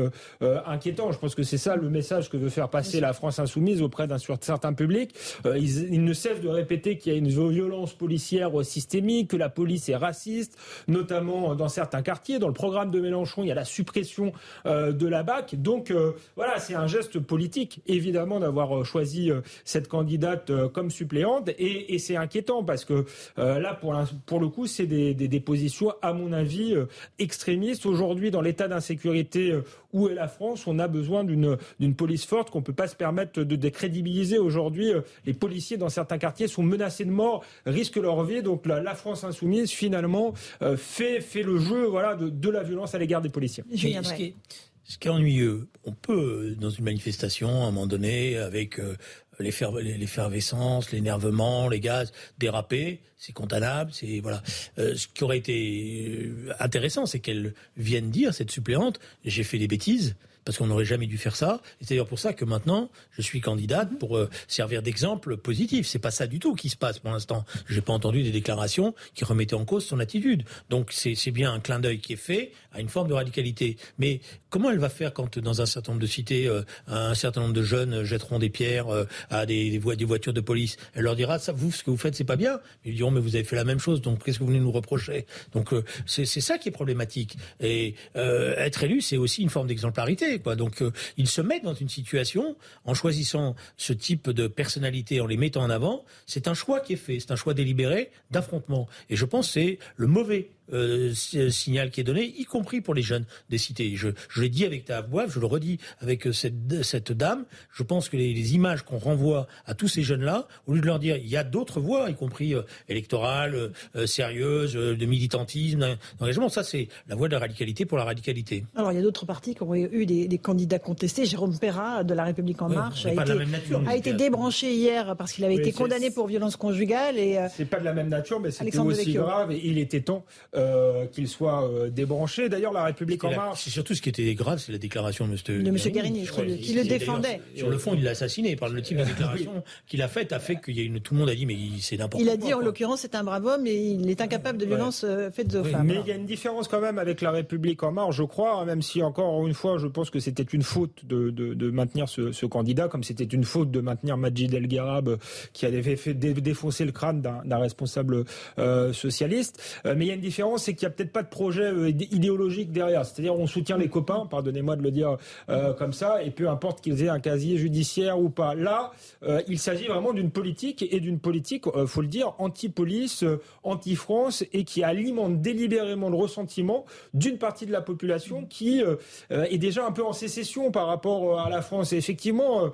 [0.66, 1.12] inquiétant.
[1.12, 4.06] Je pense que c'est ça le message que veut faire passer la France insoumise auprès
[4.06, 5.14] d'un certain public.
[5.44, 9.88] Ils, ne cessent de répéter qu'il y a une violence policière systémique, que la police
[9.88, 10.58] est raciste,
[10.88, 12.38] notamment dans certains quartiers.
[12.38, 14.32] Dans le programme de Mélenchon, il y a la suppression
[14.64, 15.60] de la BAC.
[15.60, 15.92] Donc
[16.36, 19.30] voilà, c'est un geste politique, évidemment, d'avoir choisi
[19.64, 21.50] cette candidate euh, comme suppléante.
[21.58, 23.04] Et, et c'est inquiétant parce que
[23.38, 23.94] euh, là, pour,
[24.26, 26.86] pour le coup, c'est des, des, des positions, à mon avis, euh,
[27.18, 27.86] extrémistes.
[27.86, 29.58] Aujourd'hui, dans l'état d'insécurité
[29.92, 32.96] où est la France, on a besoin d'une d'une police forte qu'on peut pas se
[32.96, 34.38] permettre de décrédibiliser.
[34.38, 34.92] Aujourd'hui,
[35.24, 38.42] les policiers dans certains quartiers sont menacés de mort, risquent leur vie.
[38.42, 42.62] Donc la, la France insoumise, finalement, euh, fait, fait le jeu voilà, de, de la
[42.62, 43.64] violence à l'égard des policiers.
[43.72, 44.34] Julien ce, qui est,
[44.82, 48.96] ce qui est ennuyeux, on peut, dans une manifestation, à un moment donné, avec euh,
[49.38, 54.42] l'effervescence, l'énervement, les gaz, déraper, c'est condamnable, c'est voilà.
[54.78, 59.58] Euh, ce qui aurait été euh, intéressant, c'est qu'elle vienne dire cette suppléante, j'ai fait
[59.58, 60.16] des bêtises.
[60.44, 61.62] Parce qu'on n'aurait jamais dû faire ça.
[61.80, 65.86] C'est d'ailleurs pour ça que maintenant, je suis candidate pour euh, servir d'exemple positif.
[65.86, 67.46] C'est pas ça du tout qui se passe pour l'instant.
[67.66, 70.44] J'ai pas entendu des déclarations qui remettaient en cause son attitude.
[70.68, 73.76] Donc c'est bien un clin d'œil qui est fait à une forme de radicalité.
[73.98, 74.20] Mais
[74.50, 77.54] comment elle va faire quand dans un certain nombre de cités, euh, un certain nombre
[77.54, 80.76] de jeunes jetteront des pierres euh, à des, des, voi- des voitures de police?
[80.94, 82.60] Elle leur dira ça, vous, ce que vous faites, c'est pas bien.
[82.84, 84.72] Ils diront mais vous avez fait la même chose, donc qu'est-ce que vous venez nous
[84.72, 85.26] reprocher?
[85.52, 87.36] Donc euh, c'est ça qui est problématique.
[87.60, 90.38] Et être élu, c'est aussi une forme d'exemplarité.
[90.40, 90.56] Quoi.
[90.56, 90.82] Donc
[91.16, 95.62] ils se mettent dans une situation en choisissant ce type de personnalité, en les mettant
[95.62, 96.04] en avant.
[96.26, 98.88] C'est un choix qui est fait, c'est un choix délibéré d'affrontement.
[99.10, 102.94] Et je pense c'est le mauvais euh, si- signal qui est donné, y compris pour
[102.94, 103.92] les jeunes des cités.
[103.96, 107.44] Je, je l'ai dit avec ta voix, je le redis avec euh, cette, cette dame.
[107.72, 110.86] Je pense que les, les images qu'on renvoie à tous ces jeunes-là, au lieu de
[110.86, 114.96] leur dire il y a d'autres voies, y compris euh, électorales, euh, euh, sérieuses, euh,
[114.96, 118.64] de militantisme, d'engagement, ça c'est la voie de la radicalité pour la radicalité.
[118.76, 121.24] Alors, il y a d'autres partis qui ont eu des, des candidats contestés.
[121.26, 125.44] Jérôme Perra, de La République En Marche, a été, nature, a débranché hier parce qu'il
[125.44, 127.18] avait Oui, été condamné pour violence conjugale.
[127.18, 130.00] Et, euh, C'est pas de la même nature, mais c'était aussi grave et il était
[130.00, 130.24] temps
[130.56, 132.48] euh, qu'il soit euh, débranché.
[132.48, 133.62] D'ailleurs, la République en la- marche.
[133.64, 135.38] C'est surtout ce qui était grave, c'est la déclaration de M.
[135.46, 136.44] De Guérini, je crois.
[136.44, 137.40] qui le- défendait.
[137.56, 140.38] Sur le fond, il l'a assassiné par le type de déclaration qu'il a faite, a
[140.38, 142.26] fait qu'il y a une, tout le monde a dit mais il- c'est n'importe il
[142.26, 142.34] quoi.
[142.34, 145.30] a dit, en l'occurrence, c'est un brave homme et il est incapable de violence euh,
[145.30, 145.86] faite aux femmes.
[145.86, 148.60] Mais il y a une différence quand même avec la République en marche, je crois,
[148.60, 151.70] hein, même si encore une fois, je pense que c'était une faute de, de, de
[151.70, 155.16] maintenir ce, ce candidat, comme c'était une faute de maintenir Majid El Gharab, euh,
[155.52, 158.24] qui avait fait, fait dé- défoncer le crâne d'un responsable
[158.58, 159.60] euh, socialiste.
[159.84, 161.88] Mais il y a une différence, c'est qu'il n'y a peut-être pas de projet euh,
[161.90, 163.04] idé- idéologique derrière.
[163.04, 165.16] C'est-à-dire, on soutient les copains, pardonnez-moi de le dire
[165.48, 168.54] euh, comme ça, et peu importe qu'ils aient un casier judiciaire ou pas.
[168.54, 168.92] Là,
[169.22, 173.24] euh, il s'agit vraiment d'une politique et d'une politique, euh, faut le dire, anti-police,
[173.62, 176.84] anti-France et qui alimente délibérément le ressentiment
[177.14, 178.96] d'une partie de la population qui euh,
[179.30, 181.92] euh, est déjà un peu en sécession par rapport à la France.
[181.92, 182.70] Et effectivement,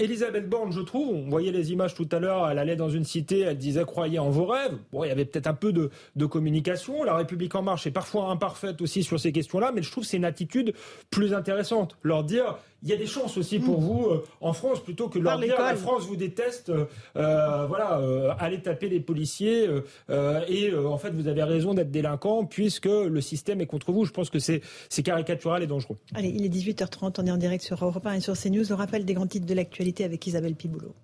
[0.00, 3.04] Elisabeth Borne, je trouve, on voyait les images tout à l'heure, elle allait dans une
[3.04, 4.76] cité, elle disait croyez en vos rêves.
[4.92, 6.65] Bon, il y avait peut-être un peu de, de communication.
[7.04, 10.10] La République en marche est parfois imparfaite aussi sur ces questions-là, mais je trouve que
[10.10, 10.74] c'est une attitude
[11.10, 11.96] plus intéressante.
[12.02, 15.18] Leur dire il y a des chances aussi pour vous euh, en France plutôt que
[15.18, 16.84] de leur dire la France vous déteste, euh,
[17.16, 21.90] euh, voilà, euh, allez taper les policiers et euh, en fait vous avez raison d'être
[21.90, 24.04] délinquant puisque le système est contre vous.
[24.04, 25.96] Je pense que c'est c'est caricatural et dangereux.
[26.14, 28.64] Allez, il est 18h30, on est en direct sur Europe 1 et sur CNews.
[28.68, 30.94] Le rappel des grands titres de l'actualité avec Isabelle Piboulot.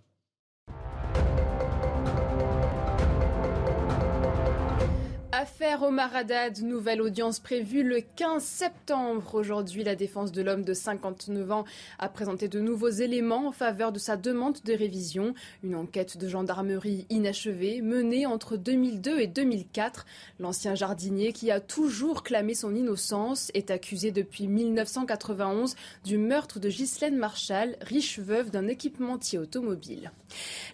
[5.43, 9.35] Affaire Omar Haddad, nouvelle audience prévue le 15 septembre.
[9.35, 11.65] Aujourd'hui, la défense de l'homme de 59 ans
[11.99, 15.35] a présenté de nouveaux éléments en faveur de sa demande de révision.
[15.65, 20.07] Une enquête de gendarmerie inachevée menée entre 2002 et 2004.
[20.39, 25.75] L'ancien jardinier qui a toujours clamé son innocence est accusé depuis 1991
[26.05, 30.13] du meurtre de Ghislaine Marshall, riche veuve d'un équipementier automobile.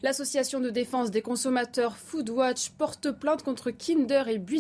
[0.03, 4.58] L'association de défense des consommateurs Foodwatch porte plainte contre Kinder et Buisson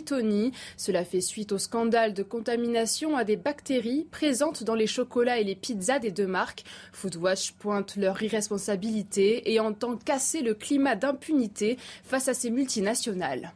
[0.76, 5.44] Cela fait suite au scandale de contamination à des bactéries présentes dans les chocolats et
[5.44, 6.64] les pizzas des deux marques.
[6.92, 13.52] Foodwatch pointe leur irresponsabilité et entend casser le climat d'impunité face à ces multinationales.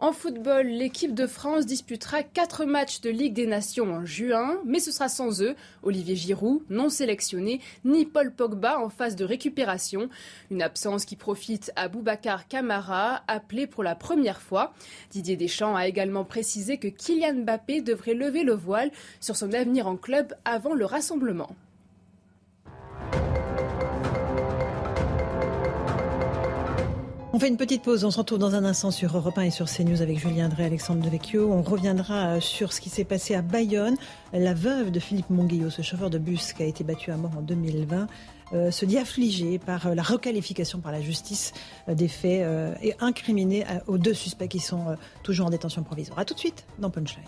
[0.00, 4.80] En football, l'équipe de France disputera quatre matchs de Ligue des Nations en juin, mais
[4.80, 5.54] ce sera sans eux,
[5.84, 10.08] Olivier Giroud, non sélectionné, ni Paul Pogba en phase de récupération.
[10.50, 14.74] Une absence qui profite à Boubacar Camara, appelé pour la première fois.
[15.12, 18.90] Didier Deschamps a également précisé que Kylian Mbappé devrait lever le voile
[19.20, 21.54] sur son avenir en club avant le rassemblement.
[27.34, 29.50] On fait une petite pause, on se retrouve dans un instant sur Europe 1 et
[29.50, 31.50] sur CNews avec Julien Drey, Alexandre Devecchio.
[31.50, 33.96] On reviendra euh, sur ce qui s'est passé à Bayonne.
[34.32, 37.32] La veuve de Philippe Monguillot, ce chauffeur de bus qui a été battu à mort
[37.36, 38.06] en 2020,
[38.52, 41.52] euh, se dit affligée par euh, la requalification par la justice
[41.88, 42.46] des faits
[42.80, 46.20] et incriminée aux deux suspects qui sont toujours en détention provisoire.
[46.20, 47.24] A tout de suite dans Punchline.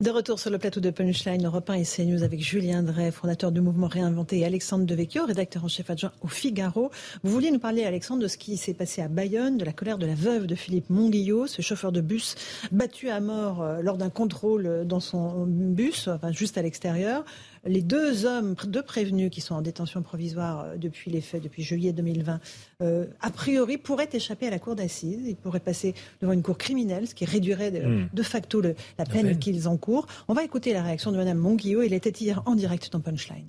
[0.00, 3.52] De retour sur le plateau de Punchline Europe 1 et CNews avec Julien Drey, fondateur
[3.52, 6.90] du mouvement Réinventé, et Alexandre Devecchio, rédacteur en chef adjoint au Figaro.
[7.22, 9.98] Vous vouliez nous parler, Alexandre, de ce qui s'est passé à Bayonne, de la colère
[9.98, 12.34] de la veuve de Philippe Monguillot, ce chauffeur de bus
[12.72, 17.22] battu à mort euh, lors d'un contrôle dans son bus, enfin juste à l'extérieur.
[17.64, 21.62] Les deux hommes, deux prévenus qui sont en détention provisoire euh, depuis les faits, depuis
[21.62, 22.40] juillet 2020,
[22.80, 25.26] euh, a priori pourraient échapper à la cour d'assises.
[25.26, 28.22] Ils pourraient passer devant une cour criminelle, ce qui réduirait de, hmm.
[28.22, 30.06] facto la peine qu'ils encourent.
[30.28, 31.82] On va écouter la réaction de Mme Monguillot.
[31.82, 33.48] Il était hier en direct dans Punchline.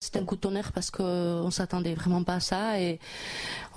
[0.00, 3.00] C'est un coup de tonnerre parce qu'on s'attendait vraiment pas à ça et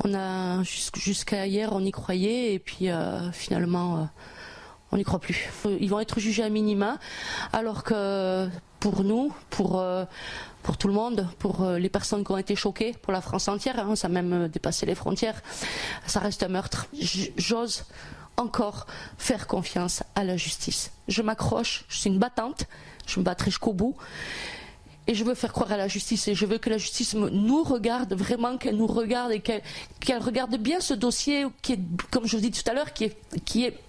[0.04, 4.10] on a jusqu'à hier on y croyait et puis euh, finalement
[4.92, 5.50] on n'y croit plus.
[5.80, 6.98] Ils vont être jugés à minima,
[7.54, 8.50] alors que
[8.80, 10.06] pour nous, pour, euh,
[10.64, 13.48] pour tout le monde, pour euh, les personnes qui ont été choquées, pour la France
[13.48, 15.42] entière, hein, ça a même dépassé les frontières,
[16.06, 16.88] ça reste un meurtre.
[17.38, 17.86] J'ose
[18.38, 18.88] encore
[19.18, 20.92] faire confiance à la justice.
[21.08, 22.66] Je m'accroche, je suis une battante,
[23.06, 23.96] je me battrai jusqu'au bout.
[25.08, 27.64] Et je veux faire croire à la justice et je veux que la justice nous
[27.64, 31.80] regarde, vraiment qu'elle nous regarde et qu'elle regarde bien ce dossier qui est,
[32.12, 33.06] comme je vous dis tout à l'heure, qui
[33.66, 33.80] est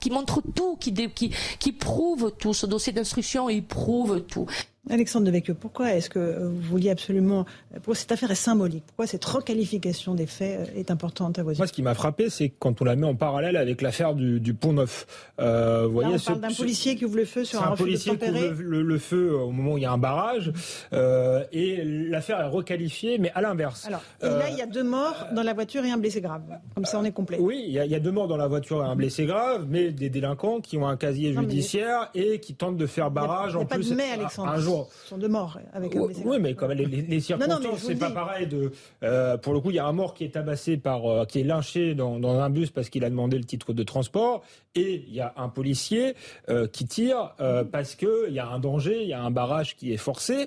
[0.00, 2.54] qui montre tout, qui, prouve tout.
[2.54, 4.46] Ce dossier d'instruction, il prouve tout.
[4.88, 7.44] Alexandre Devecchio, pourquoi est-ce que vous vouliez absolument.
[7.74, 11.50] Pourquoi cette affaire est symbolique Pourquoi cette requalification des faits euh, est importante à vos
[11.50, 14.14] yeux Moi, ce qui m'a frappé, c'est quand on la met en parallèle avec l'affaire
[14.14, 15.06] du, Pont Neuf.
[15.38, 18.16] Euh, vous voyez, on parle d'un policier qui ouvre le feu sur un, un policier
[18.16, 20.50] qui ouvre le, feu au moment où il y a un barrage.
[20.92, 23.86] Euh, et l'affaire est requalifiée, mais à l'inverse.
[23.86, 26.42] Alors, là, il y a deux morts dans la voiture et un blessé grave.
[26.74, 27.36] Comme ça, on est complet.
[27.38, 30.08] Oui, il y, a, deux morts dans la voiture et un blessé grave, mais des
[30.08, 33.94] délinquants qui ont un casier judiciaire et qui tentent de faire barrage en plus.
[34.38, 38.10] un jour sont deux morts avec un Oui, mais comme les, les circonstances, c'est pas
[38.10, 38.46] pareil.
[38.46, 41.24] De, euh, pour le coup, il y a un mort qui est tabassé par, euh,
[41.24, 44.42] qui est lynché dans, dans un bus parce qu'il a demandé le titre de transport,
[44.74, 46.14] et il y a un policier
[46.48, 47.34] euh, qui tire
[47.72, 50.46] parce que il y a un danger, il y a un barrage qui est forcé,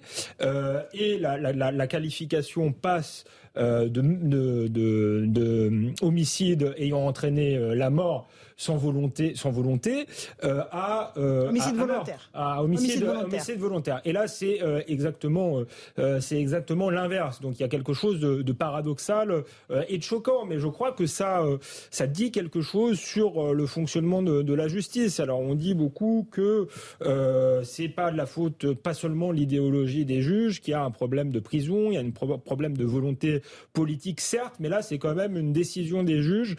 [0.93, 3.25] et la, la, la, la, qualification passe.
[3.55, 8.27] De, de, de, de, homicide ayant entraîné la mort
[8.63, 10.07] sans volonté, sans volonté
[10.43, 12.29] euh, à, euh, homicide volontaire.
[12.33, 13.03] À, homicide,
[13.59, 14.01] volontaire.
[14.05, 15.63] Et là, c'est euh, exactement,
[16.19, 17.41] c'est exactement l'inverse.
[17.41, 19.43] Donc il y a quelque chose de, paradoxal
[19.89, 21.43] et de choquant, mais je crois que ça,
[21.89, 25.19] ça dit quelque chose sur le fonctionnement de, la justice.
[25.19, 26.67] Alors on dit beaucoup que
[27.63, 31.39] c'est pas de la faute, pas seulement l'idéologie des juges, qui a un problème de
[31.39, 33.41] prison, il y a un problème de volonté
[33.73, 36.55] politique, certes, mais là c'est quand même une décision des juges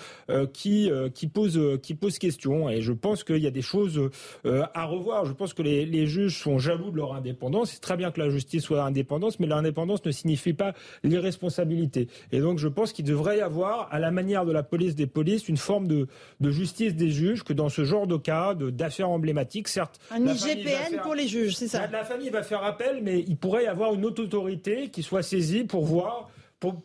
[0.53, 2.69] qui qui pose qui pose question.
[2.69, 4.11] Et je pense qu'il y a des choses
[4.47, 5.25] euh, à revoir.
[5.25, 7.71] Je pense que les, juges sont jaloux de leur indépendance.
[7.73, 12.09] C'est très bien que la justice soit indépendante, mais l'indépendance ne signifie pas l'irresponsabilité.
[12.33, 15.07] Et donc je pense qu'il devrait y avoir, à la manière de la police des
[15.07, 16.07] polices, une forme de,
[16.43, 19.99] justice des juges, que dans ce genre de cas, d'affaires emblématiques, certes...
[20.11, 23.65] Un IGPN pour les juges, c'est ça La famille va faire appel, mais il pourrait
[23.65, 26.31] y avoir une autre autorité qui soit saisie pour voir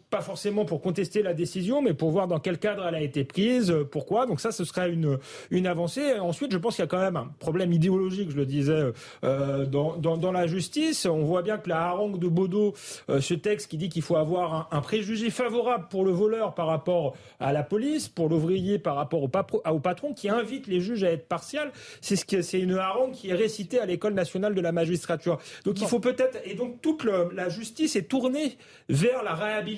[0.10, 3.24] pas forcément pour contester la décision, mais pour voir dans quel cadre elle a été
[3.24, 4.26] prise, euh, pourquoi.
[4.26, 5.18] Donc ça, ce serait une,
[5.52, 6.20] une avancée.
[6.20, 8.92] Ensuite, je pense qu'il y a quand même un problème idéologique, je le disais,
[9.24, 11.06] euh, dans, dans, la justice.
[11.06, 12.74] On voit bien que la harangue de Baudot,
[13.10, 16.68] euh, ce texte qui dit qu'il faut avoir un, préjugé favorable pour le voleur par
[16.68, 19.30] rapport à la police, pour l'ouvrier par rapport au,
[19.70, 21.72] au, patron, qui invite les juges à être partial,
[22.02, 25.40] c'est ce c'est une harangue qui est récitée à l'école nationale de la magistrature.
[25.66, 29.69] Donc il faut peut-être et donc toute la justice est tournée vers la réhabilitation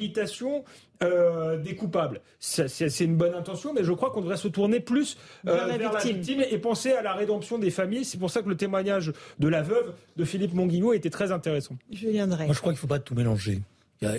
[1.04, 2.22] euh, des coupables.
[2.40, 6.00] C'est une bonne intention, mais je crois qu'on devrait se tourner plus euh, vers, la,
[6.00, 6.44] victime.
[6.48, 8.06] et penser à la rédemption des familles.
[8.06, 11.76] C'est pour ça que le témoignage de la veuve de Philippe Monguillot était très intéressant.
[11.92, 12.46] Je viendrai.
[12.46, 13.62] Moi, je crois qu'il ne faut pas tout mélanger.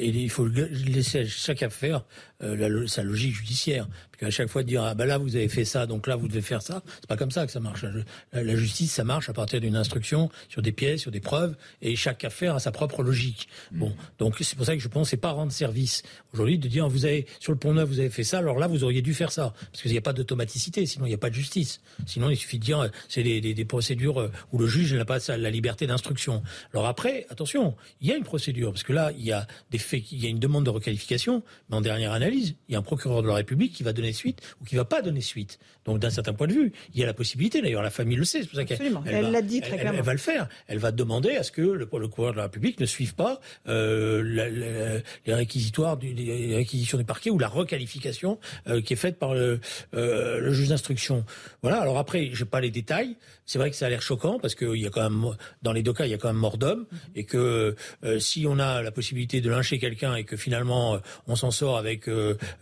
[0.01, 2.05] Il faut laisser à chaque affaire
[2.43, 3.89] euh, sa logique judiciaire.
[4.21, 6.43] à chaque fois dire ah ben là vous avez fait ça, donc là vous devez
[6.43, 6.83] faire ça.
[7.01, 7.85] C'est pas comme ça que ça marche.
[8.33, 11.57] La, la justice, ça marche à partir d'une instruction sur des pièces, sur des preuves,
[11.81, 13.49] et chaque affaire a sa propre logique.
[13.73, 13.79] Mm.
[13.79, 16.03] Bon, donc c'est pour ça que je pense c'est pas rendre service
[16.33, 18.67] aujourd'hui de dire vous avez sur le pont neuf vous avez fait ça, alors là
[18.67, 21.19] vous auriez dû faire ça parce qu'il n'y a pas d'automaticité, sinon il n'y a
[21.19, 21.81] pas de justice.
[22.07, 25.19] Sinon il suffit de dire c'est des, des, des, procédures où le juge n'a pas
[25.29, 26.43] la liberté d'instruction.
[26.73, 29.79] Alors après, attention, il y a une procédure parce que là il y a des
[29.79, 32.79] faits, il y a une demande de requalification, mais en dernière analyse, il y a
[32.79, 35.59] un procureur de la République qui va donner suite ou qui va pas donner suite.
[35.85, 37.61] Donc d'un certain point de vue, il y a la possibilité.
[37.61, 38.43] D'ailleurs, la famille le sait.
[38.43, 39.99] C'est pour ça qu'elle elle l'a dit très clairement.
[39.99, 40.49] Elle, va le faire.
[40.67, 45.03] Elle va demander à ce que le, procureur de la République ne suive pas euh,
[45.27, 48.39] les réquisitoires, du, les réquisitions du parquet ou la requalification
[48.69, 49.61] euh, qui est faite par le,
[49.95, 51.25] euh, le juge d'instruction.
[51.63, 51.81] Voilà.
[51.81, 53.17] Alors après, j'ai pas les détails.
[53.45, 55.83] C'est vrai que ça a l'air choquant parce qu'il y a quand même dans les
[55.83, 58.83] deux cas, il y a quand même mort d'homme et que euh, si on a
[58.83, 62.09] la possibilité de lyncher quelqu'un et que finalement euh, on s'en sort avec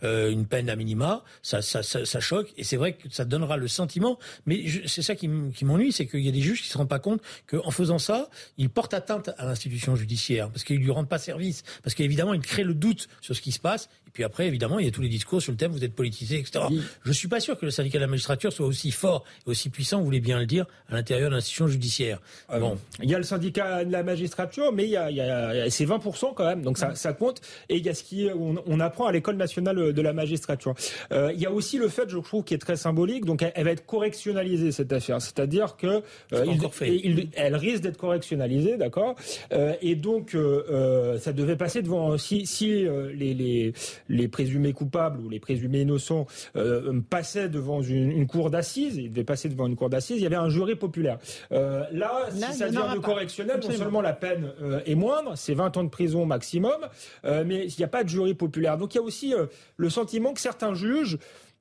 [0.03, 3.25] euh, une peine à minima, ça, ça, ça, ça choque et c'est vrai que ça
[3.25, 4.17] donnera le sentiment.
[4.45, 6.99] Mais c'est ça qui m'ennuie, c'est qu'il y a des juges qui se rendent pas
[6.99, 11.19] compte qu'en faisant ça, ils portent atteinte à l'institution judiciaire parce qu'ils lui rendent pas
[11.19, 14.45] service, parce qu'évidemment ils créent le doute sur ce qui se passe et puis après,
[14.45, 16.65] évidemment, il y a tous les discours sur le thème vous êtes politisé, etc.
[16.69, 19.51] Je Je suis pas sûr que le syndicat de la magistrature soit aussi fort et
[19.51, 22.19] aussi puissant, vous voulez bien le dire, à l'intérieur de l'institution judiciaire.
[22.49, 22.77] Ah bon.
[23.01, 25.69] Il y a le syndicat de la magistrature, mais il y a, il y a,
[25.69, 27.39] c'est 20% quand même, donc ça, ça, compte.
[27.69, 30.73] Et il y a ce qui on, on apprend à l'école nationale de la magistrature.
[31.11, 33.25] Euh, il y a aussi le fait, je trouve, qui est très symbolique.
[33.25, 36.01] Donc elle, va être correctionnalisée cette affaire, c'est-à-dire que
[36.33, 36.45] euh,
[36.81, 39.15] il, elle risque d'être correctionnalisée, d'accord.
[39.51, 43.73] Euh, et donc euh, euh, ça devait passer devant si, si les, les
[44.09, 49.23] les présumés coupables ou les présumés innocents euh, passaient devant une, cour d'assises, ils devaient
[49.23, 51.17] passer devant une cour d'assises, il y avait un jury populaire.
[51.51, 55.53] Euh, là, si ça devient de correctionnel, non seulement la peine euh, est moindre, c'est
[55.53, 56.87] 20 ans de prison maximum,
[57.23, 58.77] mais il n'y a pas de jury populaire.
[58.77, 59.30] Donc il y a aussi
[59.77, 61.17] le sentiment que certains juges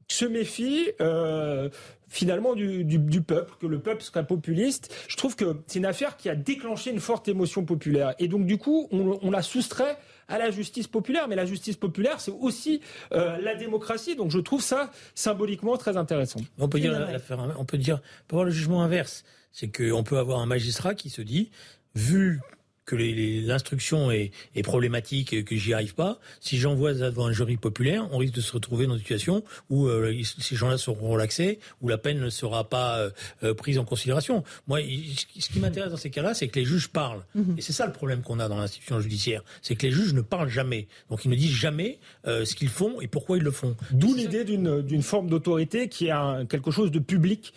[0.09, 0.93] se méfient
[2.09, 4.93] finalement du, peuple, que le peuple serait populiste.
[5.09, 8.15] Je trouve que c'est une affaire qui a déclenché une forte émotion populaire.
[8.19, 9.97] Et donc du coup, on, on la soustrait
[10.31, 11.29] à la justice populaire.
[11.29, 12.81] Mais la justice populaire, c'est aussi
[13.13, 14.17] euh, la démocratie.
[14.17, 16.41] Donc je trouve ça symboliquement très intéressant.
[16.59, 17.21] On peut dire,
[17.59, 19.25] on peut dire, peut voir le jugement inverse.
[19.53, 21.51] C'est qu'on peut avoir un magistrat qui se dit,
[21.95, 22.41] vu
[22.91, 22.97] que
[23.47, 28.09] l'instruction est, est, problématique et que j'y arrive pas, si j'envoie devant un jury populaire,
[28.11, 31.89] on risque de se retrouver dans une situation où euh, ces gens-là seront relaxés, où
[31.89, 33.11] la peine ne sera pas euh,
[33.45, 34.43] euh, prise en considération.
[34.67, 34.81] Moi,
[35.39, 37.25] ce qui m'intéresse dans ces cas-là, c'est que les juges parlent.
[37.37, 37.55] Mhm.
[37.59, 40.23] Et c'est ça le problème qu'on a dans l'institution judiciaire, c'est que les juges ne
[40.23, 40.89] parlent jamais.
[41.11, 43.77] Donc ils ne disent jamais ce qu'ils font et pourquoi ils le font.
[43.93, 47.53] D'où l'idée d'une forme d'autorité qui est un, quelque chose de public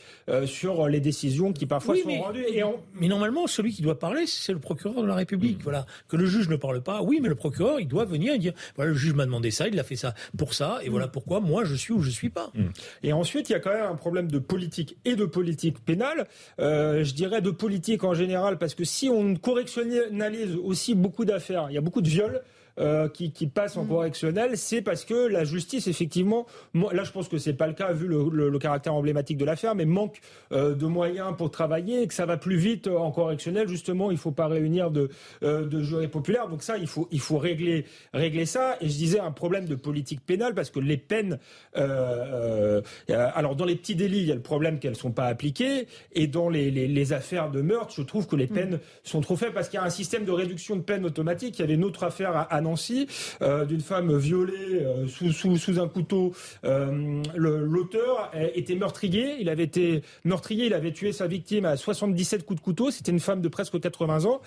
[0.46, 2.46] sur les décisions qui parfois sont rendues.
[2.48, 2.64] Et
[3.00, 5.60] Mais normalement, celui qui doit parler, c'est le procureur de la République.
[5.60, 5.64] Mm.
[5.64, 5.86] Voilà.
[6.08, 8.54] Que le juge ne parle pas, oui, mais le procureur, il doit venir et dire
[8.76, 11.12] voilà, le juge m'a demandé ça, il a fait ça pour ça, et voilà mm.
[11.12, 12.52] pourquoi moi je suis ou je suis pas.
[12.54, 12.64] Mm.
[13.04, 16.28] Et ensuite, il y a quand même un problème de politique et de politique pénale.
[16.60, 21.68] Euh, je dirais de politique en général, parce que si on correctionnalise aussi beaucoup d'affaires,
[21.70, 22.42] il y a beaucoup de viols.
[22.80, 23.90] Euh, qui, qui passent en mm.
[23.90, 27.94] correctionnel, c'est parce que la justice, effectivement, là je pense que c'est pas le cas
[27.94, 30.22] vu le, le, caractère emblématique de l'affaire, mais manque
[30.52, 33.68] euh, de moyens pour travailler et que ça va plus vite en correctionnel.
[33.68, 35.10] Justement, il faut pas réunir de,
[35.44, 36.48] euh, de jurés populaires.
[36.48, 38.78] Donc ça, il faut, il faut régler, régler ça.
[38.82, 41.38] Et je disais un problème de politique pénale parce que les peines,
[41.78, 45.88] euh, alors dans les petits délits, il y a le problème qu'elles sont pas appliquées,
[46.14, 48.54] et dans les, les, les, affaires de meurtre, je trouve que les mm.
[48.54, 51.60] peines sont trop faibles parce qu'il y a un système de réduction de peine automatique.
[51.60, 53.08] Il y avait une autre affaire à, à Nancy,
[53.42, 56.34] euh, d'une femme violée euh, sous, sous, sous, un couteau.
[56.66, 59.36] Euh, l'auteur était meurtrier.
[59.40, 60.66] Il avait été meurtrier.
[60.66, 62.92] Il avait tué sa victime à 77 coups de couteau.
[62.92, 64.42] C'était une femme de presque 80 ans.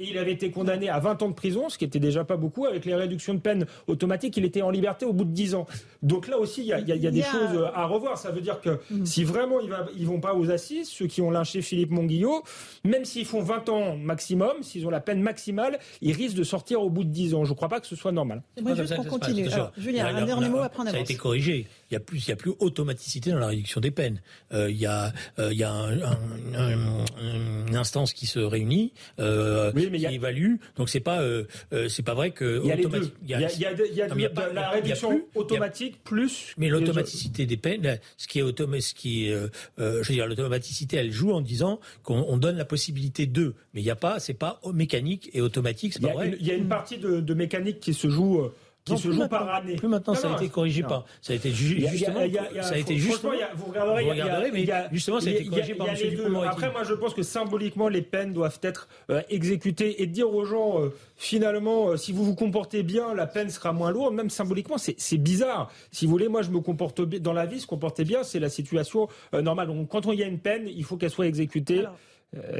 [0.00, 2.66] Il avait été condamné à 20 ans de prison, ce qui était déjà pas beaucoup.
[2.66, 5.66] Avec les réductions de peine automatiques, il était en liberté au bout de 10 ans.
[6.02, 8.18] Donc là aussi, il y a, y a, des choses à revoir.
[8.18, 9.06] Ça veut dire que mm.
[9.06, 12.42] si vraiment ils, va, ils vont pas aux assises, ceux qui ont lynché Philippe Monguillot,
[12.84, 16.82] même s'ils font 20 ans maximum, s'ils ont la peine maximale, ils risquent de sortir
[16.82, 17.31] au bout de 10 ans.
[17.32, 18.42] Je ne crois pas que ce soit normal.
[18.60, 19.48] Moi, juste pour continuer.
[19.76, 21.66] Julien, un dernier mot après Ça a été corrigé.
[21.90, 24.20] Il y a plus, il y a plus automaticité dans la réduction des peines.
[24.52, 26.18] Euh, il y a, euh, il y a un, un,
[26.54, 30.12] un, une instance qui se réunit, euh, oui, mais qui a...
[30.12, 30.56] évalue.
[30.76, 32.60] Donc c'est pas, euh, euh, c'est pas vrai que.
[32.62, 33.12] Il y a les deux.
[33.22, 35.10] Il y a, il y a, il y a, il y a pas, la réduction
[35.10, 36.54] plus, automatique plus.
[36.58, 39.36] Mais l'automaticité des peines, ce qui est automatique, ce qui est,
[39.78, 43.84] je veux dire, l'automaticité, elle joue en disant qu'on donne la possibilité de, mais il
[43.84, 46.36] n'y a pas, c'est pas mécanique et automatique, c'est pas vrai.
[46.40, 48.50] Il y a une partie de, de mécanique qui se joue
[48.84, 49.76] qui se joue par année.
[49.76, 51.04] Plus maintenant, ça a été corrigé par.
[51.20, 52.20] Ça a été justement.
[52.60, 53.32] Ça a été justement.
[53.54, 56.36] Vous regarderez, mais justement, ça a été corrigé par M.
[56.48, 60.44] Après, moi, je pense que symboliquement, les peines doivent être euh, exécutées et dire aux
[60.44, 64.14] gens, euh, finalement, euh, si vous vous comportez bien, la peine sera moins lourde.
[64.14, 65.70] Même symboliquement, c'est bizarre.
[65.90, 68.40] Si vous voulez, moi, je me comporte bien dans la vie, se comporter bien, c'est
[68.40, 69.68] la situation normale.
[69.68, 71.84] Donc, quand il y a une peine, il faut qu'elle soit exécutée.
[71.86, 71.90] Euh,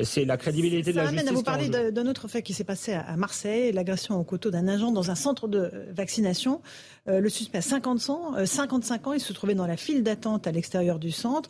[0.03, 1.19] c'est la crédibilité de la justice.
[1.19, 4.25] Ça amène à vous parler d'un autre fait qui s'est passé à Marseille, l'agression au
[4.25, 6.61] couteau d'un agent dans un centre de vaccination.
[7.09, 10.03] Euh, le suspect a 50 ans, 55 euh, ans, il se trouvait dans la file
[10.03, 11.49] d'attente à l'extérieur du centre.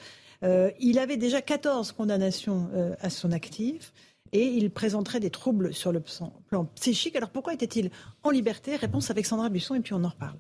[0.81, 2.69] il avait déjà 14 condamnations
[3.01, 3.93] à son actif
[4.33, 6.03] et il présenterait des troubles sur le
[6.49, 7.17] plan psychique.
[7.17, 7.91] Alors pourquoi était-il
[8.23, 8.77] en liberté?
[8.77, 10.39] Réponse avec Sandra Busson et puis on en reparle.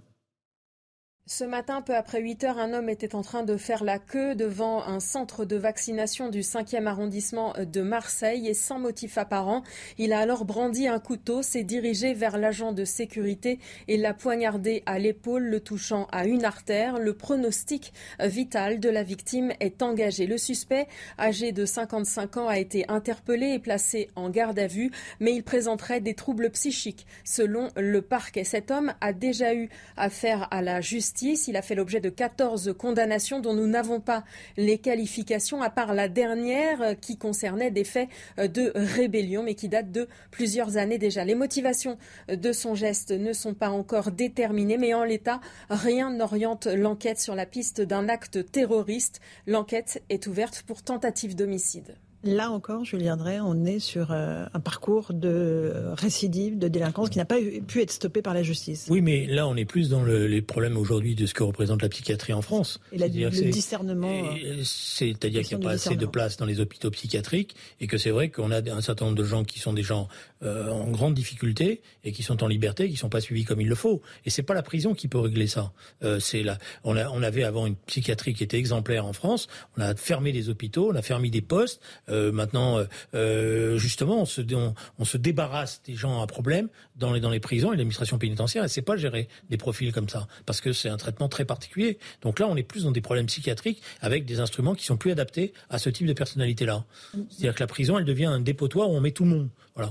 [1.26, 4.34] Ce matin, peu après 8 heures, un homme était en train de faire la queue
[4.34, 9.62] devant un centre de vaccination du 5e arrondissement de Marseille et sans motif apparent,
[9.98, 14.82] il a alors brandi un couteau, s'est dirigé vers l'agent de sécurité et l'a poignardé
[14.84, 16.98] à l'épaule, le touchant à une artère.
[16.98, 20.26] Le pronostic vital de la victime est engagé.
[20.26, 20.88] Le suspect,
[21.20, 24.90] âgé de 55 ans, a été interpellé et placé en garde à vue,
[25.20, 28.42] mais il présenterait des troubles psychiques, selon le parquet.
[28.42, 32.74] Cet homme a déjà eu affaire à la justice il a fait l'objet de 14
[32.78, 34.24] condamnations dont nous n'avons pas
[34.56, 38.08] les qualifications, à part la dernière euh, qui concernait des faits
[38.38, 41.24] euh, de rébellion, mais qui date de plusieurs années déjà.
[41.24, 41.98] Les motivations
[42.30, 47.20] euh, de son geste ne sont pas encore déterminées, mais en l'état, rien n'oriente l'enquête
[47.20, 49.20] sur la piste d'un acte terroriste.
[49.46, 51.96] L'enquête est ouverte pour tentative d'homicide.
[52.24, 57.18] Là encore, Julien Drey, on est sur euh, un parcours de récidive, de délinquance qui
[57.18, 58.86] n'a pas pu être stoppé par la justice.
[58.90, 61.88] Oui, mais là, on est plus dans les problèmes aujourd'hui de ce que représente la
[61.88, 62.80] psychiatrie en France.
[62.92, 64.22] Et le discernement.
[64.62, 68.10] C'est-à-dire qu'il n'y a pas assez de place dans les hôpitaux psychiatriques et que c'est
[68.10, 70.06] vrai qu'on a un certain nombre de gens qui sont des gens
[70.44, 73.60] euh, en grande difficulté et qui sont en liberté, qui ne sont pas suivis comme
[73.60, 74.00] il le faut.
[74.24, 75.72] Et c'est pas la prison qui peut régler ça.
[76.04, 79.48] Euh, c'est là, on, a, on avait avant une psychiatrie qui était exemplaire en France.
[79.76, 81.80] On a fermé des hôpitaux, on a fermé des postes.
[82.08, 82.84] Euh, maintenant, euh,
[83.14, 88.64] euh, justement, on se, débarrasse des gens à problème dans les, prisons et l'administration pénitentiaire.
[88.64, 91.98] Et c'est pas gérer des profils comme ça, parce que c'est un traitement très particulier.
[92.22, 95.10] Donc là, on est plus dans des problèmes psychiatriques avec des instruments qui sont plus
[95.10, 96.84] adaptés à ce type de personnalité-là.
[97.30, 99.48] C'est-à-dire que la prison, elle devient un dépotoir où on met tout le monde.
[99.74, 99.90] Voilà.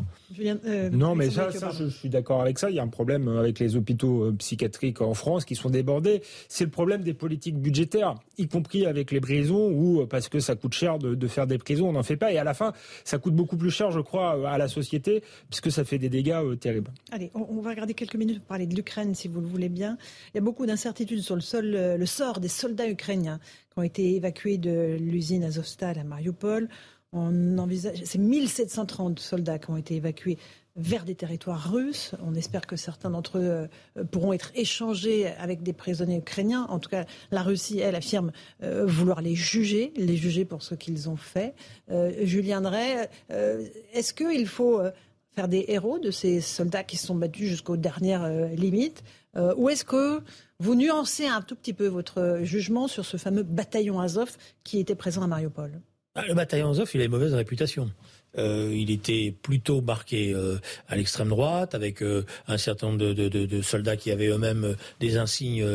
[0.91, 2.69] non, mais ça, ça je suis d'accord avec ça.
[2.69, 6.21] Il y a un problème avec les hôpitaux psychiatriques en France qui sont débordés.
[6.47, 10.55] C'est le problème des politiques budgétaires, y compris avec les prisons, ou parce que ça
[10.55, 12.31] coûte cher de, de faire des prisons, on n'en fait pas.
[12.31, 15.71] Et à la fin, ça coûte beaucoup plus cher, je crois, à la société, puisque
[15.71, 16.91] ça fait des dégâts euh, terribles.
[17.11, 19.97] Allez, on, va garder quelques minutes pour parler de l'Ukraine, si vous le voulez bien.
[20.33, 23.39] Il y a beaucoup d'incertitudes sur le, sol, euh, le sort des soldats ukrainiens
[23.71, 26.69] qui ont été évacués de l'usine Azovstal à Mariupol.
[27.13, 30.38] On envisage, c'est 1730 soldats qui ont été évacués
[30.77, 32.15] vers des territoires russes.
[32.23, 33.67] On espère que certains d'entre eux
[33.97, 36.65] euh, pourront être échangés avec des prisonniers ukrainiens.
[36.69, 38.31] En tout cas, la Russie, elle, affirme
[38.63, 41.53] euh, vouloir les juger, les juger pour ce qu'ils ont fait.
[41.89, 43.09] Euh, Julien Drey,
[43.93, 44.81] est-ce qu'il faut
[45.35, 49.03] faire des héros de ces soldats qui se sont battus jusqu'aux dernières limites
[49.57, 50.21] Ou est-ce que
[50.59, 54.95] vous nuancez un tout petit peu votre jugement sur ce fameux bataillon Azov qui était
[54.95, 55.81] présent à Mariupol?
[56.15, 57.91] Ah, Le bataillon Azov, il a une mauvaise réputation.
[58.38, 60.57] Euh, il était plutôt marqué euh,
[60.88, 64.75] à l'extrême droite, avec euh, un certain nombre de, de, de, soldats qui avaient eux-mêmes
[64.99, 65.65] des insignes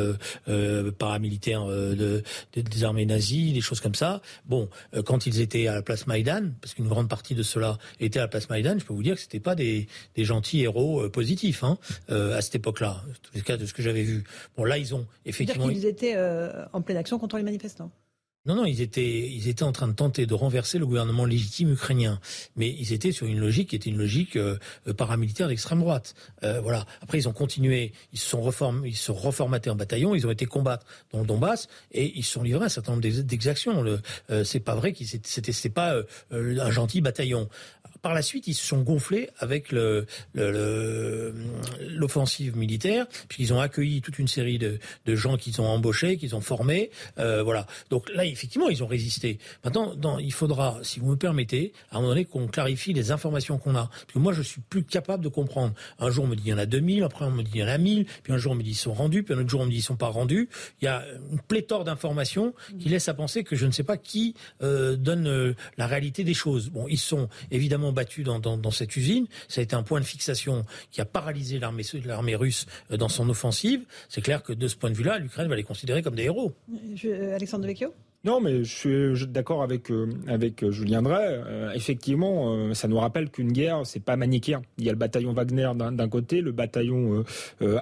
[0.99, 2.23] paramilitaires de,
[2.55, 4.23] des armées nazies, des choses comme ça.
[4.47, 4.69] Bon,
[5.05, 8.23] quand ils étaient à la place Maïdan, parce qu'une grande partie de cela était à
[8.23, 11.65] la place Maïdan, je peux vous dire que c'était pas des, des gentils héros positifs
[11.65, 14.25] hein, à cette époque-là, en les cas de ce que j'avais vu.
[14.57, 15.71] Bon, là, ils ont effectivement.
[15.71, 16.17] Ils étaient
[16.73, 17.91] en pleine action contre les manifestants.
[18.47, 21.73] Non, non, ils étaient, ils étaient en train de tenter de renverser le gouvernement légitime
[21.73, 22.21] ukrainien,
[22.55, 24.59] mais ils étaient sur une logique qui était une logique euh,
[24.97, 26.15] paramilitaire d'extrême droite.
[26.45, 26.87] Euh, voilà.
[27.03, 30.27] Après, ils ont continué, ils se sont reformés, ils se sont reformatés en bataillon, ils
[30.27, 33.03] ont été combattre dans le Donbass et ils se sont livrés à un certain nombre
[33.03, 33.85] d'exactions.
[34.31, 36.05] Euh, c'est pas vrai qu'ils c'était, c'était pas euh,
[36.61, 37.49] un gentil bataillon
[38.03, 39.73] par la suite, ils se sont gonflés avec
[41.85, 46.41] l'offensive militaire, puisqu'ils ont accueilli toute une série de, gens qu'ils ont embauchés, qu'ils ont
[46.41, 46.91] formés.
[47.19, 47.67] Euh, voilà.
[47.91, 49.39] Donc là, effectivement, ils ont résisté.
[49.65, 53.59] Maintenant, il faudra, si vous me permettez, à un moment donné, qu'on clarifie les informations
[53.59, 53.89] qu'on a.
[53.89, 55.75] Parce que moi, je suis plus capable de comprendre.
[55.99, 57.61] Un jour, on me dit il y en a 2000, après, on me dit il
[57.61, 59.39] y en a 1000, puis un jour, on me dit ils sont rendus, puis un
[59.39, 60.49] autre jour, on me dit ils sont pas rendus.
[60.81, 63.97] Il y a une pléthore d'informations qui laissent à penser que je ne sais pas
[63.97, 66.71] qui euh, donne euh, la réalité des choses.
[66.71, 69.27] Bon, ils sont évidemment battu dans, dans, cette usine.
[69.49, 73.29] Ça a été un point de fixation qui a paralysé l'armée russe euh, dans son
[73.29, 73.85] offensive.
[74.09, 76.53] C'est clair que de ce point de vue-là, l'Ukraine va les considérer comme des héros.
[77.05, 77.93] Euh, Alexandre Vecchio
[78.27, 81.15] Non, mais je suis d'accord avec euh, avec euh, Julien Drey.
[81.47, 84.63] Euh, effectivement, ça nous rappelle qu'une guerre, c'est pas manichéen.
[84.79, 87.25] Il y a le bataillon Wagner d'un côté, le bataillon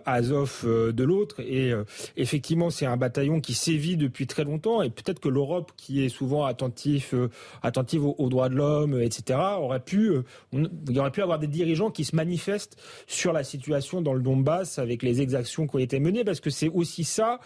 [0.05, 1.73] Azov de l'autre, et
[2.17, 4.83] effectivement, c'est un bataillon qui sévit depuis très longtemps.
[4.83, 7.15] Et peut-être que l'Europe, qui est souvent attentif,
[7.63, 10.13] attentive aux, droits de l'homme, etc., aurait pu,
[10.53, 12.77] il aurait pu avoir des dirigeants qui se manifestent
[13.07, 16.51] sur la situation dans le Donbass avec les exactions qui ont été menées, parce que
[16.51, 17.41] c'est aussi ça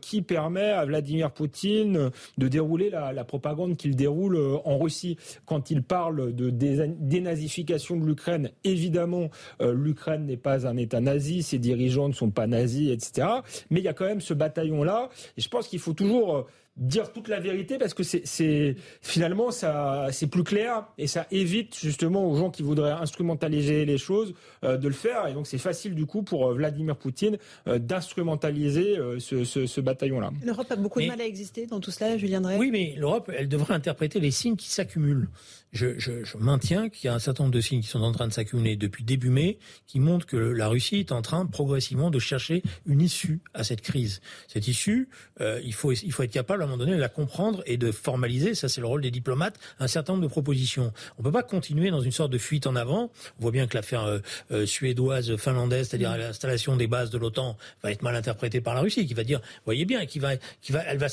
[0.00, 5.16] qui permet à Vladimir Poutine de dérouler la, propagande qu'il déroule euh, en Russie.
[5.46, 9.30] Quand il parle de dénazification de l'Ukraine, évidemment,
[9.60, 13.28] euh, l'Ukraine n'est pas un État nazi, ses dirigeants ne sont pas nazis, etc.
[13.70, 16.42] Mais il y a quand même ce bataillon-là, et je pense qu'il faut toujours euh,
[16.76, 21.78] dire toute la vérité parce que c'est finalement ça c'est plus clair et ça évite
[21.78, 24.34] justement aux gens qui voudraient instrumentaliser les choses
[24.64, 27.36] euh, de le faire et donc c'est facile du coup pour euh, Vladimir Poutine
[27.66, 30.30] euh, d'instrumentaliser ce, ce, bataillon-là.
[30.44, 32.56] L'Europe a beaucoup de mal à exister dans tout cela, Julien Drey?
[32.58, 35.28] Oui, mais l'Europe, elle devrait interpréter les signes qui s'accumulent.
[35.72, 38.12] Je, je, je, maintiens qu'il y a un certain nombre de signes qui sont en
[38.12, 42.10] train de s'accumuler depuis début mai, qui montrent que la Russie est en train progressivement
[42.10, 44.20] de chercher une issue à cette crise.
[44.48, 45.08] Cette issue,
[45.40, 47.92] il faut il faut être capable à un moment donné de la comprendre et de
[47.92, 48.54] formaliser.
[48.54, 49.58] Ça, c'est le rôle des diplomates.
[49.78, 50.92] Un certain nombre de propositions.
[51.18, 53.10] On peut pas continuer dans une sorte de fuite en avant.
[53.38, 54.20] On voit bien que l'affaire
[54.50, 58.80] euh, suédoise, finlandaise, c'est-à-dire l'installation des bases de l'OTAN, va être mal interprétée par la
[58.80, 61.06] Russie, qui va dire, voyez bien, qui va, qui va, elle va,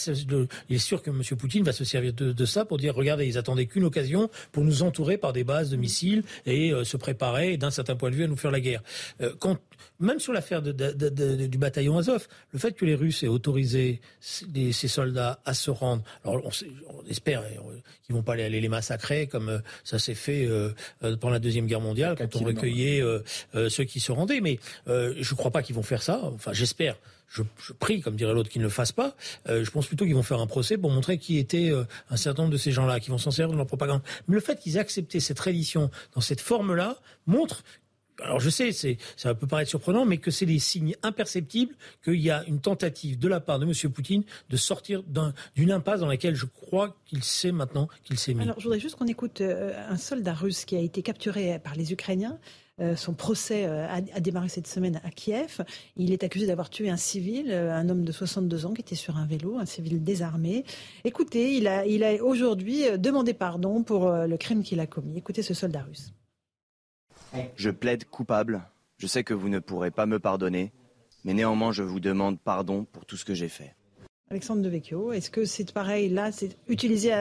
[0.70, 1.22] il est sûr que M.
[1.38, 4.84] Poutine va se servir de, ça pour dire, regardez, ils attendaient qu'une occasion pour nous
[4.84, 8.24] entourer par des bases de missiles et euh, se préparer, d'un certain point de vue,
[8.24, 8.84] à nous faire la guerre.
[9.22, 9.58] Euh, quand,
[10.00, 15.40] même sur l'affaire du bataillon Azov, le fait que les Russes aient autorisé ces soldats
[15.46, 17.44] à se rendre, alors on, espère
[18.04, 20.48] qu'ils vont pas aller, les massacrer comme ça s'est fait
[21.00, 23.02] pendant la deuxième guerre mondiale quand on recueillait
[23.56, 24.42] euh, ceux qui se rendaient.
[24.42, 26.22] Mais euh, je ne crois pas qu'ils vont faire ça.
[26.24, 26.96] Enfin, j'espère.
[27.28, 27.44] Je,
[27.74, 29.16] prie, comme dirait l'autre, qu'ils ne le fassent pas.
[29.50, 31.72] Euh, je pense plutôt qu'ils vont faire un procès pour montrer qui était
[32.10, 34.02] un certain nombre de ces gens-là, qui vont s'en servir dans leur propagande.
[34.28, 37.64] Mais le fait qu'ils aient accepté cette reddition dans cette forme-là montre
[38.24, 38.72] alors je sais,
[39.16, 43.20] ça peut paraître surprenant, mais que c'est des signes imperceptibles qu'il y a une tentative
[43.20, 43.92] de la part de M.
[43.92, 45.04] Poutine de sortir
[45.56, 48.42] d'une impasse dans laquelle je crois qu'il sait maintenant qu'il s'est mis.
[48.42, 51.94] Alors je voudrais juste qu'on écoute un soldat russe qui a été capturé par les
[51.94, 52.40] Ukrainiens.
[52.80, 55.64] Euh, son procès euh, a, démarré cette semaine à Kiev.
[55.96, 58.96] Il est accusé d'avoir tué un civil, euh, un homme de 62 ans qui était
[58.96, 60.64] sur un vélo, un civil désarmé.
[61.04, 65.18] Écoutez, il a, il a aujourd'hui demandé pardon pour le crime qu'il a commis.
[65.18, 66.14] Écoutez ce soldat russe.
[67.56, 68.62] Je plaide coupable.
[68.98, 70.72] Je sais que vous ne pourrez pas me pardonner,
[71.24, 73.76] mais néanmoins je vous demande pardon pour tout ce que j'ai fait.
[74.30, 77.12] Alexandre Devecchio, est-ce que c'est pareil là, c'est utilisé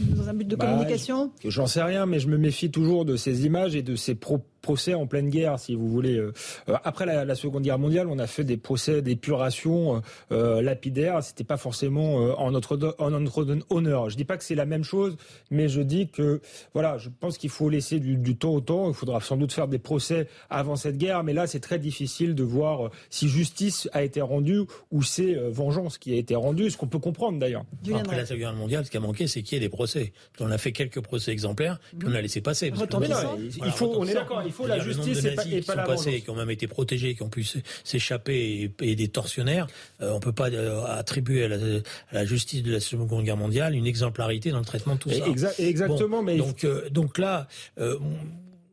[0.00, 1.32] dans un but de bah, communication?
[1.44, 4.46] J'en sais rien, mais je me méfie toujours de ces images et de ces propos
[4.62, 6.16] procès en pleine guerre, si vous voulez.
[6.16, 6.32] Euh,
[6.68, 11.22] euh, après la, Seconde Guerre mondiale, on a fait des procès d'épuration euh, lapidaires.
[11.22, 14.10] C'était pas forcément en notre en notre honneur.
[14.10, 15.16] Je dis pas que c'est la même chose,
[15.50, 16.40] mais je dis que
[16.72, 18.88] voilà, je pense qu'il faut laisser du, temps au temps.
[18.88, 22.34] Il faudra sans doute faire des procès avant cette guerre, mais là, c'est très difficile
[22.34, 24.60] de voir si justice a été rendue
[24.92, 27.64] ou c'est vengeance qui a été rendue, ce qu'on peut comprendre d'ailleurs.
[27.94, 30.12] Après la Seconde Guerre mondiale, ce qui a manqué, c'est qu'il y ait des procès.
[30.38, 32.68] On a fait quelques procès exemplaires, puis on a laissé passer.
[32.68, 36.20] il faut, on est d'accord il faut la justice et pas, et pas la passés,
[36.20, 37.46] qui ont même été protégés, qui ont pu
[37.84, 39.66] s'échapper et, des tortionnaires.
[40.00, 41.48] on euh, on peut pas euh, attribuer à
[42.12, 45.52] la, justice de la Seconde Guerre mondiale une exemplarité dans le traitement de tout ça.
[45.58, 47.48] exactement, mais donc euh, donc là.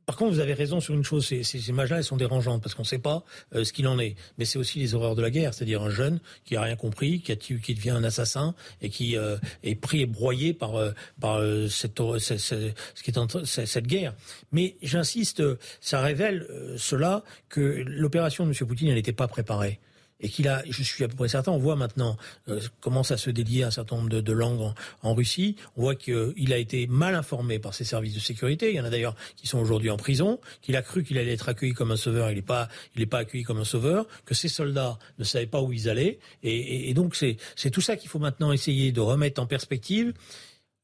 [0.09, 2.73] Par contre, vous avez raison sur une chose, ces, ces images-là, elles sont dérangeantes parce
[2.73, 3.23] qu'on ne sait pas
[3.53, 4.15] ce qu'il en est.
[4.39, 7.21] Mais c'est aussi les horreurs de la guerre, c'est-à-dire un jeune qui a rien compris,
[7.21, 9.15] qui, a qui devient un assassin et qui
[9.63, 10.71] est pris et broyé par
[11.19, 14.15] par cette, cette, ce qui est en, cette guerre.
[14.51, 15.43] Mais j'insiste,
[15.79, 18.67] ça révèle euh, cela que l'opération de M.
[18.67, 19.79] Poutine n'était pas préparée
[20.21, 22.17] et qu'il a, je suis à peu près certain, on voit maintenant
[22.49, 25.55] euh, commence à se délier un certain nombre de, langues en, Russie.
[25.77, 28.69] On voit qu'il a été mal informé par ses services de sécurité.
[28.69, 30.39] Il y en a d'ailleurs qui sont aujourd'hui en prison.
[30.61, 32.29] Qu'il a cru qu'il allait être accueilli comme un sauveur.
[32.31, 34.05] Il n'est pas, il n'est pas accueilli comme un sauveur.
[34.25, 36.19] Que ses soldats ne savaient pas où ils allaient.
[36.43, 40.13] Et, et donc c'est, c'est tout ça qu'il faut maintenant essayer de remettre en perspective.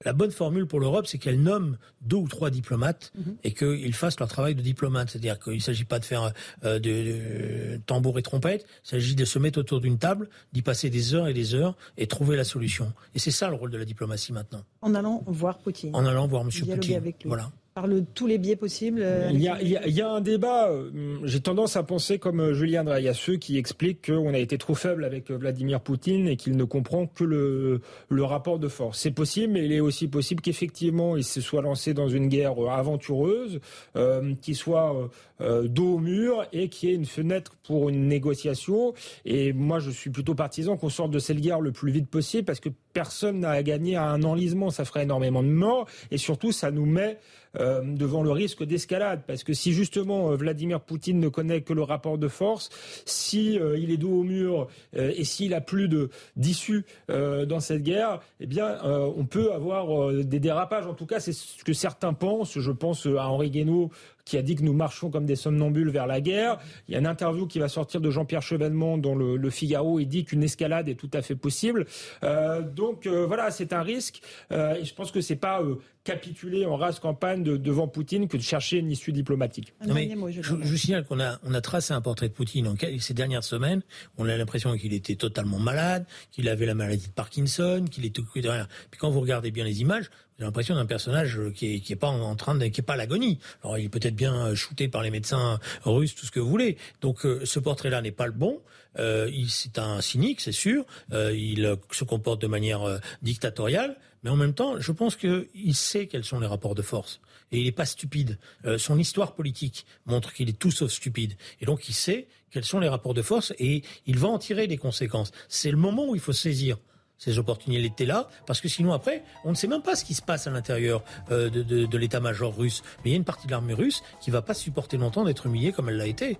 [0.03, 3.37] La bonne formule pour l'Europe, c'est qu'elle nomme deux ou trois diplomates mhm.
[3.45, 5.09] et qu'ils fassent leur travail de diplomate.
[5.09, 6.33] C'est-à-dire qu'il ne s'agit pas de faire
[6.65, 10.89] euh, de, tambour et trompette, il s'agit de se mettre autour d'une table, d'y passer
[10.89, 12.91] des heures et des heures et trouver la solution.
[13.13, 14.63] Et c'est ça le rôle de la diplomatie maintenant.
[14.81, 15.95] En allant voir Poutine.
[15.95, 16.49] En allant voir M.
[16.49, 16.97] Poutine.
[16.97, 17.29] Avec lui.
[17.29, 17.51] Voilà.
[17.75, 20.01] Par le, tous les biais possibles euh, il y, a, il, y a, il y,
[20.01, 22.85] a, un débat, euh, j'ai tendance à penser comme euh, Julien.
[22.97, 26.37] Il y a ceux qui expliquent qu'on a été trop faible avec Vladimir Poutine et
[26.37, 28.99] qu'il ne comprend que le, le rapport de force.
[29.01, 32.53] C'est possible, mais il est aussi possible qu'effectivement il se soit lancé dans une guerre
[32.69, 33.59] aventureuse,
[33.97, 35.09] euh, qui soit
[35.41, 38.93] euh, dos au mur et qu'il y ait une fenêtre pour une négociation.
[39.25, 42.45] Et moi, je suis plutôt partisan qu'on sorte de cette guerre le plus vite possible
[42.45, 44.69] parce que personne n'a à gagner à un enlisement.
[44.69, 47.17] Ça ferait énormément de morts et surtout, ça nous met
[47.59, 49.21] euh, devant le risque d'escalade.
[49.27, 52.69] Parce que si justement euh, Vladimir Poutine ne connaît que le rapport de force,
[53.05, 57.83] si euh, il est dos au mur et s'il a plus de d'issue dans cette
[57.83, 60.85] guerre, eh bien, on peut avoir des dérapages.
[60.85, 62.57] En tout cas, c'est ce que certains pensent.
[62.57, 63.91] Je pense à Henri Guénaud
[64.25, 66.57] qui a dit que nous marchons comme des somnambules vers la guerre.
[66.87, 69.99] Il y a une interview qui va sortir de Jean-Pierre Chevènement dans le, le, Figaro.
[69.99, 71.85] Il dit qu'une escalade est tout à fait possible.
[72.23, 74.21] Euh, donc euh, voilà, c'est un risque.
[74.51, 75.61] Euh, et je pense que c'est pas
[76.03, 79.73] capituler en race campagne de, devant Poutine que de chercher une issue diplomatique.
[79.85, 82.75] Non, mais je, je, signale qu'on a, on a tracé un portrait de Poutine en,
[82.99, 83.81] ces dernières semaines.
[84.17, 88.21] On a l'impression qu'il était totalement malade, qu'il avait la maladie de Parkinson, qu'il était
[88.21, 88.67] de rien.
[88.91, 91.97] Puis quand vous regardez bien les images, j'ai l'impression d'un personnage qui est, qui est
[91.97, 93.39] pas en train de, qui est pas l'agonie.
[93.63, 96.77] Alors il est peut-être bien shooté par les médecins russes, tout ce que vous voulez.
[97.01, 98.61] Donc euh, ce portrait-là n'est pas le bon.
[98.97, 100.85] Euh, c'est un cynique, c'est sûr.
[101.13, 105.75] Euh, il se comporte de manière euh, dictatoriale, mais en même temps, je pense qu'il
[105.75, 107.21] sait quels sont les rapports de force.
[107.51, 108.37] Et il n'est pas stupide.
[108.65, 111.35] Euh, son histoire politique montre qu'il est tout sauf stupide.
[111.61, 114.67] Et donc il sait quels sont les rapports de force et il va en tirer
[114.67, 115.31] des conséquences.
[115.47, 116.77] C'est le moment où il faut saisir
[117.17, 120.47] ces opportunités-là, parce que sinon après, on ne sait même pas ce qui se passe
[120.47, 122.83] à l'intérieur euh, de, l'état-major russe.
[123.03, 125.45] Mais il y a une partie de l'armée russe qui va pas supporter longtemps d'être
[125.45, 126.37] humiliée comme elle l'a été.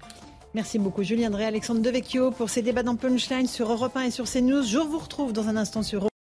[0.54, 4.12] Merci beaucoup Julien Drey, Alexandre Devecchio pour ces débats dans Punchline sur Europe 1 et
[4.12, 4.64] sur CNews.
[4.64, 6.08] Je vous retrouve dans un instant sur